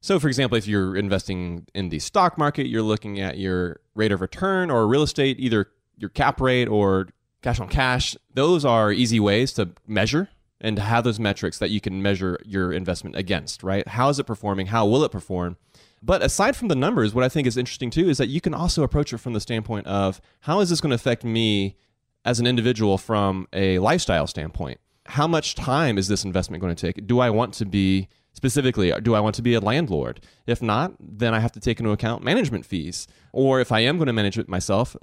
So, 0.00 0.18
for 0.18 0.28
example, 0.28 0.56
if 0.56 0.66
you're 0.66 0.96
investing 0.96 1.66
in 1.74 1.90
the 1.90 1.98
stock 1.98 2.38
market, 2.38 2.66
you're 2.66 2.82
looking 2.82 3.20
at 3.20 3.36
your 3.36 3.80
rate 3.94 4.12
of 4.12 4.20
return 4.20 4.70
or 4.70 4.86
real 4.86 5.02
estate, 5.02 5.38
either 5.38 5.68
your 5.98 6.08
cap 6.08 6.40
rate 6.40 6.68
or 6.68 7.08
cash 7.42 7.60
on 7.60 7.68
cash. 7.68 8.16
Those 8.32 8.64
are 8.64 8.92
easy 8.92 9.20
ways 9.20 9.52
to 9.54 9.70
measure 9.86 10.30
and 10.60 10.76
to 10.76 10.82
have 10.82 11.04
those 11.04 11.18
metrics 11.18 11.58
that 11.58 11.70
you 11.70 11.80
can 11.80 12.02
measure 12.02 12.38
your 12.44 12.72
investment 12.72 13.16
against, 13.16 13.62
right? 13.62 13.86
How 13.88 14.08
is 14.08 14.18
it 14.18 14.24
performing? 14.24 14.68
How 14.68 14.86
will 14.86 15.04
it 15.04 15.12
perform? 15.12 15.56
But 16.02 16.22
aside 16.22 16.56
from 16.56 16.68
the 16.68 16.74
numbers, 16.74 17.14
what 17.14 17.24
I 17.24 17.28
think 17.28 17.46
is 17.46 17.56
interesting 17.56 17.90
too 17.90 18.08
is 18.08 18.18
that 18.18 18.28
you 18.28 18.40
can 18.40 18.54
also 18.54 18.82
approach 18.82 19.12
it 19.12 19.18
from 19.18 19.32
the 19.32 19.40
standpoint 19.40 19.86
of 19.86 20.20
how 20.40 20.60
is 20.60 20.70
this 20.70 20.80
going 20.80 20.90
to 20.90 20.94
affect 20.94 21.24
me 21.24 21.76
as 22.24 22.40
an 22.40 22.46
individual 22.46 22.98
from 22.98 23.46
a 23.52 23.78
lifestyle 23.78 24.26
standpoint? 24.26 24.80
How 25.06 25.26
much 25.26 25.54
time 25.54 25.98
is 25.98 26.08
this 26.08 26.24
investment 26.24 26.60
going 26.60 26.74
to 26.74 26.86
take? 26.86 27.06
Do 27.06 27.20
I 27.20 27.30
want 27.30 27.54
to 27.54 27.66
be 27.66 28.08
specifically 28.32 28.92
uh, 28.92 29.00
do 29.00 29.16
i 29.16 29.20
want 29.20 29.34
to 29.34 29.42
be 29.42 29.54
a 29.54 29.60
landlord 29.60 30.20
if 30.46 30.62
not 30.62 30.94
then 31.00 31.34
i 31.34 31.40
have 31.40 31.50
to 31.50 31.58
take 31.58 31.80
into 31.80 31.90
account 31.90 32.22
management 32.22 32.64
fees 32.64 33.08
or 33.32 33.60
if 33.60 33.72
i 33.72 33.80
am 33.80 33.96
going 33.96 34.06
to 34.06 34.12
manage 34.12 34.38
it 34.38 34.48
myself 34.48 34.94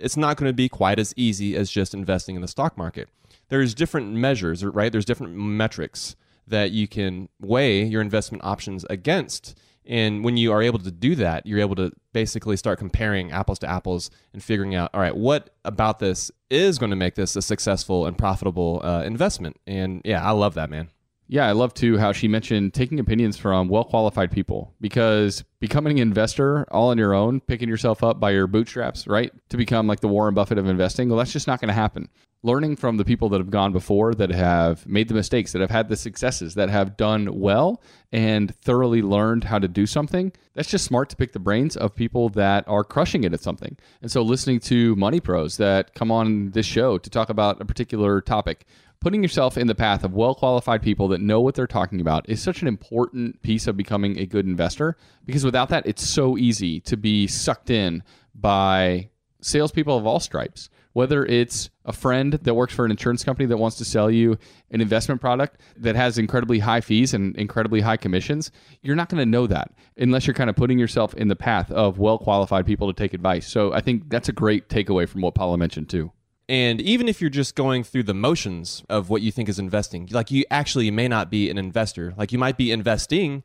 it's 0.00 0.16
not 0.16 0.36
going 0.36 0.48
to 0.48 0.52
be 0.52 0.68
quite 0.68 0.98
as 0.98 1.14
easy 1.16 1.54
as 1.56 1.70
just 1.70 1.94
investing 1.94 2.34
in 2.34 2.42
the 2.42 2.48
stock 2.48 2.76
market 2.76 3.08
there's 3.52 3.74
different 3.74 4.14
measures, 4.14 4.64
right? 4.64 4.90
There's 4.90 5.04
different 5.04 5.34
metrics 5.34 6.16
that 6.46 6.70
you 6.70 6.88
can 6.88 7.28
weigh 7.38 7.84
your 7.84 8.00
investment 8.00 8.42
options 8.44 8.86
against. 8.88 9.58
And 9.86 10.24
when 10.24 10.36
you 10.36 10.52
are 10.52 10.62
able 10.62 10.78
to 10.80 10.90
do 10.90 11.14
that, 11.16 11.46
you're 11.46 11.60
able 11.60 11.74
to 11.76 11.92
basically 12.12 12.56
start 12.56 12.78
comparing 12.78 13.32
apples 13.32 13.58
to 13.60 13.70
apples 13.70 14.10
and 14.32 14.42
figuring 14.42 14.74
out, 14.74 14.90
all 14.94 15.00
right, 15.00 15.16
what 15.16 15.50
about 15.64 15.98
this 15.98 16.30
is 16.50 16.78
going 16.78 16.90
to 16.90 16.96
make 16.96 17.14
this 17.14 17.34
a 17.34 17.42
successful 17.42 18.06
and 18.06 18.16
profitable 18.16 18.80
uh, 18.84 19.02
investment? 19.02 19.58
And 19.66 20.00
yeah, 20.04 20.24
I 20.24 20.30
love 20.30 20.54
that, 20.54 20.70
man. 20.70 20.88
Yeah, 21.32 21.46
I 21.46 21.52
love 21.52 21.72
too 21.72 21.96
how 21.96 22.12
she 22.12 22.28
mentioned 22.28 22.74
taking 22.74 23.00
opinions 23.00 23.38
from 23.38 23.68
well 23.68 23.84
qualified 23.84 24.30
people 24.30 24.74
because 24.82 25.42
becoming 25.60 25.98
an 25.98 26.08
investor 26.08 26.70
all 26.70 26.90
on 26.90 26.98
your 26.98 27.14
own, 27.14 27.40
picking 27.40 27.70
yourself 27.70 28.04
up 28.04 28.20
by 28.20 28.32
your 28.32 28.46
bootstraps, 28.46 29.06
right? 29.06 29.32
To 29.48 29.56
become 29.56 29.86
like 29.86 30.00
the 30.00 30.08
Warren 30.08 30.34
Buffett 30.34 30.58
of 30.58 30.66
investing, 30.66 31.08
well, 31.08 31.16
that's 31.16 31.32
just 31.32 31.46
not 31.46 31.58
going 31.58 31.68
to 31.68 31.72
happen 31.72 32.10
learning 32.42 32.76
from 32.76 32.96
the 32.96 33.04
people 33.04 33.28
that 33.28 33.38
have 33.40 33.50
gone 33.50 33.72
before 33.72 34.14
that 34.14 34.30
have 34.30 34.86
made 34.86 35.08
the 35.08 35.14
mistakes 35.14 35.52
that 35.52 35.60
have 35.60 35.70
had 35.70 35.88
the 35.88 35.96
successes 35.96 36.54
that 36.54 36.68
have 36.68 36.96
done 36.96 37.38
well 37.38 37.80
and 38.10 38.54
thoroughly 38.56 39.00
learned 39.00 39.44
how 39.44 39.58
to 39.58 39.68
do 39.68 39.86
something 39.86 40.32
that's 40.54 40.70
just 40.70 40.84
smart 40.84 41.08
to 41.08 41.16
pick 41.16 41.32
the 41.32 41.38
brains 41.38 41.76
of 41.76 41.94
people 41.94 42.28
that 42.28 42.66
are 42.66 42.84
crushing 42.84 43.24
it 43.24 43.32
at 43.32 43.40
something 43.40 43.76
and 44.02 44.10
so 44.10 44.22
listening 44.22 44.58
to 44.58 44.96
money 44.96 45.20
pros 45.20 45.56
that 45.56 45.94
come 45.94 46.10
on 46.10 46.50
this 46.50 46.66
show 46.66 46.98
to 46.98 47.08
talk 47.08 47.30
about 47.30 47.60
a 47.60 47.64
particular 47.64 48.20
topic 48.20 48.66
putting 49.02 49.22
yourself 49.22 49.58
in 49.58 49.66
the 49.66 49.74
path 49.74 50.04
of 50.04 50.14
well 50.14 50.34
qualified 50.34 50.80
people 50.80 51.08
that 51.08 51.20
know 51.20 51.40
what 51.40 51.54
they're 51.54 51.66
talking 51.66 52.00
about 52.00 52.28
is 52.28 52.40
such 52.40 52.62
an 52.62 52.68
important 52.68 53.42
piece 53.42 53.66
of 53.66 53.76
becoming 53.76 54.18
a 54.18 54.26
good 54.26 54.46
investor 54.46 54.96
because 55.26 55.44
without 55.44 55.68
that 55.68 55.84
it's 55.86 56.06
so 56.06 56.38
easy 56.38 56.80
to 56.80 56.96
be 56.96 57.26
sucked 57.26 57.70
in 57.70 58.02
by 58.34 59.08
salespeople 59.40 59.96
of 59.96 60.06
all 60.06 60.20
stripes 60.20 60.70
whether 60.92 61.24
it's 61.24 61.70
a 61.84 61.92
friend 61.92 62.34
that 62.34 62.54
works 62.54 62.74
for 62.74 62.84
an 62.84 62.90
insurance 62.90 63.24
company 63.24 63.46
that 63.46 63.56
wants 63.56 63.76
to 63.78 63.84
sell 63.84 64.10
you 64.10 64.38
an 64.70 64.80
investment 64.80 65.20
product 65.20 65.60
that 65.76 65.96
has 65.96 66.18
incredibly 66.18 66.58
high 66.58 66.80
fees 66.80 67.14
and 67.14 67.36
incredibly 67.36 67.80
high 67.80 67.96
commissions, 67.96 68.50
you're 68.82 68.96
not 68.96 69.08
going 69.08 69.18
to 69.18 69.26
know 69.26 69.46
that 69.46 69.72
unless 69.96 70.26
you're 70.26 70.34
kind 70.34 70.50
of 70.50 70.56
putting 70.56 70.78
yourself 70.78 71.14
in 71.14 71.28
the 71.28 71.36
path 71.36 71.70
of 71.70 71.98
well 71.98 72.18
qualified 72.18 72.66
people 72.66 72.92
to 72.92 72.96
take 72.96 73.14
advice. 73.14 73.46
So 73.46 73.72
I 73.72 73.80
think 73.80 74.08
that's 74.08 74.28
a 74.28 74.32
great 74.32 74.68
takeaway 74.68 75.08
from 75.08 75.22
what 75.22 75.34
Paula 75.34 75.58
mentioned 75.58 75.88
too. 75.88 76.12
And 76.52 76.82
even 76.82 77.08
if 77.08 77.22
you're 77.22 77.30
just 77.30 77.54
going 77.54 77.82
through 77.82 78.02
the 78.02 78.12
motions 78.12 78.84
of 78.90 79.08
what 79.08 79.22
you 79.22 79.32
think 79.32 79.48
is 79.48 79.58
investing, 79.58 80.06
like 80.12 80.30
you 80.30 80.44
actually 80.50 80.90
may 80.90 81.08
not 81.08 81.30
be 81.30 81.48
an 81.48 81.56
investor, 81.56 82.12
like 82.18 82.30
you 82.30 82.38
might 82.38 82.58
be 82.58 82.70
investing, 82.70 83.42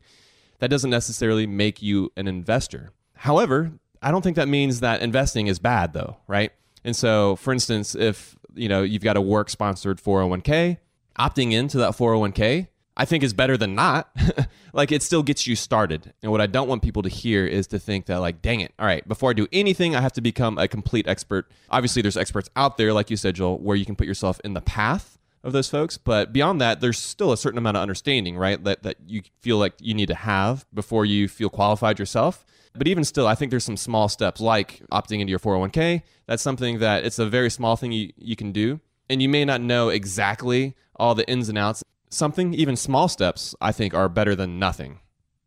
that 0.58 0.68
doesn't 0.68 0.90
necessarily 0.90 1.46
make 1.46 1.80
you 1.80 2.12
an 2.18 2.28
investor. 2.28 2.90
However, 3.14 3.72
I 4.02 4.10
don't 4.10 4.20
think 4.20 4.36
that 4.36 4.46
means 4.46 4.80
that 4.80 5.00
investing 5.00 5.46
is 5.46 5.58
bad 5.58 5.94
though, 5.94 6.18
right? 6.26 6.52
And 6.84 6.94
so, 6.94 7.36
for 7.36 7.54
instance, 7.54 7.94
if 7.94 8.36
you 8.54 8.68
know 8.68 8.82
you've 8.82 9.02
got 9.02 9.16
a 9.16 9.22
work 9.22 9.48
sponsored 9.48 10.02
401k, 10.02 10.76
opting 11.18 11.54
into 11.54 11.78
that 11.78 11.92
401k, 11.92 12.68
I 12.98 13.04
think 13.04 13.22
is 13.22 13.32
better 13.32 13.56
than 13.56 13.76
not. 13.76 14.10
like 14.72 14.90
it 14.90 15.04
still 15.04 15.22
gets 15.22 15.46
you 15.46 15.54
started. 15.54 16.12
And 16.20 16.32
what 16.32 16.40
I 16.40 16.46
don't 16.46 16.68
want 16.68 16.82
people 16.82 17.02
to 17.02 17.08
hear 17.08 17.46
is 17.46 17.68
to 17.68 17.78
think 17.78 18.06
that 18.06 18.18
like, 18.18 18.42
dang 18.42 18.60
it, 18.60 18.74
all 18.78 18.86
right, 18.86 19.06
before 19.06 19.30
I 19.30 19.34
do 19.34 19.46
anything, 19.52 19.94
I 19.94 20.00
have 20.00 20.12
to 20.14 20.20
become 20.20 20.58
a 20.58 20.66
complete 20.66 21.06
expert. 21.06 21.50
Obviously, 21.70 22.02
there's 22.02 22.16
experts 22.16 22.50
out 22.56 22.76
there, 22.76 22.92
like 22.92 23.08
you 23.08 23.16
said, 23.16 23.36
Joel, 23.36 23.58
where 23.58 23.76
you 23.76 23.86
can 23.86 23.94
put 23.94 24.08
yourself 24.08 24.40
in 24.44 24.54
the 24.54 24.60
path 24.60 25.16
of 25.44 25.52
those 25.52 25.70
folks. 25.70 25.96
But 25.96 26.32
beyond 26.32 26.60
that, 26.60 26.80
there's 26.80 26.98
still 26.98 27.32
a 27.32 27.36
certain 27.36 27.56
amount 27.56 27.76
of 27.76 27.82
understanding, 27.82 28.36
right? 28.36 28.62
That 28.64 28.82
that 28.82 28.96
you 29.06 29.22
feel 29.40 29.58
like 29.58 29.74
you 29.80 29.94
need 29.94 30.08
to 30.08 30.16
have 30.16 30.66
before 30.74 31.04
you 31.04 31.28
feel 31.28 31.50
qualified 31.50 32.00
yourself. 32.00 32.44
But 32.74 32.88
even 32.88 33.04
still, 33.04 33.26
I 33.26 33.36
think 33.36 33.50
there's 33.50 33.64
some 33.64 33.76
small 33.76 34.08
steps 34.08 34.40
like 34.40 34.82
opting 34.92 35.20
into 35.20 35.30
your 35.30 35.38
401k. 35.38 36.02
That's 36.26 36.42
something 36.42 36.80
that 36.80 37.04
it's 37.04 37.18
a 37.18 37.26
very 37.26 37.50
small 37.50 37.76
thing 37.76 37.92
you, 37.92 38.12
you 38.16 38.36
can 38.36 38.52
do. 38.52 38.80
And 39.08 39.22
you 39.22 39.28
may 39.28 39.44
not 39.44 39.60
know 39.60 39.88
exactly 39.88 40.74
all 40.96 41.14
the 41.14 41.28
ins 41.28 41.48
and 41.48 41.56
outs. 41.56 41.82
Something, 42.10 42.54
even 42.54 42.76
small 42.76 43.08
steps, 43.08 43.54
I 43.60 43.72
think 43.72 43.94
are 43.94 44.08
better 44.08 44.34
than 44.34 44.58
nothing. 44.58 45.00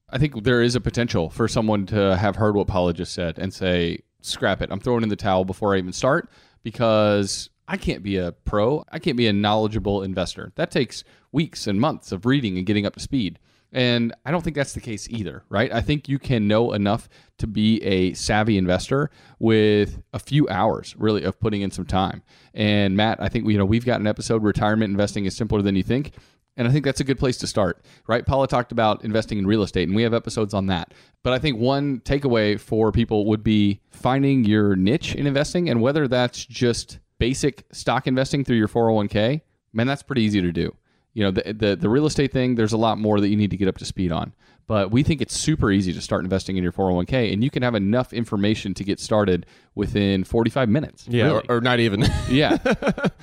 I 0.09 0.17
think 0.17 0.43
there 0.43 0.61
is 0.61 0.75
a 0.75 0.81
potential 0.81 1.29
for 1.29 1.47
someone 1.47 1.85
to 1.87 2.17
have 2.17 2.35
heard 2.35 2.55
what 2.55 2.67
Paula 2.67 2.93
just 2.93 3.13
said 3.13 3.39
and 3.39 3.53
say, 3.53 3.99
scrap 4.21 4.61
it. 4.61 4.69
I'm 4.71 4.79
throwing 4.79 5.03
in 5.03 5.09
the 5.09 5.15
towel 5.15 5.45
before 5.45 5.73
I 5.73 5.77
even 5.77 5.93
start 5.93 6.29
because 6.63 7.49
I 7.67 7.77
can't 7.77 8.03
be 8.03 8.17
a 8.17 8.33
pro. 8.33 8.83
I 8.91 8.99
can't 8.99 9.17
be 9.17 9.27
a 9.27 9.33
knowledgeable 9.33 10.03
investor. 10.03 10.51
That 10.55 10.71
takes 10.71 11.03
weeks 11.31 11.67
and 11.67 11.79
months 11.79 12.11
of 12.11 12.25
reading 12.25 12.57
and 12.57 12.65
getting 12.65 12.85
up 12.85 12.95
to 12.95 12.99
speed. 12.99 13.39
And 13.73 14.13
I 14.25 14.31
don't 14.31 14.43
think 14.43 14.57
that's 14.57 14.73
the 14.73 14.81
case 14.81 15.07
either, 15.09 15.43
right? 15.47 15.71
I 15.71 15.79
think 15.79 16.09
you 16.09 16.19
can 16.19 16.47
know 16.47 16.73
enough 16.73 17.07
to 17.37 17.47
be 17.47 17.81
a 17.83 18.13
savvy 18.13 18.57
investor 18.57 19.09
with 19.39 20.01
a 20.11 20.19
few 20.19 20.47
hours 20.49 20.93
really 20.97 21.23
of 21.23 21.39
putting 21.39 21.61
in 21.61 21.71
some 21.71 21.85
time. 21.85 22.21
And 22.53 22.97
Matt, 22.97 23.21
I 23.21 23.29
think 23.29 23.47
you 23.47 23.57
know 23.57 23.63
we've 23.63 23.85
got 23.85 24.01
an 24.01 24.07
episode 24.07 24.43
retirement 24.43 24.91
investing 24.91 25.23
is 25.23 25.37
simpler 25.37 25.61
than 25.61 25.75
you 25.75 25.83
think. 25.83 26.11
And 26.57 26.67
I 26.67 26.71
think 26.71 26.83
that's 26.83 26.99
a 26.99 27.05
good 27.05 27.17
place 27.17 27.37
to 27.37 27.47
start, 27.47 27.83
right? 28.07 28.25
Paula 28.25 28.47
talked 28.47 28.71
about 28.71 29.05
investing 29.05 29.37
in 29.37 29.47
real 29.47 29.63
estate, 29.63 29.87
and 29.87 29.95
we 29.95 30.03
have 30.03 30.13
episodes 30.13 30.53
on 30.53 30.65
that. 30.67 30.93
But 31.23 31.33
I 31.33 31.39
think 31.39 31.57
one 31.57 32.01
takeaway 32.01 32.59
for 32.59 32.91
people 32.91 33.25
would 33.27 33.43
be 33.43 33.79
finding 33.89 34.43
your 34.43 34.75
niche 34.75 35.15
in 35.15 35.27
investing, 35.27 35.69
and 35.69 35.81
whether 35.81 36.07
that's 36.07 36.45
just 36.45 36.99
basic 37.19 37.63
stock 37.71 38.05
investing 38.05 38.43
through 38.43 38.57
your 38.57 38.67
401k, 38.67 39.41
man, 39.71 39.87
that's 39.87 40.03
pretty 40.03 40.23
easy 40.23 40.41
to 40.41 40.51
do 40.51 40.75
you 41.13 41.23
know 41.23 41.31
the, 41.31 41.53
the 41.53 41.75
the 41.75 41.89
real 41.89 42.05
estate 42.05 42.31
thing 42.31 42.55
there's 42.55 42.73
a 42.73 42.77
lot 42.77 42.97
more 42.97 43.19
that 43.19 43.27
you 43.27 43.35
need 43.35 43.51
to 43.51 43.57
get 43.57 43.67
up 43.67 43.77
to 43.77 43.85
speed 43.85 44.11
on 44.11 44.33
but 44.71 44.89
we 44.89 45.03
think 45.03 45.21
it's 45.21 45.37
super 45.37 45.69
easy 45.69 45.91
to 45.91 45.99
start 45.99 46.23
investing 46.23 46.55
in 46.55 46.63
your 46.63 46.71
401k 46.71 47.33
and 47.33 47.43
you 47.43 47.49
can 47.49 47.61
have 47.61 47.75
enough 47.75 48.13
information 48.13 48.73
to 48.73 48.85
get 48.85 49.01
started 49.01 49.45
within 49.75 50.23
45 50.23 50.69
minutes. 50.69 51.05
Yeah. 51.09 51.25
Really. 51.25 51.45
or, 51.49 51.57
or 51.57 51.61
not 51.61 51.81
even. 51.81 52.05
Yeah. 52.29 52.57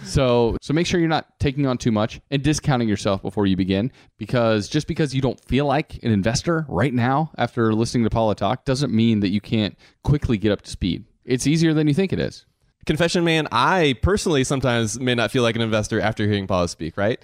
So 0.05 0.59
so 0.61 0.75
make 0.75 0.87
sure 0.87 1.01
you're 1.01 1.09
not 1.09 1.41
taking 1.41 1.67
on 1.67 1.79
too 1.79 1.91
much 1.91 2.21
and 2.31 2.43
discounting 2.43 2.87
yourself 2.87 3.23
before 3.23 3.47
you 3.47 3.57
begin 3.57 3.91
because 4.19 4.69
just 4.69 4.87
because 4.87 5.15
you 5.15 5.23
don't 5.23 5.43
feel 5.47 5.65
like 5.65 6.03
an 6.03 6.13
investor 6.13 6.67
right 6.69 6.93
now 6.93 7.31
after 7.39 7.73
listening 7.73 8.05
to 8.05 8.11
paula 8.11 8.35
talk 8.35 8.67
doesn't 8.67 8.93
mean 8.93 9.21
that 9.21 9.31
you 9.31 9.41
can't 9.41 9.75
quickly 10.03 10.37
get 10.37 10.53
up 10.53 10.61
to 10.61 10.71
speed. 10.71 11.07
It's 11.25 11.47
easier 11.47 11.73
than 11.73 11.89
you 11.89 11.95
think 11.95 12.13
it 12.13 12.21
is. 12.21 12.45
Confession 12.85 13.25
man 13.25 13.49
i 13.53 13.95
personally 14.03 14.45
sometimes 14.45 15.01
may 15.01 15.15
not 15.15 15.31
feel 15.31 15.43
like 15.43 15.57
an 15.57 15.63
investor 15.63 15.99
after 15.99 16.27
hearing 16.27 16.47
paula 16.47 16.69
speak 16.69 16.99
right 16.99 17.23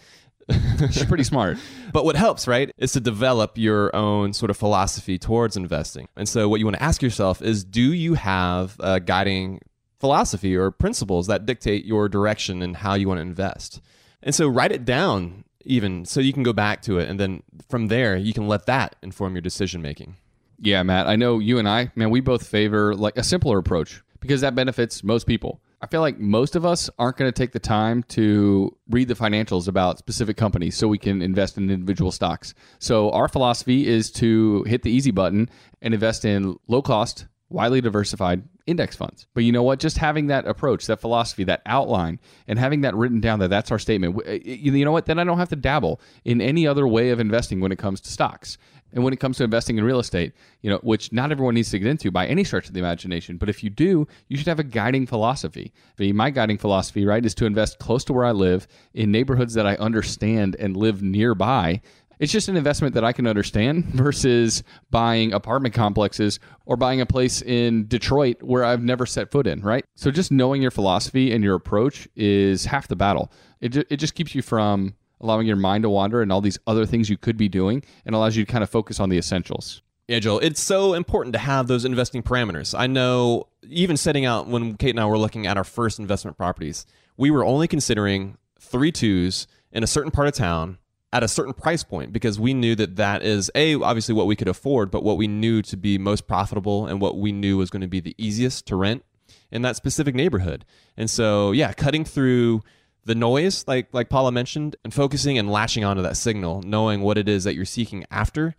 She's 0.90 1.04
pretty 1.07 1.24
smart. 1.24 1.59
But 1.92 2.04
what 2.04 2.16
helps, 2.16 2.46
right, 2.46 2.70
is 2.76 2.92
to 2.92 3.00
develop 3.00 3.57
your 3.57 3.94
own 3.94 4.33
sort 4.33 4.50
of 4.50 4.57
philosophy 4.57 5.18
towards 5.18 5.57
investing. 5.57 6.09
And 6.16 6.28
so, 6.28 6.48
what 6.48 6.61
you 6.61 6.66
want 6.66 6.76
to 6.76 6.83
ask 6.83 7.02
yourself 7.02 7.40
is 7.42 7.64
do 7.64 7.92
you 7.92 8.14
have 8.14 8.76
a 8.80 9.00
guiding 9.00 9.61
philosophy 9.98 10.54
or 10.57 10.70
principles 10.70 11.26
that 11.28 11.46
dictate 11.46 11.85
your 11.85 12.09
direction 12.09 12.62
and 12.62 12.76
how 12.76 12.94
you 12.94 13.09
want 13.09 13.18
to 13.18 13.22
invest? 13.22 13.80
And 14.22 14.35
so, 14.35 14.48
write 14.48 14.72
it 14.72 14.85
down 14.85 15.44
even 15.64 16.04
so 16.04 16.20
you 16.20 16.33
can 16.33 16.42
go 16.42 16.52
back 16.52 16.83
to 16.83 16.98
it. 16.98 17.09
And 17.09 17.18
then 17.18 17.42
from 17.68 17.88
there, 17.88 18.16
you 18.16 18.33
can 18.33 18.46
let 18.46 18.66
that 18.66 18.96
inform 19.02 19.35
your 19.35 19.42
decision 19.42 19.83
making. 19.83 20.16
Yeah, 20.59 20.83
Matt, 20.83 21.07
I 21.07 21.16
know 21.16 21.38
you 21.38 21.59
and 21.59 21.68
I, 21.68 21.90
man, 21.94 22.11
we 22.11 22.20
both 22.20 22.46
favor 22.46 22.94
like 22.94 23.16
a 23.16 23.22
simpler 23.22 23.59
approach 23.59 24.02
because 24.20 24.40
that 24.42 24.54
benefits 24.54 25.02
most 25.02 25.26
people. 25.26 25.61
I 25.84 25.86
feel 25.86 26.00
like 26.00 26.18
most 26.18 26.56
of 26.56 26.64
us 26.64 26.88
aren't 26.98 27.18
going 27.18 27.30
to 27.30 27.38
take 27.38 27.52
the 27.52 27.58
time 27.58 28.04
to 28.04 28.74
read 28.88 29.06
the 29.06 29.14
financials 29.14 29.68
about 29.68 29.98
specific 29.98 30.34
companies 30.34 30.78
so 30.78 30.88
we 30.88 30.96
can 30.96 31.20
invest 31.20 31.58
in 31.58 31.68
individual 31.68 32.10
stocks. 32.10 32.54
So, 32.78 33.10
our 33.10 33.28
philosophy 33.28 33.86
is 33.86 34.10
to 34.12 34.62
hit 34.62 34.82
the 34.82 34.90
easy 34.90 35.10
button 35.10 35.50
and 35.82 35.92
invest 35.92 36.24
in 36.24 36.56
low 36.68 36.80
cost, 36.80 37.26
widely 37.50 37.82
diversified 37.82 38.44
index 38.66 38.96
funds. 38.96 39.26
But 39.34 39.44
you 39.44 39.52
know 39.52 39.62
what? 39.62 39.78
Just 39.78 39.98
having 39.98 40.28
that 40.28 40.46
approach, 40.46 40.86
that 40.86 41.02
philosophy, 41.02 41.44
that 41.44 41.60
outline, 41.66 42.18
and 42.48 42.58
having 42.58 42.80
that 42.80 42.94
written 42.94 43.20
down 43.20 43.40
that 43.40 43.48
that's 43.48 43.70
our 43.70 43.78
statement, 43.78 44.16
uh, 44.26 44.32
you 44.42 44.86
know 44.86 44.92
what? 44.92 45.04
Then 45.04 45.18
I 45.18 45.24
don't 45.24 45.36
have 45.36 45.50
to 45.50 45.56
dabble 45.56 46.00
in 46.24 46.40
any 46.40 46.66
other 46.66 46.88
way 46.88 47.10
of 47.10 47.20
investing 47.20 47.60
when 47.60 47.72
it 47.72 47.78
comes 47.78 48.00
to 48.00 48.10
stocks. 48.10 48.56
And 48.94 49.02
when 49.02 49.12
it 49.12 49.20
comes 49.20 49.37
to 49.38 49.44
investing 49.44 49.76
in 49.76 49.85
real 49.85 49.98
estate, 49.98 50.33
you 50.62 50.70
know, 50.70 50.78
which 50.78 51.12
not 51.12 51.33
everyone 51.33 51.54
needs 51.54 51.70
to 51.70 51.78
get 51.78 51.88
into 51.88 52.11
by 52.11 52.26
any 52.26 52.44
stretch 52.44 52.68
of 52.68 52.74
the 52.74 52.80
imagination, 52.80 53.37
but 53.37 53.48
if 53.48 53.62
you 53.62 53.68
do, 53.68 54.07
you 54.28 54.38
should 54.38 54.46
have 54.46 54.61
a 54.61 54.64
guiding 54.64 55.07
philosophy. 55.07 55.72
My 55.98 56.30
guiding 56.30 56.59
philosophy, 56.59 57.04
right, 57.04 57.24
is 57.24 57.35
to 57.37 57.46
invest 57.46 57.80
close 57.80 58.04
to 58.04 58.12
where 58.12 58.24
I 58.24 58.30
live 58.30 58.66
in 58.94 59.11
neighborhoods 59.11 59.54
that 59.54 59.66
I 59.66 59.74
understand 59.76 60.57
and 60.59 60.76
live 60.76 61.02
nearby. 61.02 61.83
It's 62.20 62.33
just 62.33 62.48
an 62.48 62.57
investment 62.57 62.94
that 62.94 63.04
I 63.04 63.12
can 63.12 63.26
understand 63.26 63.85
versus 63.94 64.62
buying 64.90 65.33
apartment 65.33 65.74
complexes 65.74 66.38
or 66.64 66.76
buying 66.76 67.00
a 67.00 67.07
place 67.07 67.42
in 67.42 67.87
Detroit 67.88 68.42
where 68.42 68.64
I've 68.64 68.83
never 68.83 69.07
set 69.07 69.30
foot 69.30 69.46
in, 69.46 69.61
right? 69.61 69.85
So 69.96 70.12
just 70.12 70.30
knowing 70.30 70.62
your 70.62 70.70
philosophy 70.70 71.33
and 71.33 71.42
your 71.42 71.57
approach 71.57 72.09
is 72.14 72.64
half 72.66 72.88
the 72.88 72.96
battle. 72.96 73.33
It, 73.61 73.76
it 73.90 73.96
just 73.96 74.14
keeps 74.14 74.35
you 74.35 74.42
from 74.42 74.94
allowing 75.20 75.46
your 75.46 75.57
mind 75.57 75.83
to 75.83 75.90
wander 75.90 76.22
and 76.22 76.31
all 76.31 76.40
these 76.40 76.59
other 76.66 76.87
things 76.87 77.09
you 77.09 77.16
could 77.16 77.37
be 77.37 77.48
doing 77.48 77.83
and 78.05 78.14
allows 78.14 78.37
you 78.37 78.44
to 78.44 78.50
kind 78.50 78.64
of 78.64 78.70
focus 78.70 79.00
on 79.00 79.09
the 79.09 79.18
essentials. 79.18 79.83
Yeah, 80.09 80.18
Joel, 80.18 80.40
it's 80.40 80.61
so 80.61 80.92
important 80.92 81.33
to 81.33 81.38
have 81.38 81.66
those 81.66 81.85
investing 81.85 82.22
parameters. 82.22 82.79
I 82.79 82.87
know 82.87 83.48
even 83.68 83.96
setting 83.96 84.27
out 84.27 84.46
when 84.46 84.77
Kate 84.77 84.90
and 84.90 85.00
I 85.00 85.07
were 85.07 85.16
looking 85.16 85.46
at 85.46 85.57
our 85.57 85.64
first 85.64 85.98
investment 85.98 86.37
properties, 86.37 86.85
we 87.16 87.31
were 87.31 87.44
only 87.44 87.66
considering 87.68 88.37
three 88.61 88.92
twos 88.92 89.46
in 89.72 89.83
a 89.83 89.87
certain 89.87 90.11
part 90.11 90.29
of 90.29 90.35
town 90.35 90.79
at 91.12 91.22
a 91.22 91.29
certain 91.29 91.55
price 91.55 91.85
point 91.85 92.12
because 92.12 92.40
we 92.40 92.53
knew 92.53 92.74
that 92.74 92.96
that 92.96 93.22
is 93.22 93.50
a 93.55 93.77
obviously 93.77 94.14
what 94.14 94.27
we 94.27 94.37
could 94.37 94.48
afford, 94.48 94.90
but 94.90 95.03
what 95.03 95.16
we 95.16 95.29
knew 95.29 95.62
to 95.62 95.77
be 95.77 95.96
most 95.96 96.27
profitable 96.27 96.87
and 96.87 97.00
what 97.00 97.16
we 97.16 97.33
knew 97.33 97.57
was 97.57 97.70
going 97.70 97.83
to 97.83 97.88
be 97.88 98.00
the 98.00 98.14
easiest 98.18 98.66
to 98.66 98.77
rent 98.77 99.05
in 99.50 99.62
that 99.62 99.77
specific 99.77 100.14
neighborhood. 100.14 100.64
And 100.96 101.09
so, 101.09 101.53
yeah, 101.53 101.72
cutting 101.72 102.05
through 102.05 102.62
the 103.04 103.14
noise, 103.14 103.64
like 103.66 103.88
like 103.92 104.08
Paula 104.08 104.32
mentioned, 104.32 104.76
and 104.84 104.92
focusing 104.92 105.38
and 105.38 105.50
latching 105.50 105.84
onto 105.84 106.02
that 106.02 106.16
signal, 106.16 106.62
knowing 106.62 107.00
what 107.00 107.18
it 107.18 107.28
is 107.28 107.44
that 107.44 107.54
you're 107.54 107.64
seeking 107.64 108.04
after, 108.10 108.54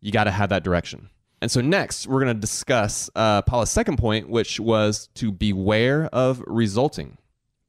you 0.00 0.12
got 0.12 0.24
to 0.24 0.30
have 0.30 0.48
that 0.50 0.64
direction. 0.64 1.10
And 1.42 1.50
so 1.50 1.60
next, 1.60 2.06
we're 2.06 2.20
going 2.20 2.34
to 2.34 2.40
discuss 2.40 3.08
uh, 3.16 3.42
Paula's 3.42 3.70
second 3.70 3.96
point, 3.96 4.28
which 4.28 4.60
was 4.60 5.08
to 5.14 5.32
beware 5.32 6.06
of 6.12 6.42
resulting. 6.46 7.16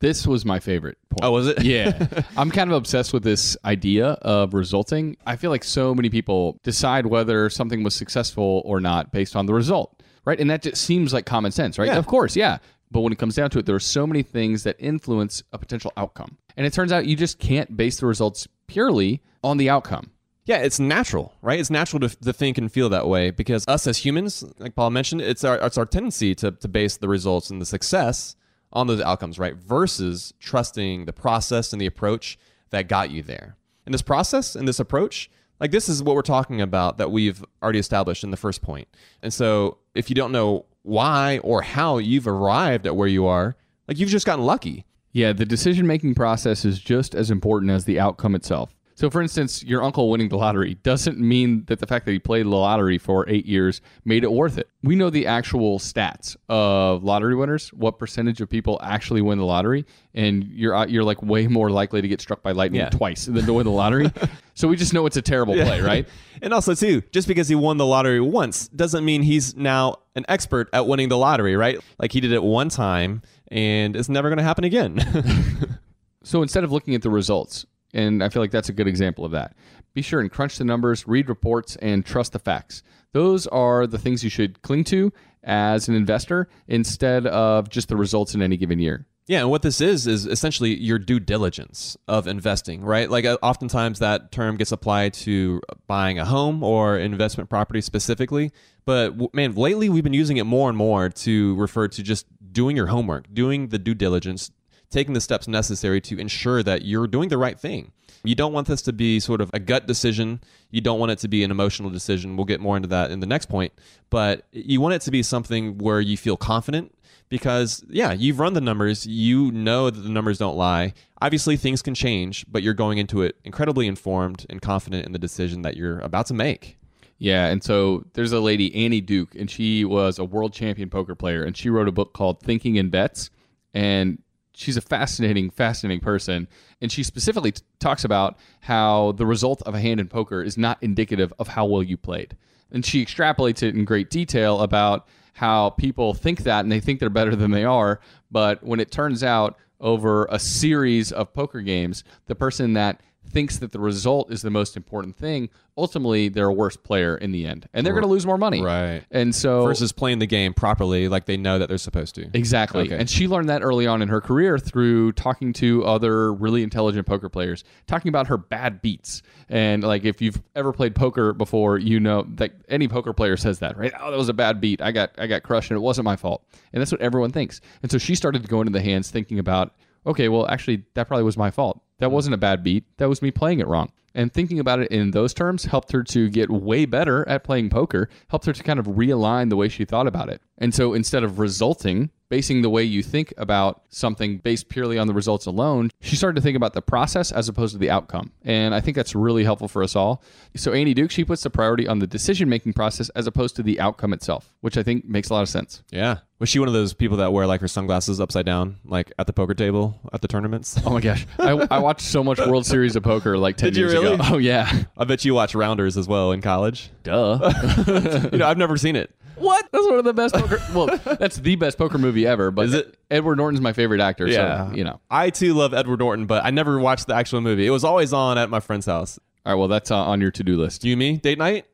This 0.01 0.25
was 0.25 0.45
my 0.45 0.59
favorite 0.59 0.97
point. 1.09 1.23
Oh, 1.23 1.31
was 1.31 1.47
it? 1.47 1.63
yeah. 1.63 2.07
I'm 2.37 2.49
kind 2.49 2.69
of 2.71 2.75
obsessed 2.75 3.13
with 3.13 3.23
this 3.23 3.55
idea 3.63 4.13
of 4.23 4.53
resulting. 4.53 5.15
I 5.27 5.35
feel 5.35 5.51
like 5.51 5.63
so 5.63 5.93
many 5.93 6.09
people 6.09 6.57
decide 6.63 7.05
whether 7.05 7.49
something 7.49 7.83
was 7.83 7.93
successful 7.93 8.63
or 8.65 8.81
not 8.81 9.11
based 9.11 9.35
on 9.35 9.45
the 9.45 9.53
result, 9.53 10.01
right? 10.25 10.39
And 10.39 10.49
that 10.49 10.63
just 10.63 10.81
seems 10.81 11.13
like 11.13 11.25
common 11.27 11.51
sense, 11.51 11.77
right? 11.77 11.87
Yeah. 11.87 11.97
Of 11.97 12.07
course, 12.07 12.35
yeah. 12.35 12.57
But 12.91 13.01
when 13.01 13.13
it 13.13 13.19
comes 13.19 13.35
down 13.35 13.49
to 13.51 13.59
it, 13.59 13.65
there 13.65 13.75
are 13.75 13.79
so 13.79 14.05
many 14.05 14.21
things 14.21 14.63
that 14.63 14.75
influence 14.77 15.43
a 15.53 15.57
potential 15.57 15.93
outcome. 15.95 16.37
And 16.57 16.65
it 16.65 16.73
turns 16.73 16.91
out 16.91 17.05
you 17.05 17.15
just 17.15 17.39
can't 17.39 17.77
base 17.77 17.99
the 17.99 18.05
results 18.05 18.47
purely 18.67 19.21
on 19.43 19.57
the 19.57 19.69
outcome. 19.69 20.11
Yeah, 20.45 20.57
it's 20.57 20.79
natural, 20.79 21.33
right? 21.41 21.59
It's 21.59 21.69
natural 21.69 22.01
to, 22.01 22.09
to 22.09 22.33
think 22.33 22.57
and 22.57 22.71
feel 22.71 22.89
that 22.89 23.07
way 23.07 23.31
because 23.31 23.65
us 23.67 23.87
as 23.87 23.99
humans, 23.99 24.43
like 24.57 24.75
Paul 24.75 24.89
mentioned, 24.89 25.21
it's 25.21 25.43
our 25.43 25.57
it's 25.59 25.77
our 25.77 25.85
tendency 25.85 26.35
to, 26.35 26.51
to 26.51 26.67
base 26.67 26.97
the 26.97 27.07
results 27.07 27.49
and 27.49 27.61
the 27.61 27.65
success 27.65 28.35
on 28.73 28.87
those 28.87 29.01
outcomes, 29.01 29.37
right? 29.37 29.55
Versus 29.55 30.33
trusting 30.39 31.05
the 31.05 31.13
process 31.13 31.71
and 31.71 31.81
the 31.81 31.85
approach 31.85 32.37
that 32.71 32.87
got 32.87 33.11
you 33.11 33.21
there. 33.21 33.55
And 33.85 33.93
this 33.93 34.01
process 34.01 34.55
and 34.55 34.67
this 34.67 34.79
approach, 34.79 35.29
like 35.61 35.71
this 35.71 35.87
is 35.87 36.03
what 36.03 36.15
we're 36.15 36.21
talking 36.23 36.59
about 36.59 36.97
that 36.97 37.11
we've 37.11 37.41
already 37.63 37.79
established 37.79 38.23
in 38.25 38.31
the 38.31 38.37
first 38.37 38.61
point. 38.61 38.87
And 39.21 39.33
so 39.33 39.77
if 39.95 40.09
you 40.09 40.15
don't 40.15 40.33
know 40.33 40.65
why 40.83 41.37
or 41.43 41.61
how 41.61 41.99
you've 41.99 42.27
arrived 42.27 42.85
at 42.87 42.95
where 42.97 43.07
you 43.07 43.25
are, 43.27 43.55
Like 43.87 43.97
you've 43.99 44.09
just 44.09 44.25
gotten 44.25 44.43
lucky. 44.45 44.85
Yeah, 45.13 45.33
the 45.33 45.45
decision 45.45 45.85
making 45.87 46.15
process 46.15 46.65
is 46.65 46.79
just 46.79 47.13
as 47.15 47.29
important 47.31 47.71
as 47.71 47.85
the 47.85 47.99
outcome 47.99 48.33
itself. 48.35 48.73
So, 48.95 49.09
for 49.09 49.21
instance, 49.21 49.63
your 49.63 49.81
uncle 49.83 50.11
winning 50.11 50.29
the 50.29 50.37
lottery 50.37 50.75
doesn't 50.83 51.17
mean 51.17 51.63
that 51.65 51.79
the 51.79 51.87
fact 51.87 52.05
that 52.05 52.11
he 52.11 52.19
played 52.19 52.45
the 52.45 52.49
lottery 52.49 52.97
for 52.99 53.27
eight 53.27 53.45
years 53.47 53.81
made 54.05 54.23
it 54.23 54.31
worth 54.31 54.57
it. 54.59 54.69
We 54.83 54.95
know 54.95 55.09
the 55.09 55.25
actual 55.25 55.79
stats 55.79 56.35
of 56.49 57.03
lottery 57.03 57.35
winners, 57.35 57.73
what 57.73 57.97
percentage 57.97 58.41
of 58.41 58.49
people 58.49 58.79
actually 58.83 59.21
win 59.21 59.39
the 59.39 59.45
lottery, 59.45 59.85
and 60.13 60.43
you're 60.43 60.75
uh, 60.75 60.85
you're 60.85 61.03
like 61.03 61.21
way 61.23 61.47
more 61.47 61.71
likely 61.71 62.01
to 62.01 62.07
get 62.07 62.21
struck 62.21 62.43
by 62.43 62.51
lightning 62.51 62.81
Yeah. 62.81 62.89
twice 62.89 63.25
than 63.25 63.45
to 63.45 63.53
win 63.53 63.65
the 63.65 63.71
lottery. 63.71 64.11
so 64.61 64.67
we 64.67 64.77
just 64.77 64.93
know 64.93 65.05
it's 65.05 65.17
a 65.17 65.21
terrible 65.21 65.55
play, 65.55 65.81
right? 65.81 66.07
And 66.43 66.55
also, 66.55 66.73
too, 66.73 67.01
just 67.11 67.27
because 67.27 67.47
he 67.47 67.53
won 67.53 67.77
the 67.77 67.85
lottery 67.85 68.19
once 68.19 68.67
doesn't 68.69 69.05
mean 69.05 69.21
he's 69.21 69.55
now 69.55 69.97
an 70.15 70.25
expert 70.27 70.69
at 70.73 70.87
winning 70.87 71.07
the 71.07 71.17
lottery, 71.17 71.55
right? 71.55 71.79
Like 71.99 72.11
he 72.11 72.19
did 72.19 72.31
it 72.31 72.41
one 72.41 72.69
time 72.69 73.21
and 73.49 73.95
it's 73.95 74.09
never 74.09 74.27
going 74.29 74.37
to 74.37 74.43
happen 74.43 74.63
again. 74.63 74.99
So 76.23 76.41
instead 76.41 76.63
of 76.63 76.71
looking 76.71 76.95
at 76.95 77.01
the 77.01 77.09
results, 77.09 77.65
and 77.93 78.23
I 78.23 78.29
feel 78.29 78.41
like 78.41 78.51
that's 78.51 78.69
a 78.69 78.73
good 78.73 78.87
example 78.87 79.25
of 79.25 79.31
that, 79.31 79.55
be 79.93 80.01
sure 80.01 80.21
and 80.21 80.31
crunch 80.31 80.57
the 80.57 80.63
numbers, 80.63 81.07
read 81.07 81.27
reports, 81.27 81.75
and 81.77 82.05
trust 82.05 82.33
the 82.33 82.39
facts. 82.39 82.83
Those 83.13 83.47
are 83.47 83.87
the 83.87 83.97
things 83.97 84.23
you 84.23 84.29
should 84.29 84.61
cling 84.61 84.83
to 84.85 85.11
as 85.43 85.89
an 85.89 85.95
investor 85.95 86.47
instead 86.67 87.25
of 87.27 87.69
just 87.69 87.89
the 87.89 87.97
results 87.97 88.35
in 88.35 88.41
any 88.41 88.55
given 88.55 88.79
year. 88.79 89.05
Yeah, 89.31 89.39
and 89.39 89.49
what 89.49 89.61
this 89.61 89.79
is 89.79 90.07
is 90.07 90.25
essentially 90.25 90.77
your 90.77 90.99
due 90.99 91.17
diligence 91.17 91.95
of 92.05 92.27
investing, 92.27 92.83
right? 92.83 93.09
Like 93.09 93.23
uh, 93.23 93.37
oftentimes 93.41 93.99
that 93.99 94.29
term 94.33 94.57
gets 94.57 94.73
applied 94.73 95.13
to 95.13 95.61
buying 95.87 96.19
a 96.19 96.25
home 96.25 96.61
or 96.63 96.97
investment 96.97 97.49
property 97.49 97.79
specifically, 97.79 98.51
but 98.83 99.11
w- 99.11 99.29
man, 99.31 99.55
lately 99.55 99.87
we've 99.87 100.03
been 100.03 100.11
using 100.11 100.35
it 100.35 100.43
more 100.43 100.67
and 100.67 100.77
more 100.77 101.07
to 101.07 101.55
refer 101.55 101.87
to 101.87 102.03
just 102.03 102.25
doing 102.51 102.75
your 102.75 102.87
homework, 102.87 103.33
doing 103.33 103.69
the 103.69 103.79
due 103.79 103.93
diligence, 103.93 104.51
taking 104.89 105.13
the 105.13 105.21
steps 105.21 105.47
necessary 105.47 106.01
to 106.01 106.19
ensure 106.19 106.61
that 106.61 106.83
you're 106.83 107.07
doing 107.07 107.29
the 107.29 107.37
right 107.37 107.57
thing. 107.57 107.93
You 108.25 108.35
don't 108.35 108.51
want 108.51 108.67
this 108.67 108.81
to 108.81 108.91
be 108.91 109.21
sort 109.21 109.39
of 109.39 109.49
a 109.53 109.59
gut 109.59 109.87
decision. 109.87 110.41
You 110.71 110.81
don't 110.81 110.99
want 110.99 111.13
it 111.13 111.19
to 111.19 111.29
be 111.29 111.45
an 111.45 111.51
emotional 111.51 111.89
decision. 111.89 112.35
We'll 112.35 112.45
get 112.45 112.59
more 112.59 112.75
into 112.75 112.89
that 112.89 113.11
in 113.11 113.21
the 113.21 113.27
next 113.27 113.45
point, 113.45 113.71
but 114.09 114.45
you 114.51 114.81
want 114.81 114.95
it 114.95 115.01
to 115.03 115.11
be 115.11 115.23
something 115.23 115.77
where 115.77 116.01
you 116.01 116.17
feel 116.17 116.35
confident 116.35 116.93
because 117.31 117.83
yeah, 117.89 118.11
you've 118.11 118.39
run 118.39 118.53
the 118.53 118.61
numbers, 118.61 119.07
you 119.07 119.53
know 119.53 119.89
that 119.89 120.01
the 120.01 120.09
numbers 120.09 120.37
don't 120.37 120.57
lie. 120.57 120.93
Obviously 121.21 121.55
things 121.55 121.81
can 121.81 121.95
change, 121.95 122.45
but 122.51 122.61
you're 122.61 122.73
going 122.73 122.97
into 122.97 123.21
it 123.21 123.37
incredibly 123.45 123.87
informed 123.87 124.45
and 124.49 124.61
confident 124.61 125.05
in 125.05 125.13
the 125.13 125.17
decision 125.17 125.61
that 125.61 125.77
you're 125.77 125.99
about 125.99 126.25
to 126.25 126.33
make. 126.33 126.77
Yeah, 127.19 127.47
and 127.47 127.63
so 127.63 128.03
there's 128.13 128.33
a 128.33 128.41
lady, 128.41 128.85
Annie 128.85 128.99
Duke, 128.99 129.33
and 129.35 129.49
she 129.49 129.85
was 129.85 130.19
a 130.19 130.25
world 130.25 130.51
champion 130.51 130.89
poker 130.89 131.15
player, 131.15 131.43
and 131.43 131.55
she 131.55 131.69
wrote 131.69 131.87
a 131.87 131.91
book 131.91 132.13
called 132.13 132.41
Thinking 132.41 132.75
in 132.75 132.89
Bets. 132.89 133.29
And 133.73 134.21
she's 134.53 134.75
a 134.75 134.81
fascinating, 134.81 135.51
fascinating 135.51 136.01
person. 136.01 136.49
And 136.81 136.91
she 136.91 137.03
specifically 137.03 137.53
t- 137.53 137.61
talks 137.79 138.03
about 138.03 138.37
how 138.59 139.13
the 139.13 139.25
result 139.25 139.61
of 139.61 139.73
a 139.73 139.79
hand 139.79 140.01
in 140.01 140.09
poker 140.09 140.43
is 140.43 140.57
not 140.57 140.79
indicative 140.81 141.31
of 141.39 141.47
how 141.47 141.65
well 141.65 141.81
you 141.81 141.95
played. 141.95 142.35
And 142.71 142.85
she 142.85 143.05
extrapolates 143.05 143.63
it 143.63 143.73
in 143.73 143.85
great 143.85 144.09
detail 144.09 144.59
about 144.61 145.07
how 145.33 145.71
people 145.71 146.13
think 146.13 146.43
that 146.43 146.61
and 146.61 146.71
they 146.71 146.79
think 146.79 146.99
they're 146.99 147.09
better 147.09 147.35
than 147.35 147.51
they 147.51 147.63
are. 147.63 147.99
But 148.29 148.63
when 148.63 148.79
it 148.79 148.91
turns 148.91 149.23
out 149.23 149.57
over 149.79 150.25
a 150.29 150.39
series 150.39 151.11
of 151.11 151.33
poker 151.33 151.61
games, 151.61 152.03
the 152.27 152.35
person 152.35 152.73
that 152.73 153.01
thinks 153.29 153.59
that 153.59 153.71
the 153.71 153.79
result 153.79 154.31
is 154.31 154.41
the 154.41 154.49
most 154.49 154.75
important 154.75 155.15
thing, 155.15 155.49
ultimately 155.77 156.29
they're 156.29 156.47
a 156.47 156.53
worse 156.53 156.75
player 156.75 157.15
in 157.15 157.31
the 157.31 157.45
end. 157.45 157.67
And 157.73 157.85
they're 157.85 157.93
going 157.93 158.03
to 158.03 158.09
lose 158.09 158.25
more 158.25 158.37
money. 158.37 158.61
Right. 158.61 159.03
And 159.09 159.33
so 159.33 159.63
Versus 159.63 159.91
playing 159.91 160.19
the 160.19 160.27
game 160.27 160.53
properly 160.53 161.07
like 161.07 161.25
they 161.25 161.37
know 161.37 161.59
that 161.59 161.69
they're 161.69 161.77
supposed 161.77 162.15
to. 162.15 162.29
Exactly. 162.33 162.83
Okay. 162.83 162.97
And 162.97 163.09
she 163.09 163.27
learned 163.27 163.49
that 163.49 163.61
early 163.61 163.87
on 163.87 164.01
in 164.01 164.09
her 164.09 164.21
career 164.21 164.57
through 164.59 165.13
talking 165.13 165.53
to 165.53 165.83
other 165.85 166.33
really 166.33 166.63
intelligent 166.63 167.07
poker 167.07 167.29
players, 167.29 167.63
talking 167.87 168.09
about 168.09 168.27
her 168.27 168.37
bad 168.37 168.81
beats. 168.81 169.21
And 169.49 169.83
like 169.83 170.03
if 170.03 170.21
you've 170.21 170.41
ever 170.55 170.73
played 170.73 170.95
poker 170.95 171.33
before, 171.33 171.77
you 171.77 171.99
know 171.99 172.25
that 172.35 172.51
any 172.69 172.87
poker 172.87 173.13
player 173.13 173.37
says 173.37 173.59
that, 173.59 173.77
right? 173.77 173.93
Oh, 173.99 174.11
that 174.11 174.17
was 174.17 174.29
a 174.29 174.33
bad 174.33 174.59
beat. 174.59 174.81
I 174.81 174.91
got 174.91 175.11
I 175.17 175.27
got 175.27 175.43
crushed 175.43 175.71
and 175.71 175.77
it 175.77 175.81
wasn't 175.81 176.05
my 176.05 176.15
fault. 176.15 176.43
And 176.73 176.81
that's 176.81 176.91
what 176.91 177.01
everyone 177.01 177.31
thinks. 177.31 177.61
And 177.81 177.91
so 177.91 177.97
she 177.97 178.15
started 178.15 178.41
to 178.41 178.47
go 178.47 178.61
into 178.61 178.71
the 178.71 178.81
hands 178.81 179.09
thinking 179.09 179.39
about, 179.39 179.73
okay, 180.05 180.27
well 180.27 180.47
actually 180.47 180.83
that 180.95 181.07
probably 181.07 181.23
was 181.23 181.37
my 181.37 181.51
fault. 181.51 181.81
That 182.01 182.07
hmm. 182.07 182.13
wasn't 182.13 182.33
a 182.33 182.37
bad 182.37 182.63
beat. 182.63 182.83
That 182.97 183.07
was 183.07 183.21
me 183.21 183.31
playing 183.31 183.59
it 183.61 183.67
wrong. 183.67 183.91
And 184.13 184.33
thinking 184.33 184.59
about 184.59 184.79
it 184.79 184.91
in 184.91 185.11
those 185.11 185.33
terms 185.33 185.63
helped 185.63 185.93
her 185.93 186.03
to 186.03 186.29
get 186.29 186.49
way 186.49 186.85
better 186.85 187.25
at 187.29 187.45
playing 187.45 187.69
poker, 187.69 188.09
helped 188.27 188.45
her 188.45 188.51
to 188.51 188.63
kind 188.63 188.77
of 188.77 188.87
realign 188.87 189.49
the 189.49 189.55
way 189.55 189.69
she 189.69 189.85
thought 189.85 190.05
about 190.05 190.27
it. 190.27 190.41
And 190.57 190.75
so 190.75 190.93
instead 190.93 191.23
of 191.23 191.39
resulting, 191.39 192.09
basing 192.31 192.61
the 192.61 192.69
way 192.69 192.83
you 192.83 193.03
think 193.03 193.33
about 193.37 193.83
something 193.89 194.37
based 194.37 194.69
purely 194.69 194.97
on 194.97 195.07
the 195.07 195.13
results 195.13 195.45
alone, 195.45 195.89
she 195.99 196.15
started 196.15 196.35
to 196.35 196.41
think 196.41 196.55
about 196.55 196.73
the 196.73 196.81
process 196.81 197.31
as 197.31 197.49
opposed 197.49 197.73
to 197.73 197.77
the 197.77 197.89
outcome. 197.89 198.31
And 198.43 198.73
I 198.73 198.79
think 198.79 198.95
that's 198.95 199.13
really 199.13 199.43
helpful 199.43 199.67
for 199.67 199.83
us 199.83 199.95
all. 199.95 200.23
So 200.55 200.71
Annie 200.71 200.93
Duke, 200.93 201.11
she 201.11 201.25
puts 201.25 201.43
the 201.43 201.49
priority 201.49 201.87
on 201.87 201.99
the 201.99 202.07
decision 202.07 202.47
making 202.47 202.73
process 202.73 203.09
as 203.09 203.27
opposed 203.27 203.57
to 203.57 203.63
the 203.63 203.79
outcome 203.79 204.13
itself, 204.13 204.53
which 204.61 204.77
I 204.77 204.83
think 204.83 205.03
makes 205.05 205.29
a 205.29 205.33
lot 205.33 205.41
of 205.41 205.49
sense. 205.49 205.83
Yeah. 205.91 206.19
Was 206.39 206.47
she 206.47 206.57
one 206.57 206.69
of 206.69 206.73
those 206.73 206.93
people 206.93 207.17
that 207.17 207.33
wear 207.33 207.45
like 207.45 207.59
her 207.61 207.67
sunglasses 207.67 208.21
upside 208.21 208.45
down, 208.45 208.77
like 208.85 209.11
at 209.19 209.27
the 209.27 209.33
poker 209.33 209.53
table 209.53 209.99
at 210.13 210.21
the 210.21 210.27
tournaments? 210.27 210.79
Oh 210.85 210.91
my 210.91 211.01
gosh. 211.01 211.27
I, 211.37 211.51
I 211.69 211.79
watched 211.79 211.90
so 211.99 212.23
much 212.23 212.37
World 212.39 212.65
Series 212.65 212.95
of 212.95 213.03
Poker 213.03 213.37
like 213.37 213.57
10 213.57 213.67
Did 213.67 213.77
you 213.77 213.83
years 213.83 213.93
really? 213.93 214.13
ago. 214.13 214.23
Oh, 214.31 214.37
yeah. 214.37 214.83
I 214.97 215.03
bet 215.03 215.25
you 215.25 215.33
watched 215.33 215.55
Rounders 215.55 215.97
as 215.97 216.07
well 216.07 216.31
in 216.31 216.41
college. 216.41 216.89
Duh. 217.03 217.51
you 218.31 218.37
know, 218.37 218.47
I've 218.47 218.57
never 218.57 218.77
seen 218.77 218.95
it. 218.95 219.13
What? 219.35 219.67
That's 219.71 219.85
one 219.87 219.97
of 219.97 220.05
the 220.05 220.13
best 220.13 220.35
poker. 220.35 220.61
Well, 220.73 220.87
that's 221.19 221.37
the 221.37 221.55
best 221.55 221.77
poker 221.77 221.97
movie 221.97 222.27
ever. 222.27 222.51
But 222.51 222.67
Is 222.67 222.73
it? 222.75 222.97
Edward 223.09 223.37
Norton's 223.37 223.59
my 223.61 223.73
favorite 223.73 223.99
actor. 223.99 224.27
Yeah. 224.27 224.69
So, 224.69 224.75
you 224.75 224.83
know. 224.83 225.01
I 225.09 225.31
too 225.31 225.53
love 225.53 225.73
Edward 225.73 225.99
Norton, 225.99 226.27
but 226.27 226.45
I 226.45 226.51
never 226.51 226.79
watched 226.79 227.07
the 227.07 227.15
actual 227.15 227.41
movie. 227.41 227.65
It 227.65 227.71
was 227.71 227.83
always 227.83 228.13
on 228.13 228.37
at 228.37 228.49
my 228.49 228.59
friend's 228.59 228.85
house. 228.85 229.19
All 229.45 229.53
right. 229.53 229.59
Well, 229.59 229.67
that's 229.67 229.89
uh, 229.89 229.97
on 229.97 230.21
your 230.21 230.31
to 230.31 230.43
do 230.43 230.57
list. 230.57 230.85
You, 230.85 230.95
me, 230.95 231.17
date 231.17 231.39
night? 231.39 231.65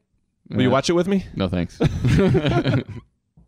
Will 0.49 0.61
you 0.61 0.71
watch 0.71 0.89
it 0.89 0.93
with 0.93 1.07
me? 1.07 1.25
No 1.35 1.49
thanks. 1.49 1.77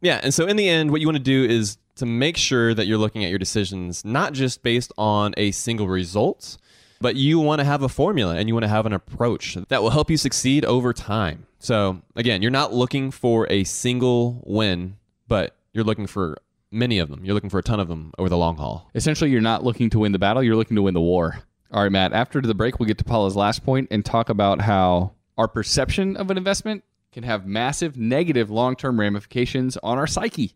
Yeah, 0.02 0.20
and 0.24 0.34
so 0.34 0.48
in 0.48 0.56
the 0.56 0.68
end, 0.68 0.92
what 0.92 1.02
you 1.02 1.08
want 1.08 1.18
to 1.18 1.24
do 1.24 1.44
is 1.44 1.78
to 2.00 2.06
make 2.06 2.38
sure 2.38 2.74
that 2.74 2.88
you're 2.88 2.98
looking 2.98 3.24
at 3.24 3.30
your 3.30 3.40
decisions 3.40 4.04
not 4.04 4.34
just 4.34 4.64
based 4.64 4.92
on 4.98 5.34
a 5.38 5.52
single 5.52 5.88
result, 5.88 6.58
but 7.02 7.16
you 7.16 7.40
want 7.40 7.60
to 7.60 7.66
have 7.66 7.84
a 7.84 7.90
formula 7.90 8.36
and 8.36 8.48
you 8.48 8.56
want 8.56 8.64
to 8.64 8.70
have 8.70 8.86
an 8.86 8.94
approach 8.94 9.56
that 9.68 9.82
will 9.82 9.90
help 9.90 10.10
you 10.10 10.18
succeed 10.18 10.66
over 10.66 10.94
time. 10.94 11.46
So 11.60 12.02
again, 12.16 12.42
you're 12.42 12.52
not 12.52 12.74
looking 12.74 13.12
for 13.12 13.48
a 13.50 13.64
single 13.64 14.42
win, 14.46 14.96
but 15.28 15.56
you're 15.74 15.84
looking 15.84 16.08
for 16.08 16.38
many 16.72 17.00
of 17.00 17.10
them. 17.10 17.24
You're 17.24 17.34
looking 17.34 17.50
for 17.50 17.60
a 17.60 17.64
ton 17.64 17.80
of 17.80 17.88
them 17.88 18.14
over 18.18 18.30
the 18.30 18.38
long 18.38 18.56
haul. 18.58 18.90
Essentially, 18.96 19.30
you're 19.30 19.42
not 19.42 19.64
looking 19.64 19.90
to 19.92 20.00
win 20.00 20.12
the 20.12 20.20
battle, 20.20 20.42
you're 20.42 20.56
looking 20.56 20.76
to 20.76 20.82
win 20.82 20.94
the 20.94 21.02
war. 21.02 21.40
All 21.72 21.84
right, 21.84 21.92
Matt, 21.92 22.14
after 22.14 22.42
the 22.42 22.56
break, 22.56 22.80
we'll 22.80 22.88
get 22.88 22.98
to 22.98 23.04
Paula's 23.04 23.36
last 23.36 23.64
point 23.64 23.90
and 23.92 24.04
talk 24.04 24.30
about 24.30 24.62
how 24.62 25.12
our 25.38 25.48
perception 25.48 26.18
of 26.18 26.32
an 26.32 26.38
investment 26.38 26.84
can 27.12 27.24
have 27.24 27.46
massive 27.46 27.98
negative 27.98 28.50
long 28.50 28.76
term 28.76 29.00
ramifications 29.00 29.78
on 29.84 29.98
our 29.98 30.08
psyche. 30.08 30.56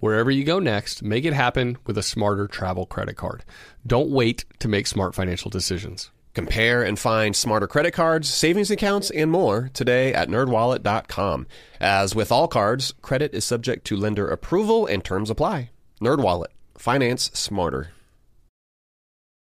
wherever 0.00 0.30
you 0.30 0.44
go 0.44 0.58
next, 0.58 1.02
make 1.02 1.24
it 1.24 1.32
happen 1.32 1.78
with 1.86 1.98
a 1.98 2.02
smarter 2.02 2.46
travel 2.46 2.86
credit 2.86 3.16
card. 3.16 3.44
Don't 3.86 4.10
wait 4.10 4.44
to 4.58 4.68
make 4.68 4.86
smart 4.86 5.14
financial 5.14 5.50
decisions. 5.50 6.10
Compare 6.34 6.82
and 6.82 6.98
find 6.98 7.34
smarter 7.34 7.66
credit 7.66 7.92
cards, 7.92 8.28
savings 8.28 8.70
accounts, 8.70 9.10
and 9.10 9.30
more 9.30 9.70
today 9.74 10.14
at 10.14 10.28
nerdwallet.com. 10.28 11.46
As 11.80 12.14
with 12.14 12.30
all 12.30 12.46
cards, 12.46 12.94
credit 13.02 13.34
is 13.34 13.44
subject 13.44 13.84
to 13.86 13.96
lender 13.96 14.28
approval 14.28 14.86
and 14.86 15.04
terms 15.04 15.30
apply. 15.30 15.70
NerdWallet. 16.00 16.48
Finance 16.76 17.30
smarter. 17.34 17.90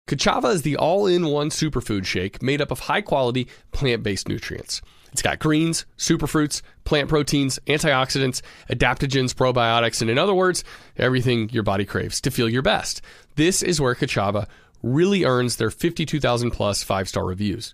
Ka'Chava 0.07 0.53
is 0.53 0.63
the 0.63 0.75
all 0.75 1.07
in 1.07 1.27
one 1.27 1.49
superfood 1.49 2.05
shake 2.05 2.43
made 2.43 2.61
up 2.61 2.71
of 2.71 2.81
high 2.81 3.01
quality 3.01 3.47
plant 3.71 4.03
based 4.03 4.27
nutrients. 4.27 4.81
It's 5.11 5.21
got 5.21 5.39
greens, 5.39 5.85
superfruits, 5.97 6.61
plant 6.83 7.09
proteins, 7.09 7.59
antioxidants, 7.67 8.41
adaptogens, 8.69 9.33
probiotics, 9.33 10.01
and 10.01 10.09
in 10.09 10.17
other 10.17 10.33
words, 10.33 10.63
everything 10.97 11.49
your 11.49 11.63
body 11.63 11.85
craves 11.85 12.21
to 12.21 12.31
feel 12.31 12.49
your 12.49 12.61
best. 12.61 13.01
This 13.35 13.61
is 13.61 13.81
where 13.81 13.95
Ka'Chava 13.95 14.47
really 14.81 15.25
earns 15.25 15.57
their 15.57 15.69
52,000 15.69 16.51
plus 16.51 16.83
five 16.83 17.07
star 17.09 17.25
reviews. 17.25 17.73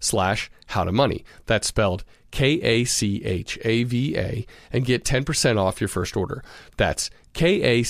slash 0.00 0.50
how 0.66 0.84
to 0.84 0.92
money. 0.92 1.24
That's 1.46 1.66
spelled 1.66 2.04
K-A-C-H-A-V-A 2.30 2.86
and 4.72 4.84
get 4.84 5.04
10% 5.04 5.58
off 5.58 5.80
your 5.80 5.88
first 5.88 6.16
order. 6.16 6.44
That's 6.76 7.10
K-A-C-H-A-V-A 7.32 7.82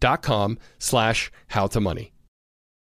dot 0.00 0.22
com 0.22 0.58
slash 0.78 1.30
how 1.48 1.66
to 1.68 1.80
money. 1.80 2.12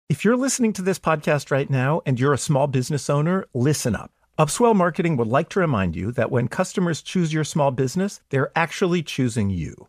If 0.08 0.24
you're 0.24 0.36
listening 0.36 0.72
to 0.74 0.82
this 0.82 0.98
podcast 0.98 1.50
right 1.50 1.68
now 1.68 2.00
and 2.06 2.18
you're 2.18 2.32
a 2.32 2.38
small 2.38 2.66
business 2.66 3.10
owner, 3.10 3.44
listen 3.52 3.94
up. 3.94 4.10
Upswell 4.38 4.74
Marketing 4.74 5.16
would 5.16 5.28
like 5.28 5.48
to 5.50 5.60
remind 5.60 5.96
you 5.96 6.12
that 6.12 6.30
when 6.30 6.48
customers 6.48 7.02
choose 7.02 7.32
your 7.32 7.44
small 7.44 7.72
business, 7.72 8.20
they're 8.30 8.52
actually 8.56 9.02
choosing 9.02 9.50
you. 9.50 9.88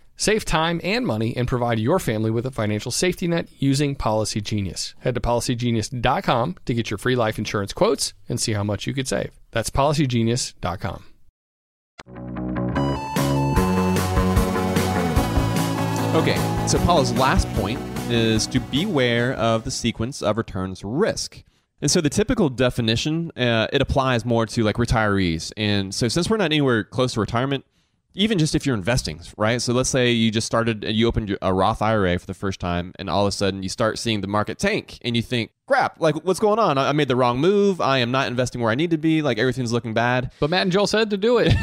Save 0.21 0.45
time 0.45 0.79
and 0.83 1.07
money 1.07 1.35
and 1.35 1.47
provide 1.47 1.79
your 1.79 1.97
family 1.97 2.29
with 2.29 2.45
a 2.45 2.51
financial 2.51 2.91
safety 2.91 3.27
net 3.27 3.47
using 3.57 3.95
Policy 3.95 4.39
Genius. 4.39 4.93
Head 4.99 5.15
to 5.15 5.19
policygenius.com 5.19 6.57
to 6.63 6.73
get 6.75 6.91
your 6.91 6.99
free 6.99 7.15
life 7.15 7.39
insurance 7.39 7.73
quotes 7.73 8.13
and 8.29 8.39
see 8.39 8.53
how 8.53 8.63
much 8.63 8.85
you 8.85 8.93
could 8.93 9.07
save. 9.07 9.31
That's 9.49 9.71
policygenius.com. 9.71 11.05
Okay, 16.13 16.67
so 16.67 16.77
Paula's 16.85 17.13
last 17.13 17.51
point 17.55 17.79
is 18.11 18.45
to 18.45 18.59
beware 18.59 19.33
of 19.33 19.63
the 19.63 19.71
sequence 19.71 20.21
of 20.21 20.37
returns 20.37 20.83
risk. 20.83 21.43
And 21.81 21.89
so 21.89 21.99
the 21.99 22.11
typical 22.11 22.49
definition, 22.49 23.31
uh, 23.35 23.65
it 23.73 23.81
applies 23.81 24.23
more 24.23 24.45
to 24.45 24.63
like 24.63 24.75
retirees. 24.75 25.51
And 25.57 25.95
so 25.95 26.07
since 26.07 26.29
we're 26.29 26.37
not 26.37 26.45
anywhere 26.45 26.83
close 26.83 27.13
to 27.13 27.19
retirement, 27.19 27.65
even 28.13 28.37
just 28.37 28.55
if 28.55 28.65
you're 28.65 28.75
investing, 28.75 29.21
right? 29.37 29.61
So 29.61 29.73
let's 29.73 29.89
say 29.89 30.11
you 30.11 30.31
just 30.31 30.45
started 30.45 30.83
and 30.83 30.95
you 30.95 31.07
opened 31.07 31.37
a 31.41 31.53
Roth 31.53 31.81
IRA 31.81 32.19
for 32.19 32.25
the 32.25 32.33
first 32.33 32.59
time, 32.59 32.93
and 32.99 33.09
all 33.09 33.25
of 33.25 33.29
a 33.29 33.31
sudden 33.31 33.63
you 33.63 33.69
start 33.69 33.99
seeing 33.99 34.21
the 34.21 34.27
market 34.27 34.59
tank, 34.59 34.97
and 35.03 35.15
you 35.15 35.21
think, 35.21 35.51
crap, 35.67 35.99
like 36.01 36.15
what's 36.25 36.39
going 36.39 36.59
on? 36.59 36.77
I 36.77 36.91
made 36.91 37.07
the 37.07 37.15
wrong 37.15 37.39
move. 37.39 37.79
I 37.79 37.99
am 37.99 38.11
not 38.11 38.27
investing 38.27 38.61
where 38.61 38.71
I 38.71 38.75
need 38.75 38.91
to 38.91 38.97
be. 38.97 39.21
Like 39.21 39.37
everything's 39.37 39.71
looking 39.71 39.93
bad. 39.93 40.31
But 40.39 40.49
Matt 40.49 40.63
and 40.63 40.71
Joel 40.71 40.87
said 40.87 41.09
to 41.11 41.17
do 41.17 41.37
it. 41.37 41.53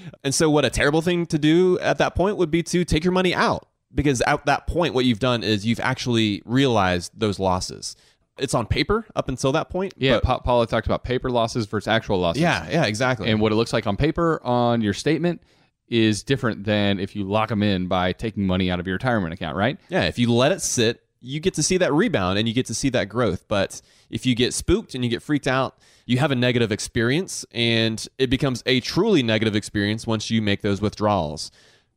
and 0.24 0.34
so, 0.34 0.48
what 0.48 0.64
a 0.64 0.70
terrible 0.70 1.02
thing 1.02 1.26
to 1.26 1.38
do 1.38 1.78
at 1.80 1.98
that 1.98 2.14
point 2.14 2.36
would 2.38 2.50
be 2.50 2.62
to 2.64 2.84
take 2.84 3.04
your 3.04 3.12
money 3.12 3.34
out. 3.34 3.68
Because 3.94 4.20
at 4.22 4.44
that 4.46 4.66
point, 4.66 4.94
what 4.94 5.04
you've 5.04 5.20
done 5.20 5.42
is 5.42 5.64
you've 5.64 5.80
actually 5.80 6.42
realized 6.44 7.12
those 7.14 7.38
losses 7.38 7.96
it's 8.38 8.52
on 8.52 8.66
paper 8.66 9.06
up 9.16 9.28
until 9.30 9.52
that 9.52 9.70
point. 9.70 9.94
Yeah, 9.96 10.20
but- 10.22 10.44
Paula 10.44 10.66
talked 10.66 10.86
about 10.86 11.04
paper 11.04 11.30
losses 11.30 11.66
versus 11.66 11.88
actual 11.88 12.18
losses. 12.18 12.42
yeah, 12.42 12.68
yeah, 12.70 12.84
exactly. 12.84 13.30
And 13.30 13.40
what 13.40 13.52
it 13.52 13.54
looks 13.54 13.72
like 13.72 13.86
on 13.86 13.96
paper 13.96 14.40
on 14.44 14.82
your 14.82 14.92
statement 14.92 15.42
is 15.88 16.22
different 16.22 16.64
than 16.64 16.98
if 16.98 17.14
you 17.14 17.24
lock 17.24 17.48
them 17.48 17.62
in 17.62 17.86
by 17.86 18.12
taking 18.12 18.46
money 18.46 18.70
out 18.70 18.80
of 18.80 18.86
your 18.86 18.94
retirement 18.94 19.32
account, 19.32 19.56
right? 19.56 19.78
yeah, 19.88 20.04
if 20.04 20.18
you 20.18 20.32
let 20.32 20.52
it 20.52 20.60
sit, 20.60 21.02
you 21.20 21.40
get 21.40 21.54
to 21.54 21.62
see 21.62 21.76
that 21.78 21.92
rebound 21.92 22.38
and 22.38 22.46
you 22.46 22.54
get 22.54 22.66
to 22.66 22.74
see 22.74 22.88
that 22.90 23.08
growth. 23.08 23.46
But 23.48 23.80
if 24.10 24.26
you 24.26 24.34
get 24.34 24.54
spooked 24.54 24.94
and 24.94 25.02
you 25.02 25.10
get 25.10 25.22
freaked 25.22 25.46
out, 25.46 25.78
you 26.04 26.18
have 26.18 26.30
a 26.30 26.36
negative 26.36 26.70
experience 26.70 27.44
and 27.52 28.06
it 28.18 28.30
becomes 28.30 28.62
a 28.66 28.80
truly 28.80 29.22
negative 29.22 29.56
experience 29.56 30.06
once 30.06 30.30
you 30.30 30.40
make 30.40 30.62
those 30.62 30.80
withdrawals. 30.80 31.50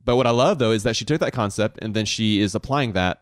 But 0.04 0.16
what 0.16 0.26
I 0.26 0.32
love 0.32 0.58
though 0.60 0.72
is 0.72 0.84
that 0.84 0.96
she 0.96 1.06
took 1.06 1.20
that 1.20 1.34
concept 1.34 1.78
and 1.82 1.94
then 1.94 2.06
she 2.06 2.42
is 2.42 2.56
applying 2.56 2.94
that 2.94 3.22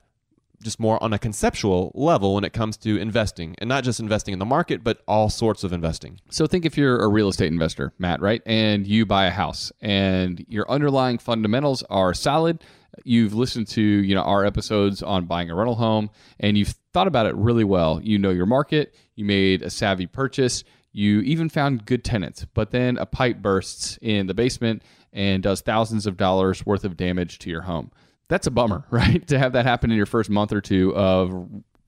just 0.62 0.80
more 0.80 1.01
on 1.03 1.14
a 1.14 1.20
conceptual 1.20 1.91
level 1.93 2.36
when 2.36 2.43
it 2.43 2.53
comes 2.53 2.78
to 2.78 2.97
investing 2.97 3.55
and 3.60 3.68
not 3.68 3.84
just 3.84 3.99
investing 3.99 4.34
in 4.34 4.39
the 4.39 4.45
market, 4.45 4.84
but 4.84 5.01
all 5.08 5.30
sorts 5.30 5.64
of 5.64 5.72
investing. 5.72 6.20
So 6.30 6.47
think 6.47 6.66
if 6.66 6.78
you're 6.78 6.99
a 6.99 7.08
real 7.08 7.30
estate 7.30 7.51
investor, 7.51 7.93
Matt, 7.99 8.22
right? 8.22 8.41
And 8.45 8.88
you 8.88 9.05
buy 9.05 9.26
a 9.26 9.32
house 9.32 9.72
and 9.82 10.43
your 10.47 10.70
underlying 10.70 11.20
fundamentals 11.20 11.84
are 11.89 12.14
solid. 12.14 12.64
You've 13.03 13.34
listened 13.34 13.68
to, 13.70 13.82
you 13.82 14.16
know, 14.16 14.24
our 14.24 14.45
episodes 14.45 15.03
on 15.03 15.26
buying 15.26 15.51
a 15.51 15.55
rental 15.55 15.76
home 15.76 16.10
and 16.39 16.58
you've 16.58 16.74
thought 16.93 17.08
about 17.08 17.28
it 17.28 17.36
really 17.36 17.64
well. 17.64 18.01
You 18.01 18.18
know 18.18 18.32
your 18.32 18.47
market, 18.47 18.95
you 19.16 19.26
made 19.26 19.62
a 19.62 19.70
savvy 19.70 20.08
purchase, 20.08 20.64
you 20.91 21.20
even 21.22 21.49
found 21.49 21.86
good 21.86 22.03
tenants, 22.03 22.45
but 22.55 22.72
then 22.72 22.97
a 22.97 23.05
pipe 23.05 23.38
bursts 23.38 23.99
in 24.01 24.26
the 24.26 24.34
basement 24.34 24.82
and 25.14 25.43
does 25.43 25.62
thousands 25.62 26.08
of 26.08 26.18
dollars 26.18 26.66
worth 26.66 26.84
of 26.84 26.97
damage 26.97 27.38
to 27.39 27.49
your 27.49 27.62
home. 27.62 27.91
That's 28.30 28.47
a 28.47 28.51
bummer, 28.51 28.86
right? 28.91 29.25
to 29.28 29.39
have 29.39 29.53
that 29.53 29.65
happen 29.65 29.91
in 29.91 29.97
your 29.97 30.05
first 30.05 30.30
month 30.30 30.51
or 30.51 30.61
two 30.61 30.95
of 30.95 31.34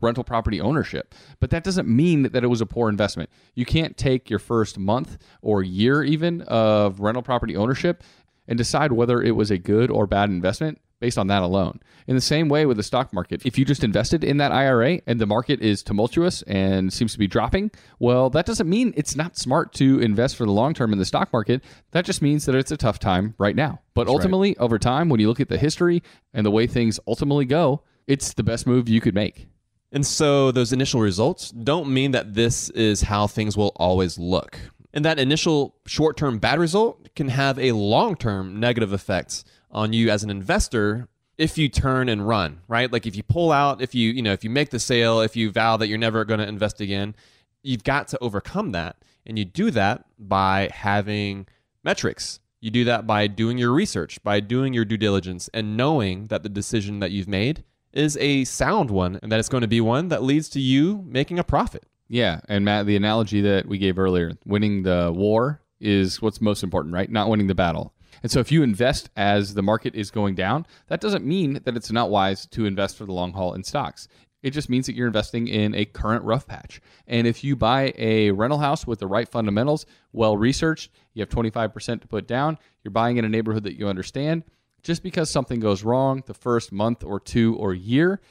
rental 0.01 0.23
property 0.23 0.61
ownership. 0.61 1.13
But 1.39 1.49
that 1.49 1.63
doesn't 1.63 1.87
mean 1.87 2.23
that 2.23 2.43
it 2.43 2.47
was 2.47 2.61
a 2.61 2.65
poor 2.65 2.89
investment. 2.89 3.29
You 3.55 3.65
can't 3.65 3.97
take 3.97 4.29
your 4.29 4.39
first 4.39 4.77
month 4.77 5.17
or 5.41 5.61
year 5.61 6.03
even 6.03 6.41
of 6.43 6.99
rental 6.99 7.23
property 7.23 7.55
ownership 7.57 8.03
and 8.47 8.57
decide 8.57 8.91
whether 8.93 9.21
it 9.21 9.35
was 9.35 9.51
a 9.51 9.57
good 9.57 9.91
or 9.91 10.07
bad 10.07 10.29
investment 10.29 10.79
based 10.99 11.17
on 11.17 11.27
that 11.27 11.41
alone. 11.41 11.79
In 12.07 12.15
the 12.15 12.21
same 12.21 12.49
way 12.49 12.65
with 12.65 12.77
the 12.77 12.83
stock 12.83 13.13
market, 13.13 13.45
if 13.45 13.57
you 13.57 13.65
just 13.65 13.83
invested 13.83 14.23
in 14.23 14.37
that 14.37 14.51
IRA 14.51 15.01
and 15.05 15.19
the 15.19 15.25
market 15.25 15.61
is 15.61 15.83
tumultuous 15.83 16.41
and 16.43 16.91
seems 16.91 17.13
to 17.13 17.19
be 17.19 17.27
dropping, 17.27 17.71
well, 17.99 18.29
that 18.31 18.45
doesn't 18.45 18.69
mean 18.69 18.93
it's 18.97 19.15
not 19.15 19.37
smart 19.37 19.73
to 19.73 19.99
invest 19.99 20.35
for 20.35 20.45
the 20.45 20.51
long 20.51 20.73
term 20.73 20.91
in 20.91 20.99
the 20.99 21.05
stock 21.05 21.31
market. 21.31 21.63
That 21.91 22.05
just 22.05 22.21
means 22.21 22.45
that 22.45 22.55
it's 22.55 22.71
a 22.71 22.77
tough 22.77 22.99
time 22.99 23.35
right 23.37 23.55
now. 23.55 23.81
But 23.93 24.07
ultimately, 24.07 24.57
over 24.57 24.79
time, 24.79 25.09
when 25.09 25.19
you 25.19 25.27
look 25.27 25.39
at 25.39 25.49
the 25.49 25.57
history 25.57 26.03
and 26.33 26.45
the 26.45 26.51
way 26.51 26.67
things 26.67 26.99
ultimately 27.07 27.45
go, 27.45 27.83
it's 28.07 28.33
the 28.33 28.43
best 28.43 28.65
move 28.65 28.89
you 28.89 29.01
could 29.01 29.15
make. 29.15 29.47
And 29.91 30.05
so 30.05 30.51
those 30.51 30.71
initial 30.71 31.01
results 31.01 31.51
don't 31.51 31.91
mean 31.91 32.11
that 32.11 32.33
this 32.33 32.69
is 32.71 33.01
how 33.01 33.27
things 33.27 33.57
will 33.57 33.73
always 33.75 34.17
look. 34.17 34.59
And 34.93 35.05
that 35.05 35.19
initial 35.19 35.75
short 35.85 36.17
term 36.17 36.39
bad 36.39 36.59
result 36.59 37.09
can 37.15 37.29
have 37.29 37.59
a 37.59 37.71
long 37.73 38.15
term 38.15 38.59
negative 38.59 38.93
effect 38.93 39.43
on 39.71 39.93
you 39.93 40.09
as 40.09 40.23
an 40.23 40.29
investor 40.29 41.07
if 41.37 41.57
you 41.57 41.69
turn 41.69 42.09
and 42.09 42.27
run, 42.27 42.59
right? 42.67 42.91
Like 42.91 43.07
if 43.07 43.15
you 43.15 43.23
pull 43.23 43.51
out, 43.53 43.81
if 43.81 43.95
you, 43.95 44.11
you 44.11 44.21
know, 44.21 44.33
if 44.33 44.43
you 44.43 44.49
make 44.49 44.71
the 44.71 44.79
sale, 44.79 45.21
if 45.21 45.37
you 45.37 45.51
vow 45.51 45.77
that 45.77 45.87
you're 45.87 45.97
never 45.97 46.25
going 46.25 46.41
to 46.41 46.47
invest 46.47 46.81
again, 46.81 47.15
you've 47.63 47.85
got 47.85 48.09
to 48.09 48.17
overcome 48.19 48.73
that. 48.73 48.97
And 49.25 49.39
you 49.39 49.45
do 49.45 49.71
that 49.71 50.03
by 50.19 50.69
having 50.73 51.47
metrics. 51.83 52.41
You 52.59 52.71
do 52.71 52.83
that 52.85 53.07
by 53.07 53.27
doing 53.27 53.57
your 53.57 53.71
research, 53.71 54.21
by 54.21 54.41
doing 54.41 54.73
your 54.73 54.83
due 54.83 54.97
diligence, 54.97 55.49
and 55.53 55.77
knowing 55.77 56.27
that 56.27 56.43
the 56.43 56.49
decision 56.49 56.99
that 56.99 57.11
you've 57.11 57.27
made 57.29 57.63
is 57.93 58.17
a 58.17 58.43
sound 58.43 58.91
one 58.91 59.17
and 59.23 59.31
that 59.31 59.39
it's 59.39 59.49
going 59.49 59.61
to 59.61 59.67
be 59.67 59.79
one 59.79 60.09
that 60.09 60.21
leads 60.21 60.49
to 60.49 60.59
you 60.59 61.05
making 61.07 61.39
a 61.39 61.43
profit. 61.43 61.85
Yeah, 62.09 62.41
and 62.49 62.65
Matt, 62.65 62.85
the 62.85 62.97
analogy 62.97 63.39
that 63.41 63.65
we 63.65 63.77
gave 63.77 63.97
earlier, 63.97 64.33
winning 64.45 64.83
the 64.83 65.13
war 65.15 65.61
is 65.79 66.21
what's 66.21 66.41
most 66.41 66.63
important, 66.63 66.93
right? 66.93 67.09
Not 67.09 67.29
winning 67.29 67.47
the 67.47 67.55
battle. 67.55 67.93
And 68.21 68.31
so 68.31 68.39
if 68.39 68.51
you 68.51 68.63
invest 68.63 69.09
as 69.15 69.53
the 69.53 69.61
market 69.61 69.95
is 69.95 70.11
going 70.11 70.35
down, 70.35 70.65
that 70.87 71.01
doesn't 71.01 71.25
mean 71.25 71.59
that 71.63 71.75
it's 71.75 71.91
not 71.91 72.09
wise 72.09 72.45
to 72.47 72.65
invest 72.65 72.97
for 72.97 73.05
the 73.05 73.13
long 73.13 73.33
haul 73.33 73.53
in 73.53 73.63
stocks. 73.63 74.07
It 74.41 74.51
just 74.51 74.69
means 74.69 74.85
that 74.85 74.95
you're 74.95 75.07
investing 75.07 75.47
in 75.47 75.75
a 75.75 75.85
current 75.85 76.23
rough 76.23 76.47
patch. 76.47 76.81
And 77.07 77.27
if 77.27 77.43
you 77.43 77.55
buy 77.55 77.93
a 77.97 78.31
rental 78.31 78.59
house 78.59 78.87
with 78.87 78.99
the 78.99 79.07
right 79.07 79.27
fundamentals, 79.27 79.85
well 80.13 80.37
researched, 80.37 80.91
you 81.13 81.21
have 81.21 81.29
25% 81.29 82.01
to 82.01 82.07
put 82.07 82.27
down, 82.27 82.57
you're 82.83 82.91
buying 82.91 83.17
in 83.17 83.25
a 83.25 83.29
neighborhood 83.29 83.63
that 83.63 83.77
you 83.77 83.87
understand, 83.87 84.43
just 84.81 85.03
because 85.03 85.29
something 85.29 85.59
goes 85.59 85.83
wrong 85.83 86.23
the 86.25 86.33
first 86.33 86.71
month 86.71 87.03
or 87.03 87.19
two 87.19 87.55
or 87.57 87.73
year 87.73 88.21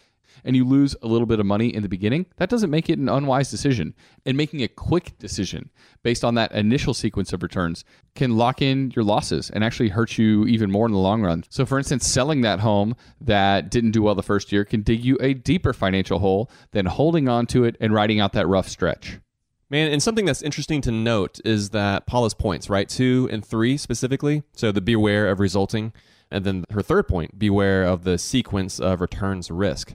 and 0.45 0.57
you 0.57 0.65
lose 0.65 0.95
a 1.03 1.07
little 1.07 1.27
bit 1.27 1.41
of 1.41 1.47
money 1.47 1.75
in 1.75 1.83
the 1.83 1.89
beginning, 1.89 2.27
that 2.37 2.49
doesn't 2.49 2.71
make 2.71 2.89
it 2.89 2.99
an 2.99 3.09
unwise 3.09 3.51
decision. 3.51 3.95
And 4.27 4.37
making 4.37 4.63
a 4.63 4.69
quick 4.69 5.19
decision 5.19 5.71
based 6.03 6.25
on 6.25 6.35
that 6.35 6.53
initial 6.53 6.95
sequence 6.95 7.33
of 7.33 7.43
returns 7.43 7.85
can 8.15 8.37
lock 8.37 8.61
in 8.63 8.93
your 8.95 9.05
losses 9.05 9.51
and 9.51 9.65
actually 9.65 9.89
hurt 9.89 10.19
you 10.19 10.47
even 10.47 10.71
more 10.71 10.87
in 10.87 10.93
the 10.93 10.99
long 10.99 11.23
run. 11.23 11.45
So, 11.49 11.65
for 11.65 11.79
instance, 11.79 12.07
selling 12.07 12.43
that 12.43 12.61
home 12.61 12.97
that 13.21 13.71
didn't 13.71 13.93
do 13.93 14.03
well 14.03 14.15
the 14.15 14.23
first 14.23 14.53
year 14.53 14.65
can 14.65 14.83
dig 14.83 15.05
you 15.05 15.17
a 15.21 15.35
deeper 15.35 15.73
financial 15.73 16.19
hole 16.19 16.51
than 16.73 16.87
holding 16.87 17.29
on 17.29 17.47
to 17.47 17.65
it 17.65 17.77
and 17.81 17.93
riding 17.93 18.21
out 18.21 18.33
that 18.35 18.47
rough 18.47 18.69
stretch. 18.69 19.19
Man, 19.71 19.93
and 19.93 20.03
something 20.03 20.25
that's 20.25 20.41
interesting 20.41 20.81
to 20.83 20.91
note 20.91 21.41
is 21.45 21.71
that 21.71 22.07
Paula's 22.07 22.33
points, 22.33 22.71
right? 22.71 22.89
Two 22.89 23.29
and 23.31 23.45
three 23.45 23.77
specifically. 23.77 24.43
So 24.55 24.73
the 24.73 24.81
beware 24.81 25.29
of 25.29 25.41
resulting. 25.41 25.93
And 26.31 26.45
then 26.45 26.65
her 26.71 26.83
third 26.83 27.07
point, 27.07 27.39
beware 27.39 27.85
of 27.85 28.05
the 28.05 28.19
sequence 28.19 28.81
of 28.81 29.01
returns 29.01 29.51
risk. 29.51 29.95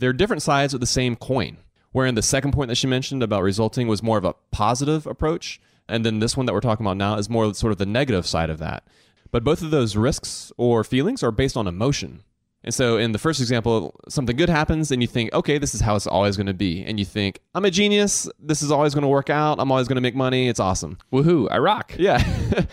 They're 0.00 0.12
different 0.12 0.42
sides 0.42 0.74
of 0.74 0.80
the 0.80 0.86
same 0.86 1.14
coin. 1.14 1.58
Wherein 1.92 2.14
the 2.14 2.22
second 2.22 2.52
point 2.52 2.68
that 2.68 2.76
she 2.76 2.86
mentioned 2.86 3.22
about 3.22 3.42
resulting 3.42 3.86
was 3.86 4.02
more 4.02 4.16
of 4.16 4.24
a 4.24 4.34
positive 4.50 5.06
approach. 5.06 5.60
And 5.88 6.06
then 6.06 6.20
this 6.20 6.36
one 6.36 6.46
that 6.46 6.52
we're 6.52 6.60
talking 6.60 6.86
about 6.86 6.96
now 6.96 7.16
is 7.16 7.28
more 7.28 7.52
sort 7.52 7.72
of 7.72 7.78
the 7.78 7.86
negative 7.86 8.26
side 8.26 8.48
of 8.48 8.58
that. 8.58 8.84
But 9.30 9.44
both 9.44 9.60
of 9.60 9.70
those 9.70 9.96
risks 9.96 10.52
or 10.56 10.84
feelings 10.84 11.22
are 11.22 11.30
based 11.32 11.56
on 11.56 11.66
emotion. 11.66 12.22
And 12.62 12.74
so 12.74 12.98
in 12.98 13.12
the 13.12 13.18
first 13.18 13.40
example, 13.40 13.94
something 14.08 14.36
good 14.36 14.50
happens 14.50 14.90
and 14.90 15.02
you 15.02 15.08
think, 15.08 15.32
okay, 15.32 15.56
this 15.58 15.74
is 15.74 15.80
how 15.80 15.96
it's 15.96 16.06
always 16.06 16.36
going 16.36 16.46
to 16.46 16.54
be. 16.54 16.84
And 16.84 16.98
you 16.98 17.06
think, 17.06 17.40
I'm 17.54 17.64
a 17.64 17.70
genius. 17.70 18.28
This 18.38 18.62
is 18.62 18.70
always 18.70 18.94
going 18.94 19.02
to 19.02 19.08
work 19.08 19.30
out. 19.30 19.58
I'm 19.58 19.72
always 19.72 19.88
going 19.88 19.96
to 19.96 20.02
make 20.02 20.14
money. 20.14 20.48
It's 20.48 20.60
awesome. 20.60 20.98
Woohoo, 21.12 21.48
I 21.50 21.58
rock. 21.58 21.94
Yeah. 21.98 22.22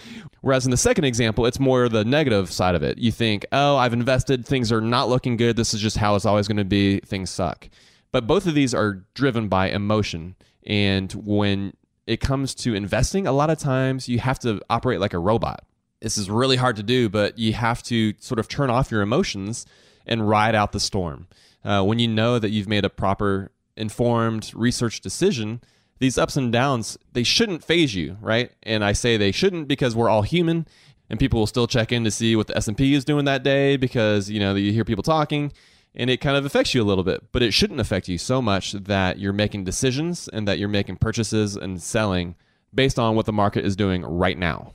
Whereas 0.47 0.65
in 0.65 0.71
the 0.71 0.77
second 0.77 1.03
example, 1.03 1.45
it's 1.45 1.59
more 1.59 1.89
the 1.89 2.05
negative 2.05 2.49
side 2.51 2.73
of 2.73 2.81
it. 2.81 2.97
You 2.97 3.11
think, 3.11 3.45
oh, 3.51 3.75
I've 3.75 3.91
invested. 3.91 4.45
Things 4.45 4.71
are 4.71 4.79
not 4.79 5.09
looking 5.09 5.35
good. 5.35 5.57
This 5.57 5.73
is 5.73 5.81
just 5.81 5.97
how 5.97 6.15
it's 6.15 6.25
always 6.25 6.47
going 6.47 6.55
to 6.55 6.63
be. 6.63 7.01
Things 7.01 7.29
suck. 7.29 7.69
But 8.13 8.27
both 8.27 8.47
of 8.47 8.53
these 8.53 8.73
are 8.73 9.05
driven 9.13 9.49
by 9.49 9.69
emotion. 9.69 10.35
And 10.65 11.11
when 11.11 11.73
it 12.05 12.21
comes 12.21 12.55
to 12.55 12.73
investing, 12.75 13.27
a 13.27 13.33
lot 13.33 13.49
of 13.49 13.57
times 13.57 14.07
you 14.07 14.19
have 14.19 14.39
to 14.39 14.61
operate 14.69 15.01
like 15.01 15.13
a 15.13 15.19
robot 15.19 15.65
this 16.01 16.17
is 16.17 16.29
really 16.29 16.57
hard 16.57 16.75
to 16.75 16.83
do, 16.83 17.09
but 17.09 17.37
you 17.37 17.53
have 17.53 17.81
to 17.83 18.13
sort 18.19 18.39
of 18.39 18.47
turn 18.47 18.69
off 18.69 18.91
your 18.91 19.01
emotions 19.01 19.65
and 20.05 20.29
ride 20.29 20.55
out 20.55 20.71
the 20.71 20.79
storm. 20.79 21.27
Uh, 21.63 21.83
when 21.83 21.99
you 21.99 22.07
know 22.07 22.39
that 22.39 22.49
you've 22.49 22.67
made 22.67 22.85
a 22.85 22.89
proper, 22.89 23.51
informed, 23.75 24.51
research 24.55 25.01
decision, 25.01 25.61
these 25.99 26.17
ups 26.17 26.35
and 26.35 26.51
downs 26.51 26.97
they 27.13 27.23
shouldn't 27.23 27.63
faze 27.63 27.95
you, 27.95 28.17
right? 28.21 28.51
And 28.63 28.83
I 28.83 28.93
say 28.93 29.17
they 29.17 29.31
shouldn't 29.31 29.67
because 29.67 29.95
we're 29.95 30.09
all 30.09 30.21
human, 30.21 30.67
and 31.09 31.19
people 31.19 31.39
will 31.39 31.47
still 31.47 31.67
check 31.67 31.91
in 31.91 32.03
to 32.03 32.11
see 32.11 32.35
what 32.35 32.47
the 32.47 32.57
S 32.57 32.67
and 32.67 32.77
P 32.77 32.93
is 32.93 33.05
doing 33.05 33.25
that 33.25 33.43
day 33.43 33.77
because 33.77 34.29
you 34.29 34.39
know 34.39 34.55
you 34.55 34.71
hear 34.71 34.85
people 34.85 35.03
talking, 35.03 35.51
and 35.95 36.09
it 36.09 36.21
kind 36.21 36.37
of 36.37 36.45
affects 36.45 36.73
you 36.73 36.81
a 36.81 36.85
little 36.85 37.03
bit. 37.03 37.31
But 37.31 37.43
it 37.43 37.53
shouldn't 37.53 37.79
affect 37.79 38.07
you 38.07 38.17
so 38.17 38.41
much 38.41 38.73
that 38.73 39.19
you're 39.19 39.33
making 39.33 39.63
decisions 39.63 40.27
and 40.27 40.47
that 40.47 40.59
you're 40.59 40.69
making 40.69 40.97
purchases 40.97 41.55
and 41.55 41.81
selling 41.81 42.35
based 42.73 42.99
on 42.99 43.15
what 43.15 43.25
the 43.25 43.33
market 43.33 43.65
is 43.65 43.75
doing 43.75 44.03
right 44.03 44.37
now. 44.37 44.73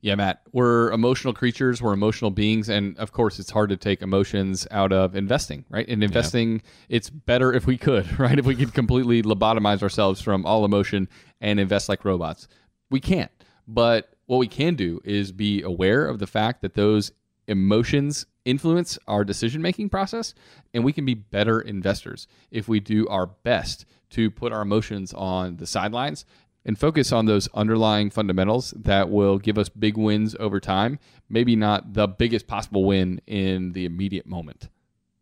Yeah, 0.00 0.14
Matt, 0.14 0.42
we're 0.52 0.92
emotional 0.92 1.34
creatures, 1.34 1.82
we're 1.82 1.92
emotional 1.92 2.30
beings, 2.30 2.68
and 2.68 2.96
of 2.98 3.10
course, 3.10 3.40
it's 3.40 3.50
hard 3.50 3.70
to 3.70 3.76
take 3.76 4.00
emotions 4.00 4.66
out 4.70 4.92
of 4.92 5.16
investing, 5.16 5.64
right? 5.70 5.88
And 5.88 6.04
investing, 6.04 6.52
yeah. 6.52 6.60
it's 6.88 7.10
better 7.10 7.52
if 7.52 7.66
we 7.66 7.76
could, 7.76 8.18
right? 8.18 8.38
If 8.38 8.46
we 8.46 8.54
could 8.54 8.74
completely 8.74 9.22
lobotomize 9.22 9.82
ourselves 9.82 10.20
from 10.20 10.46
all 10.46 10.64
emotion 10.64 11.08
and 11.40 11.58
invest 11.58 11.88
like 11.88 12.04
robots. 12.04 12.46
We 12.90 13.00
can't. 13.00 13.32
But 13.66 14.14
what 14.26 14.38
we 14.38 14.46
can 14.46 14.76
do 14.76 15.00
is 15.04 15.32
be 15.32 15.62
aware 15.62 16.06
of 16.06 16.20
the 16.20 16.26
fact 16.28 16.62
that 16.62 16.74
those 16.74 17.10
emotions 17.48 18.24
influence 18.44 18.98
our 19.08 19.24
decision 19.24 19.62
making 19.62 19.88
process, 19.88 20.32
and 20.72 20.84
we 20.84 20.92
can 20.92 21.04
be 21.04 21.14
better 21.14 21.60
investors 21.60 22.28
if 22.50 22.68
we 22.68 22.78
do 22.78 23.08
our 23.08 23.26
best 23.26 23.84
to 24.10 24.30
put 24.30 24.52
our 24.52 24.62
emotions 24.62 25.12
on 25.12 25.56
the 25.56 25.66
sidelines 25.66 26.24
and 26.68 26.78
focus 26.78 27.12
on 27.12 27.24
those 27.24 27.48
underlying 27.54 28.10
fundamentals 28.10 28.72
that 28.76 29.08
will 29.08 29.38
give 29.38 29.56
us 29.56 29.70
big 29.70 29.96
wins 29.96 30.36
over 30.38 30.60
time. 30.60 30.98
Maybe 31.30 31.56
not 31.56 31.94
the 31.94 32.06
biggest 32.06 32.46
possible 32.46 32.84
win 32.84 33.22
in 33.26 33.72
the 33.72 33.86
immediate 33.86 34.26
moment. 34.26 34.68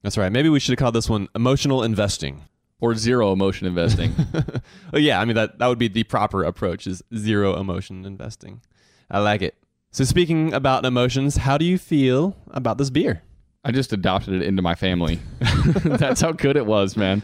That's 0.02 0.18
right. 0.18 0.32
Maybe 0.32 0.48
we 0.48 0.58
should 0.58 0.72
have 0.72 0.80
called 0.80 0.96
this 0.96 1.08
one 1.08 1.28
emotional 1.36 1.84
investing 1.84 2.42
or 2.80 2.96
zero 2.96 3.32
emotion 3.32 3.68
investing. 3.68 4.12
well, 4.32 4.44
oh, 4.94 4.98
yeah, 4.98 5.20
I 5.20 5.24
mean 5.24 5.36
that 5.36 5.60
that 5.60 5.68
would 5.68 5.78
be 5.78 5.86
the 5.86 6.02
proper 6.02 6.42
approach 6.42 6.84
is 6.84 7.00
zero 7.14 7.58
emotion 7.58 8.04
investing. 8.04 8.60
I 9.08 9.20
like 9.20 9.40
it. 9.40 9.56
So 9.92 10.02
speaking 10.02 10.52
about 10.52 10.84
emotions, 10.84 11.36
how 11.36 11.58
do 11.58 11.64
you 11.64 11.78
feel 11.78 12.36
about 12.50 12.76
this 12.76 12.90
beer? 12.90 13.22
I 13.64 13.70
just 13.70 13.92
adopted 13.92 14.34
it 14.34 14.42
into 14.42 14.62
my 14.62 14.74
family. 14.74 15.20
That's 15.84 16.20
how 16.20 16.32
good 16.32 16.56
it 16.56 16.66
was, 16.66 16.96
man 16.96 17.22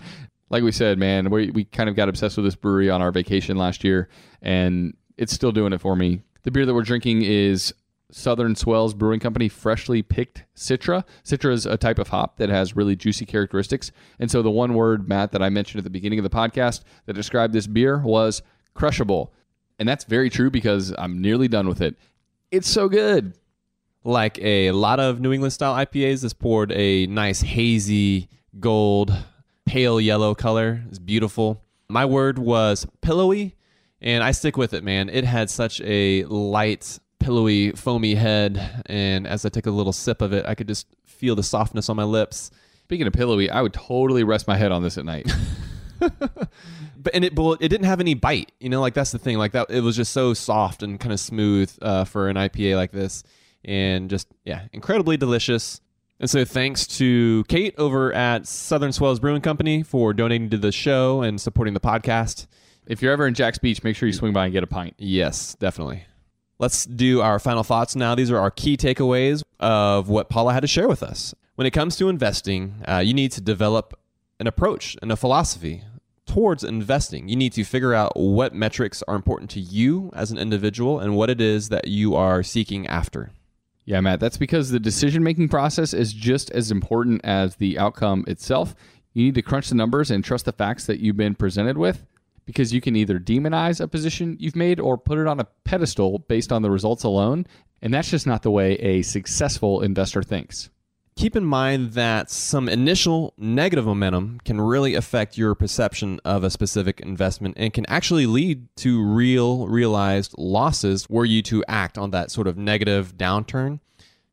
like 0.52 0.62
we 0.62 0.70
said, 0.70 0.98
man, 0.98 1.30
we 1.30 1.50
we 1.50 1.64
kind 1.64 1.88
of 1.88 1.96
got 1.96 2.08
obsessed 2.08 2.36
with 2.36 2.44
this 2.44 2.54
brewery 2.54 2.90
on 2.90 3.02
our 3.02 3.10
vacation 3.10 3.56
last 3.56 3.82
year, 3.82 4.08
and 4.42 4.94
it's 5.16 5.32
still 5.32 5.50
doing 5.50 5.72
it 5.72 5.80
for 5.80 5.96
me. 5.96 6.20
The 6.42 6.50
beer 6.50 6.66
that 6.66 6.74
we're 6.74 6.82
drinking 6.82 7.22
is 7.22 7.72
Southern 8.10 8.54
Swells 8.54 8.92
Brewing 8.92 9.20
Company 9.20 9.48
freshly 9.48 10.02
picked 10.02 10.44
Citra. 10.54 11.04
Citra 11.24 11.52
is 11.52 11.64
a 11.64 11.78
type 11.78 11.98
of 11.98 12.08
hop 12.08 12.36
that 12.36 12.50
has 12.50 12.76
really 12.76 12.94
juicy 12.94 13.24
characteristics. 13.24 13.90
And 14.18 14.30
so 14.30 14.42
the 14.42 14.50
one 14.50 14.74
word, 14.74 15.08
Matt, 15.08 15.32
that 15.32 15.42
I 15.42 15.48
mentioned 15.48 15.78
at 15.78 15.84
the 15.84 15.90
beginning 15.90 16.18
of 16.18 16.24
the 16.24 16.30
podcast 16.30 16.82
that 17.06 17.14
described 17.14 17.54
this 17.54 17.66
beer 17.66 17.98
was 17.98 18.42
crushable. 18.74 19.32
And 19.78 19.88
that's 19.88 20.04
very 20.04 20.28
true 20.28 20.50
because 20.50 20.94
I'm 20.98 21.22
nearly 21.22 21.48
done 21.48 21.68
with 21.68 21.80
it. 21.80 21.96
It's 22.50 22.68
so 22.68 22.88
good. 22.90 23.32
Like 24.04 24.38
a 24.40 24.72
lot 24.72 25.00
of 25.00 25.20
New 25.20 25.32
England 25.32 25.54
style 25.54 25.74
IPAs, 25.74 26.20
this 26.20 26.34
poured 26.34 26.72
a 26.72 27.06
nice 27.06 27.40
hazy 27.40 28.28
gold 28.60 29.16
pale 29.66 30.00
yellow 30.00 30.34
color. 30.34 30.82
It's 30.88 30.98
beautiful. 30.98 31.62
My 31.88 32.04
word 32.04 32.38
was 32.38 32.86
pillowy, 33.00 33.56
and 34.00 34.24
I 34.24 34.32
stick 34.32 34.56
with 34.56 34.74
it, 34.74 34.84
man. 34.84 35.08
It 35.08 35.24
had 35.24 35.50
such 35.50 35.80
a 35.82 36.24
light, 36.24 36.98
pillowy, 37.18 37.72
foamy 37.72 38.14
head, 38.14 38.84
and 38.86 39.26
as 39.26 39.44
I 39.44 39.48
took 39.48 39.66
a 39.66 39.70
little 39.70 39.92
sip 39.92 40.22
of 40.22 40.32
it, 40.32 40.46
I 40.46 40.54
could 40.54 40.68
just 40.68 40.86
feel 41.06 41.34
the 41.34 41.42
softness 41.42 41.88
on 41.88 41.96
my 41.96 42.04
lips. 42.04 42.50
Speaking 42.84 43.06
of 43.06 43.12
pillowy, 43.12 43.50
I 43.50 43.62
would 43.62 43.72
totally 43.72 44.24
rest 44.24 44.48
my 44.48 44.56
head 44.56 44.72
on 44.72 44.82
this 44.82 44.98
at 44.98 45.04
night. 45.04 45.30
but 46.18 47.14
and 47.14 47.24
it 47.24 47.32
it 47.36 47.68
didn't 47.68 47.84
have 47.84 48.00
any 48.00 48.14
bite. 48.14 48.52
You 48.60 48.68
know, 48.68 48.80
like 48.80 48.94
that's 48.94 49.12
the 49.12 49.18
thing. 49.18 49.38
Like 49.38 49.52
that, 49.52 49.70
it 49.70 49.80
was 49.80 49.96
just 49.96 50.12
so 50.12 50.34
soft 50.34 50.82
and 50.82 50.98
kind 50.98 51.12
of 51.12 51.20
smooth 51.20 51.72
uh, 51.80 52.04
for 52.04 52.28
an 52.28 52.36
IPA 52.36 52.76
like 52.76 52.92
this, 52.92 53.22
and 53.64 54.10
just 54.10 54.28
yeah, 54.44 54.62
incredibly 54.72 55.16
delicious. 55.16 55.80
And 56.22 56.30
so 56.30 56.44
thanks 56.44 56.86
to 56.98 57.42
Kate 57.48 57.74
over 57.78 58.12
at 58.12 58.46
Southern 58.46 58.92
Swells 58.92 59.18
Brewing 59.18 59.42
Company 59.42 59.82
for 59.82 60.12
donating 60.12 60.50
to 60.50 60.56
the 60.56 60.70
show 60.70 61.20
and 61.20 61.40
supporting 61.40 61.74
the 61.74 61.80
podcast. 61.80 62.46
If 62.86 63.02
you're 63.02 63.12
ever 63.12 63.26
in 63.26 63.34
Jax 63.34 63.58
Beach, 63.58 63.82
make 63.82 63.96
sure 63.96 64.06
you 64.06 64.12
swing 64.12 64.32
by 64.32 64.44
and 64.44 64.52
get 64.52 64.62
a 64.62 64.68
pint. 64.68 64.94
Yes, 64.98 65.56
definitely. 65.56 66.04
Let's 66.60 66.86
do 66.86 67.20
our 67.22 67.40
final 67.40 67.64
thoughts 67.64 67.96
now. 67.96 68.14
These 68.14 68.30
are 68.30 68.38
our 68.38 68.52
key 68.52 68.76
takeaways 68.76 69.42
of 69.58 70.08
what 70.08 70.30
Paula 70.30 70.52
had 70.52 70.60
to 70.60 70.68
share 70.68 70.86
with 70.86 71.02
us. 71.02 71.34
When 71.56 71.66
it 71.66 71.72
comes 71.72 71.96
to 71.96 72.08
investing, 72.08 72.84
uh, 72.86 72.98
you 72.98 73.14
need 73.14 73.32
to 73.32 73.40
develop 73.40 73.98
an 74.38 74.46
approach 74.46 74.96
and 75.02 75.10
a 75.10 75.16
philosophy 75.16 75.82
towards 76.24 76.62
investing. 76.62 77.28
You 77.28 77.34
need 77.34 77.52
to 77.54 77.64
figure 77.64 77.94
out 77.94 78.12
what 78.14 78.54
metrics 78.54 79.02
are 79.08 79.16
important 79.16 79.50
to 79.50 79.60
you 79.60 80.12
as 80.14 80.30
an 80.30 80.38
individual 80.38 81.00
and 81.00 81.16
what 81.16 81.30
it 81.30 81.40
is 81.40 81.68
that 81.70 81.88
you 81.88 82.14
are 82.14 82.44
seeking 82.44 82.86
after. 82.86 83.32
Yeah, 83.84 84.00
Matt, 84.00 84.20
that's 84.20 84.36
because 84.36 84.70
the 84.70 84.78
decision 84.78 85.22
making 85.22 85.48
process 85.48 85.92
is 85.92 86.12
just 86.12 86.50
as 86.52 86.70
important 86.70 87.20
as 87.24 87.56
the 87.56 87.78
outcome 87.78 88.24
itself. 88.28 88.76
You 89.12 89.24
need 89.24 89.34
to 89.34 89.42
crunch 89.42 89.68
the 89.68 89.74
numbers 89.74 90.10
and 90.10 90.24
trust 90.24 90.44
the 90.44 90.52
facts 90.52 90.86
that 90.86 91.00
you've 91.00 91.16
been 91.16 91.34
presented 91.34 91.76
with 91.76 92.04
because 92.46 92.72
you 92.72 92.80
can 92.80 92.96
either 92.96 93.18
demonize 93.18 93.80
a 93.80 93.88
position 93.88 94.36
you've 94.40 94.56
made 94.56 94.80
or 94.80 94.96
put 94.96 95.18
it 95.18 95.26
on 95.26 95.40
a 95.40 95.48
pedestal 95.64 96.20
based 96.20 96.52
on 96.52 96.62
the 96.62 96.70
results 96.70 97.04
alone. 97.04 97.46
And 97.82 97.92
that's 97.92 98.10
just 98.10 98.26
not 98.26 98.42
the 98.42 98.50
way 98.50 98.74
a 98.74 99.02
successful 99.02 99.82
investor 99.82 100.22
thinks. 100.22 100.70
Keep 101.14 101.36
in 101.36 101.44
mind 101.44 101.92
that 101.92 102.30
some 102.30 102.68
initial 102.68 103.34
negative 103.36 103.84
momentum 103.84 104.40
can 104.44 104.60
really 104.60 104.94
affect 104.94 105.36
your 105.36 105.54
perception 105.54 106.18
of 106.24 106.42
a 106.42 106.50
specific 106.50 107.00
investment 107.00 107.54
and 107.58 107.72
can 107.72 107.84
actually 107.86 108.24
lead 108.24 108.66
to 108.76 109.04
real 109.04 109.68
realized 109.68 110.34
losses 110.38 111.08
were 111.10 111.26
you 111.26 111.42
to 111.42 111.62
act 111.68 111.98
on 111.98 112.12
that 112.12 112.30
sort 112.30 112.46
of 112.46 112.56
negative 112.56 113.16
downturn. 113.16 113.80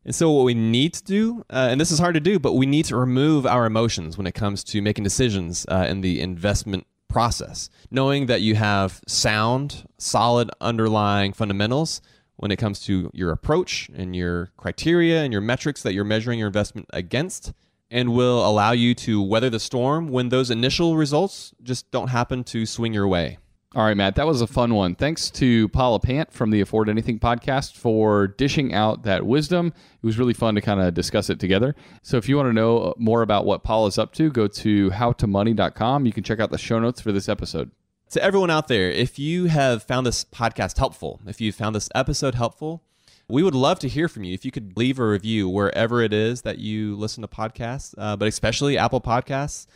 And 0.06 0.16
so, 0.16 0.32
what 0.32 0.46
we 0.46 0.54
need 0.54 0.94
to 0.94 1.04
do, 1.04 1.46
uh, 1.50 1.68
and 1.70 1.82
this 1.82 1.92
is 1.92 2.00
hard 2.00 2.14
to 2.14 2.22
do, 2.22 2.40
but 2.40 2.54
we 2.54 2.66
need 2.66 2.86
to 2.86 2.96
remove 2.96 3.46
our 3.46 3.66
emotions 3.66 4.18
when 4.18 4.26
it 4.26 4.34
comes 4.34 4.64
to 4.66 4.82
making 4.82 5.04
decisions 5.04 5.66
uh, 5.68 5.86
in 5.90 6.00
the 6.00 6.22
investment 6.22 6.88
process. 7.10 7.70
Knowing 7.92 8.28
that 8.28 8.42
you 8.42 8.56
have 8.56 9.02
sound, 9.06 9.86
solid 9.98 10.50
underlying 10.62 11.34
fundamentals 11.34 12.02
when 12.40 12.52
it 12.52 12.56
comes 12.56 12.80
to 12.80 13.12
your 13.14 13.32
approach 13.32 13.90
and 13.94 14.16
your 14.16 14.50
criteria 14.56 15.24
and 15.24 15.34
your 15.34 15.42
metrics 15.42 15.84
that 15.84 15.94
you're 15.94 16.06
measuring 16.06 16.40
your 16.40 16.48
investment 16.48 16.88
against, 16.92 17.52
and 17.92 18.14
will 18.14 18.46
allow 18.46 18.72
you 18.72 18.96
to 18.96 19.22
weather 19.22 19.50
the 19.50 19.60
storm 19.60 20.08
when 20.08 20.30
those 20.30 20.50
initial 20.50 20.96
results 20.96 21.54
just 21.62 21.92
don't 21.92 22.08
happen 22.08 22.44
to 22.46 22.66
swing 22.66 22.94
your 22.94 23.08
way. 23.08 23.38
All 23.76 23.84
right, 23.84 23.98
Matt, 23.98 24.16
that 24.16 24.26
was 24.26 24.42
a 24.42 24.48
fun 24.48 24.74
one. 24.74 24.96
Thanks 24.96 25.30
to 25.32 25.68
Paula 25.70 26.00
Pant 26.00 26.32
from 26.32 26.50
the 26.50 26.62
Afford 26.62 26.90
Anything 26.90 27.20
podcast 27.20 27.76
for 27.76 28.28
dishing 28.28 28.74
out 28.74 29.04
that 29.04 29.26
wisdom. 29.26 29.68
It 29.68 30.06
was 30.06 30.18
really 30.18 30.34
fun 30.34 30.56
to 30.56 30.62
kind 30.62 30.80
of 30.80 30.94
discuss 30.94 31.30
it 31.30 31.40
together. 31.40 31.76
So, 32.02 32.18
if 32.18 32.28
you 32.28 32.38
want 32.38 32.48
to 32.48 32.54
know 32.54 32.96
more 32.98 33.22
about 33.22 33.46
what 33.46 33.64
Paula's 33.64 34.00
up 34.00 34.14
to, 34.14 34.32
go 34.32 34.48
to 34.48 34.90
howtomoney.com. 34.90 36.06
You 36.08 36.14
can 36.14 36.24
check 36.24 36.40
out 36.40 36.50
the 36.50 36.58
show 36.58 36.80
notes 36.80 37.00
for 37.02 37.12
this 37.12 37.30
episode. 37.30 37.70
To 38.12 38.24
everyone 38.24 38.50
out 38.50 38.68
there, 38.68 38.90
if 38.90 39.20
you 39.20 39.46
have 39.46 39.84
found 39.84 40.04
this 40.04 40.24
podcast 40.24 40.80
helpful, 40.80 41.20
if 41.28 41.40
you 41.40 41.52
found 41.52 41.76
this 41.76 41.90
episode 41.94 42.34
helpful, 42.34 42.82
we 43.28 43.44
would 43.44 43.54
love 43.54 43.78
to 43.80 43.88
hear 43.88 44.08
from 44.08 44.24
you. 44.24 44.34
If 44.34 44.44
you 44.44 44.50
could 44.50 44.76
leave 44.76 44.98
a 44.98 45.08
review 45.08 45.48
wherever 45.48 46.02
it 46.02 46.12
is 46.12 46.42
that 46.42 46.58
you 46.58 46.96
listen 46.96 47.22
to 47.22 47.28
podcasts, 47.28 47.94
uh, 48.00 48.16
but 48.16 48.28
especially 48.28 48.80
Apple 48.80 49.00
Podcasts. 49.00 49.68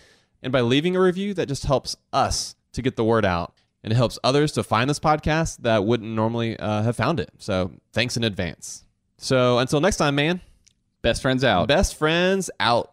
And 0.42 0.52
by 0.52 0.62
leaving 0.62 0.96
a 0.96 1.00
review, 1.00 1.36
that 1.36 1.48
just 1.48 1.66
helps 1.66 1.96
us 2.12 2.56
to 2.72 2.82
get 2.82 2.96
the 2.96 3.04
word 3.04 3.24
out 3.24 3.54
and 3.84 3.94
it 3.94 3.98
helps 3.98 4.18
others 4.24 4.52
to 4.54 4.64
find 4.64 4.90
this 4.90 5.00
podcast 5.00 5.58
that 5.58 5.86
wouldn't 5.86 6.10
normally 6.10 6.58
uh, 6.58 6.82
have 6.82 6.96
found 6.96 7.20
it. 7.20 7.30
So 7.38 7.72
thanks 7.92 8.18
in 8.18 8.24
advance. 8.24 8.84
So 9.20 9.60
until 9.60 9.80
next 9.80 9.98
time, 9.98 10.16
man. 10.16 10.42
Best 11.04 11.22
friends 11.22 11.44
out. 11.44 11.68
Best 11.68 11.96
friends 12.00 12.50
out. 12.60 12.93